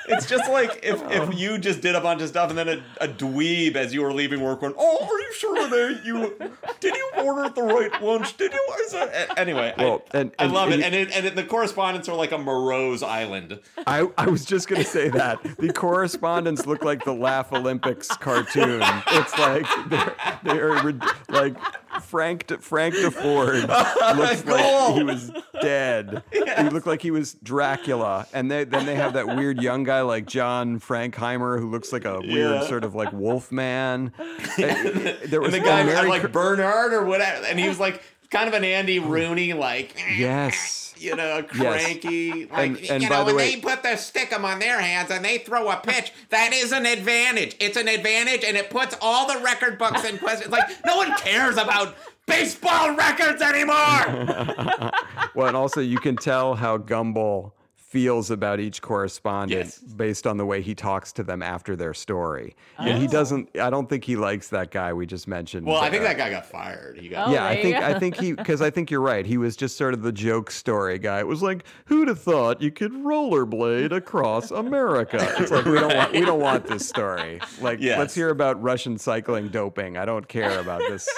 [0.09, 1.31] it's just like if if uh-huh.
[1.33, 4.13] you just did a bunch of stuff and then a, a dweeb as you were
[4.13, 6.01] leaving work went, "Oh, are you sure Renee?
[6.03, 6.35] You
[6.81, 8.35] did you order the right lunch?
[8.37, 11.11] Did you?" Is that, anyway, Well, I, and- I love and it, you- and it,
[11.15, 13.59] and it, the correspondents are like a morose island.
[13.85, 18.81] I, I was just gonna say that the correspondents look like the Laugh Olympics cartoon.
[19.07, 20.93] It's like they're, they're
[21.29, 21.55] like
[22.01, 23.67] Frank De, Frank Deford
[24.17, 25.31] looks like he was
[25.61, 26.23] dead.
[26.31, 30.01] He looked like he was Dracula, and they, then they have that weird young guy
[30.01, 32.67] like John Frankheimer who looks like a weird Yeah.
[32.67, 34.11] sort of like wolf man.
[34.59, 38.01] Uh, there and was the guy Mary like Bernard or whatever, and he was like
[38.29, 40.88] kind of an Andy Rooney, like yes.
[41.01, 42.45] You know, cranky.
[42.45, 45.11] Like, And, and you by know, when way, they put the stickum on their hands
[45.11, 47.55] and they throw a pitch, that is an advantage.
[47.59, 50.51] It's an advantage, and it puts all the record books in question.
[50.51, 51.95] Like no one cares about
[52.25, 54.91] baseball records anymore.
[55.35, 57.51] Well, and also you can tell how Gumbel
[57.89, 59.79] feels about each correspondent Yes.
[59.79, 62.55] based on the way he talks to them after their story.
[62.77, 65.65] And he doesn't I don't think he likes that guy we just mentioned.
[65.65, 66.99] well, I think uh, that guy got fired.
[66.99, 67.85] He got Oh, yeah, I think go.
[67.85, 69.25] I think he because I think you're right.
[69.25, 71.19] He was just sort of the joke story guy.
[71.19, 75.17] It was like, who'd have thought you could rollerblade across America?
[75.39, 77.41] It's like we don't want we don't want this story.
[77.59, 77.97] Like Yes.
[77.97, 79.97] let's hear about Russian cycling doping.
[79.97, 81.09] I don't care about this.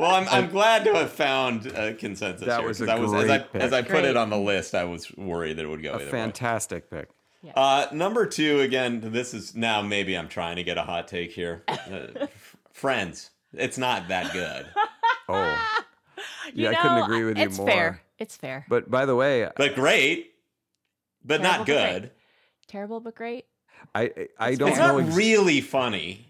[0.00, 2.46] Well, I'm, I'm glad to have found a consensus.
[2.46, 3.60] That here, was 'cause a I was, as I, great pick.
[3.62, 4.04] as I put Great.
[4.06, 6.10] it on the list, I was worried that it would go A either way.
[6.10, 7.08] fantastic pick.
[7.54, 11.32] Uh, number two, again, this is now maybe I'm trying to get a hot take
[11.32, 11.64] here.
[11.68, 12.26] Uh,
[12.72, 14.66] Friends, it's not that good.
[15.28, 15.82] Oh.
[16.54, 17.68] You yeah, I couldn't agree with you it's more.
[17.68, 18.02] It's fair.
[18.18, 18.66] It's fair.
[18.70, 20.32] But by the way, But great,
[21.24, 22.00] but not Terrible, but great.
[22.02, 22.10] good.
[22.68, 23.44] Terrible but great.
[23.94, 26.29] I I don't It's know not ex- really funny.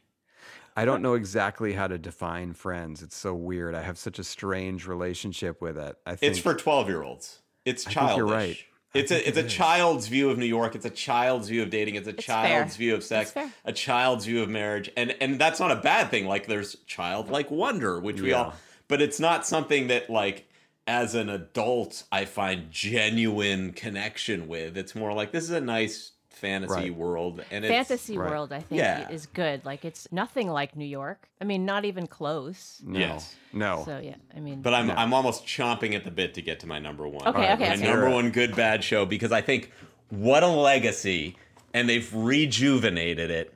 [0.81, 3.02] I don't know exactly how to define friends.
[3.02, 3.74] It's so weird.
[3.74, 5.94] I have such a strange relationship with it.
[6.07, 7.43] I think It's for 12 year olds.
[7.66, 8.16] It's I childish.
[8.16, 8.57] you're right.
[8.94, 10.74] I It's a it's a child's view of New York.
[10.74, 11.97] It's a child's view of dating.
[11.97, 12.78] It's a It's child's fair.
[12.78, 13.35] view of sex.
[13.66, 14.90] A child's view of marriage.
[14.97, 16.24] And and that's not a bad thing.
[16.27, 18.55] Like there's childlike wonder, which we all
[18.89, 20.48] but it's not something that like
[20.86, 24.78] as an adult I find genuine connection with.
[24.78, 26.95] It's more like this is a nice fantasy Right.
[26.95, 28.31] world and it's Fantasy right.
[28.31, 29.09] world, I think, Yeah.
[29.11, 29.65] is good.
[29.65, 31.29] Like it's nothing like New York.
[31.41, 32.81] I mean, not even close.
[32.85, 33.37] no, Yes.
[33.53, 33.83] no.
[33.85, 36.67] So yeah, I mean, But I'm I'm almost chomping at the bit to get to
[36.67, 37.27] my number one.
[37.29, 37.85] Okay, right, okay, My okay.
[37.87, 39.71] number one good bad show because I think
[40.09, 41.37] what a legacy,
[41.75, 43.55] and they've rejuvenated it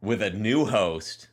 [0.00, 1.28] with a new host,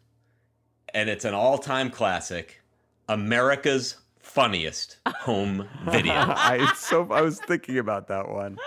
[0.94, 2.62] and it's an all-time classic,
[3.08, 6.14] America's funniest home video.
[6.16, 8.58] I it's so I was thinking about that one.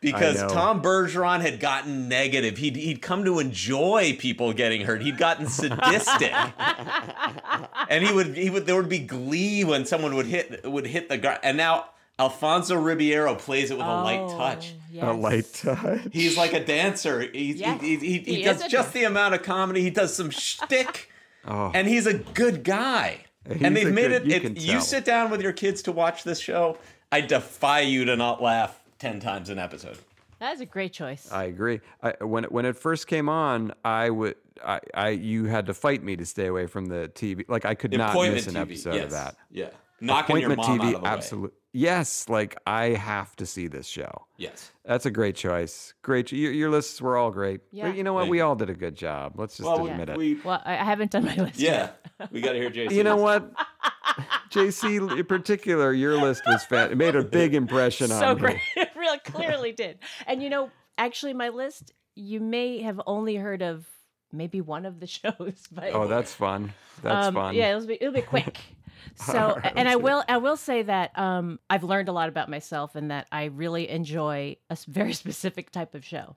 [0.00, 0.40] Because.
[0.52, 2.56] Tom Bergeron had gotten negative.
[2.56, 5.02] He'd, he'd come to enjoy people getting hurt.
[5.02, 6.32] He'd gotten sadistic.
[7.88, 11.08] and he would he would there would be glee when someone would hit would hit
[11.08, 11.38] the guy.
[11.42, 11.86] And now
[12.18, 14.74] Alfonso Ribeiro plays it with a light Oh, touch.
[15.00, 16.00] A light touch.
[16.12, 17.20] He's like a dancer.
[17.20, 19.82] He's, Yes, he, he, he, he he does just the amount of comedy.
[19.82, 21.10] He does some shtick,
[21.46, 21.70] Oh.
[21.74, 23.20] and he's a good guy.
[23.50, 24.42] He's and they've made good- it.
[24.44, 26.76] you if you sit down with your kids to watch this show,
[27.10, 29.98] I defy you to not laugh ten times an episode.
[30.38, 31.30] That is a great choice.
[31.30, 31.80] I agree.
[32.02, 35.74] I, when it, when it first came on, I would I, I you had to
[35.74, 37.44] fight me to stay away from the TV.
[37.48, 39.04] Like I could not miss an TV, episode yes.
[39.04, 39.36] of that.
[39.50, 39.70] Yeah,
[40.00, 41.10] knocking your Appointment mom TV, out of the way.
[41.12, 41.56] absolutely.
[41.72, 44.26] Yes, like I have to see this show.
[44.38, 44.72] Yes.
[44.84, 45.94] That's a great choice.
[46.02, 46.26] Great.
[46.26, 47.60] ch- Your, your lists were all great.
[47.70, 47.86] Yeah.
[47.86, 48.22] But you know what?
[48.22, 48.44] Thank We you.
[48.44, 49.34] all did a good job.
[49.38, 50.16] Let's just Well, admit it.
[50.16, 51.60] we, well, I, I haven't done my list.
[51.60, 52.32] yeah, yet.
[52.32, 52.96] we got to hear Jason.
[52.96, 53.52] You know what?
[54.50, 56.90] JC, in particular, your list was fat.
[56.90, 58.58] It made a big impression so on great.
[58.76, 58.84] me.
[59.00, 59.98] Really clearly did.
[60.26, 63.86] And you know, actually, my list you may have only heard of
[64.32, 66.72] maybe one of the shows, but Oh, that's fun.
[67.02, 67.54] That's um, fun.
[67.54, 68.58] Yeah, it'll be it'll be quick.
[69.16, 72.50] So, Alright, and I will I will say that um, I've learned a lot about
[72.50, 76.36] myself, and that I really enjoy a very specific type of show.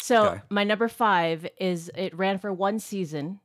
[0.00, 0.40] So Okay.
[0.50, 3.40] my number five is it ran for one season.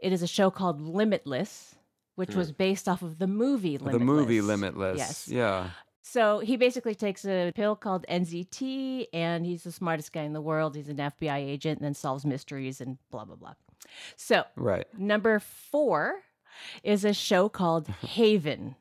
[0.00, 1.76] It is a show called Limitless,
[2.16, 3.92] which was based off of the movie Limitless.
[3.92, 3.98] Hmm.
[3.98, 4.98] the movie Limitless.
[4.98, 5.28] Yes.
[5.28, 5.70] Yeah.
[6.04, 10.40] So he basically takes a pill called NZT, and he's the smartest guy in the
[10.40, 10.74] world.
[10.74, 13.54] He's an FBI agent, and then solves mysteries and blah blah blah.
[14.16, 14.86] So Right.
[14.98, 16.22] number four
[16.82, 18.74] is a show called Haven,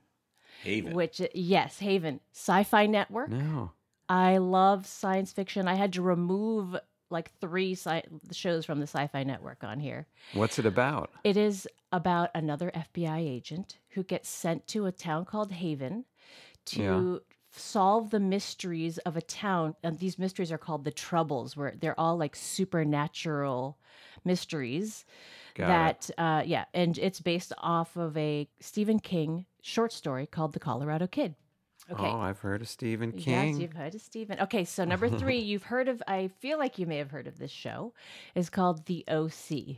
[0.64, 0.94] Haven.
[0.96, 3.30] which yes, Haven, Sci-Fi Network.
[3.30, 3.72] No.
[4.10, 5.68] I love science fiction.
[5.68, 6.76] I had to remove
[7.10, 10.08] like three sci- shows from the Sci-Fi Network on here.
[10.34, 11.12] What's it about?
[11.24, 16.06] It is about another FBI agent who gets sent to a town called Haven
[16.66, 17.22] to
[17.52, 19.76] solve the mysteries of a town.
[19.84, 23.78] And these mysteries are called the Troubles, where they're all like supernatural
[24.24, 25.06] mysteries.
[25.56, 26.14] Got it.
[26.18, 30.60] that, uh, yeah, and it's based off of a Stephen King short story called The
[30.60, 31.36] Colorado Kid.
[31.90, 32.06] Okay.
[32.06, 33.50] Oh, I've heard of Stephen King.
[33.50, 34.40] Yes, you've heard of Stephen.
[34.40, 37.38] Okay, so number three, you've heard of, I feel like you may have heard of
[37.38, 37.94] this show,
[38.36, 39.78] is called The OC.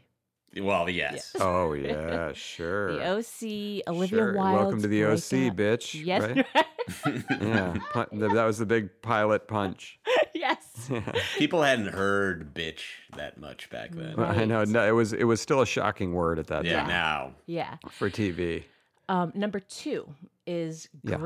[0.61, 1.35] Well, yes.
[1.39, 2.93] Oh yeah, sure.
[2.93, 4.33] The OC, Olivia Sure.
[4.35, 4.59] Wilde.
[4.59, 6.03] Welcome to the OC, bitch.
[6.05, 6.45] Yes, Right?
[7.41, 9.99] yeah, pu- th- that was the big pilot punch.
[10.35, 10.89] yes.
[11.37, 12.81] People hadn't heard bitch
[13.15, 14.19] that much back then.
[14.19, 14.63] I know.
[14.65, 17.35] No, it was it was still a shocking word at that Yeah, time now.
[17.45, 17.77] Yeah.
[17.89, 18.63] for TV.
[19.09, 20.07] Um, number two
[20.45, 21.17] is Yeah.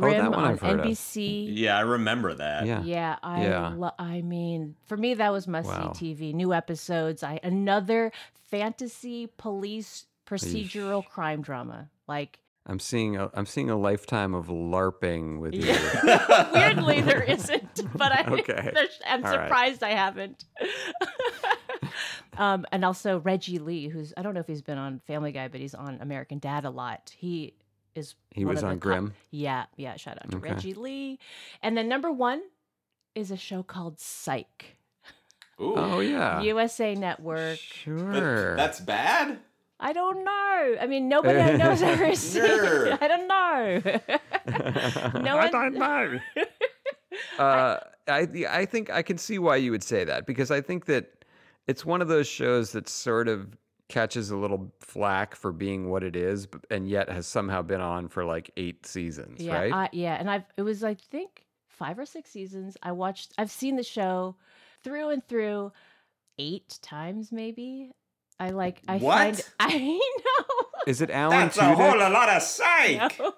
[0.00, 0.14] Grimm.
[0.14, 0.80] Oh, that one on I've of.
[0.80, 1.46] NBC.
[1.56, 2.66] Yeah, I remember that.
[2.66, 2.82] Yeah.
[2.82, 3.72] Yeah, I Yeah.
[3.76, 5.92] lo- I mean, for me that was must Wow.
[5.92, 6.32] see TV.
[6.34, 7.22] New episodes.
[7.22, 8.12] I another
[8.50, 11.88] fantasy police procedural crime drama.
[12.06, 15.72] Like I'm seeing a I'm seeing a lifetime of LARPing with you.
[16.52, 18.72] weirdly there isn't, but I okay.
[19.06, 19.44] I'm All right.
[19.46, 20.44] surprised I haven't.
[22.38, 25.48] um, and also Reggie Lee, who's I don't know if he's been on Family Guy,
[25.48, 27.12] but he's on American Dad a lot.
[27.16, 27.54] He
[27.96, 29.14] is He one was of the on top- Grimm?
[29.30, 29.96] Yeah, yeah.
[29.96, 30.50] Shout out to Okay.
[30.50, 31.18] Reggie Lee.
[31.62, 32.42] And then number one
[33.14, 34.76] is a show called Psych.
[35.60, 35.74] Ooh.
[35.76, 37.56] Oh yeah, USA Network.
[37.56, 38.56] But sure.
[38.56, 39.38] That's bad?
[39.80, 40.76] I don't know.
[40.80, 42.98] I mean, nobody I know has ever seen it.
[43.00, 43.80] I don't know.
[45.20, 45.52] no I one.
[45.52, 46.18] don't know.
[47.38, 47.78] Uh,
[48.08, 51.24] I I think I can see why you would say that because I think that
[51.66, 53.56] it's one of those shows that sort of
[53.88, 57.80] catches a little flack for being what it is, but, and yet has somehow been
[57.80, 59.72] on for like eight seasons, yeah, right?
[59.72, 62.76] I, yeah, and I've it was I think five or six seasons.
[62.82, 63.32] I watched.
[63.38, 64.36] I've seen the show
[64.82, 65.72] through and through
[66.38, 67.92] eight times, maybe.
[68.38, 68.82] I like.
[68.88, 69.16] I What?
[69.36, 69.42] find.
[69.60, 70.66] I know.
[70.86, 71.74] Is it Alan That's a Tudyk?
[71.74, 73.18] whole lot of psych.
[73.18, 73.32] No,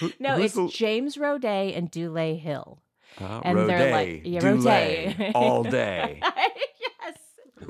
[0.00, 2.82] no, no it's the- James Roday and Dule Hill.
[3.20, 5.32] Uh, and they're like- Roday, yeah, Dulé, Roday.
[5.34, 6.20] all day.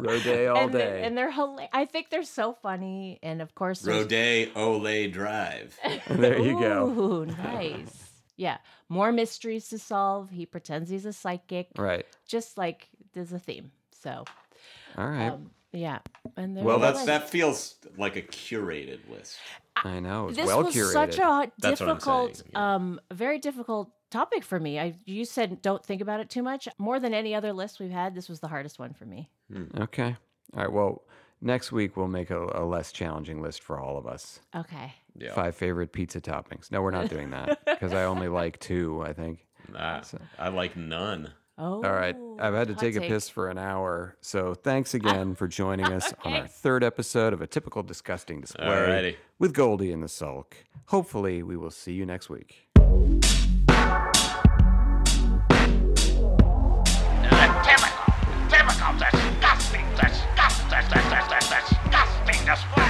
[0.04, 0.22] Yes.
[0.22, 1.02] Roday all and They're, day.
[1.04, 1.70] and they're hilarious.
[1.72, 5.78] I think they're so funny, and of course, there's- Roday Ole Drive.
[6.10, 6.88] There you go.
[6.88, 8.10] Ooh, nice.
[8.36, 8.58] Yeah,
[8.88, 10.30] more mysteries to solve.
[10.30, 12.06] He pretends he's a psychic, Right.
[12.26, 13.70] just like there's a theme.
[13.92, 14.24] So,
[14.98, 15.28] All right.
[15.28, 15.98] um, yeah.
[16.36, 17.06] And Well, it that's was.
[17.06, 19.36] that feels like a curated list.
[19.76, 20.28] I know.
[20.28, 20.92] It's This well was curated.
[20.92, 22.74] such a That's what I'm difficult, yeah.
[22.74, 24.78] um, very difficult topic for me.
[24.78, 26.68] I you said don't think about it too much.
[26.78, 29.30] More than any other list we've had, this was the hardest one for me.
[29.78, 30.16] Okay.
[30.54, 30.72] All right.
[30.72, 31.02] Well,
[31.40, 34.40] next week we'll make a, a less challenging list for all of us.
[34.54, 34.92] Okay.
[35.16, 35.34] Yeah.
[35.34, 36.70] Five favorite pizza toppings.
[36.70, 39.46] No, we're not doing that because I only like two, I think.
[39.76, 40.02] Ah,
[40.38, 41.32] I like none.
[41.58, 41.74] Oh.
[41.74, 42.16] All right.
[42.40, 44.16] I've had to hot take a piss for an hour.
[44.20, 48.66] So thanks again for joining us on our third episode of A Typical Disgusting Display
[48.66, 49.16] Alrighty.
[49.38, 50.56] with Goldie and the Sulk.
[50.86, 52.71] Hopefully, we will see you next week.
[62.52, 62.81] Yes.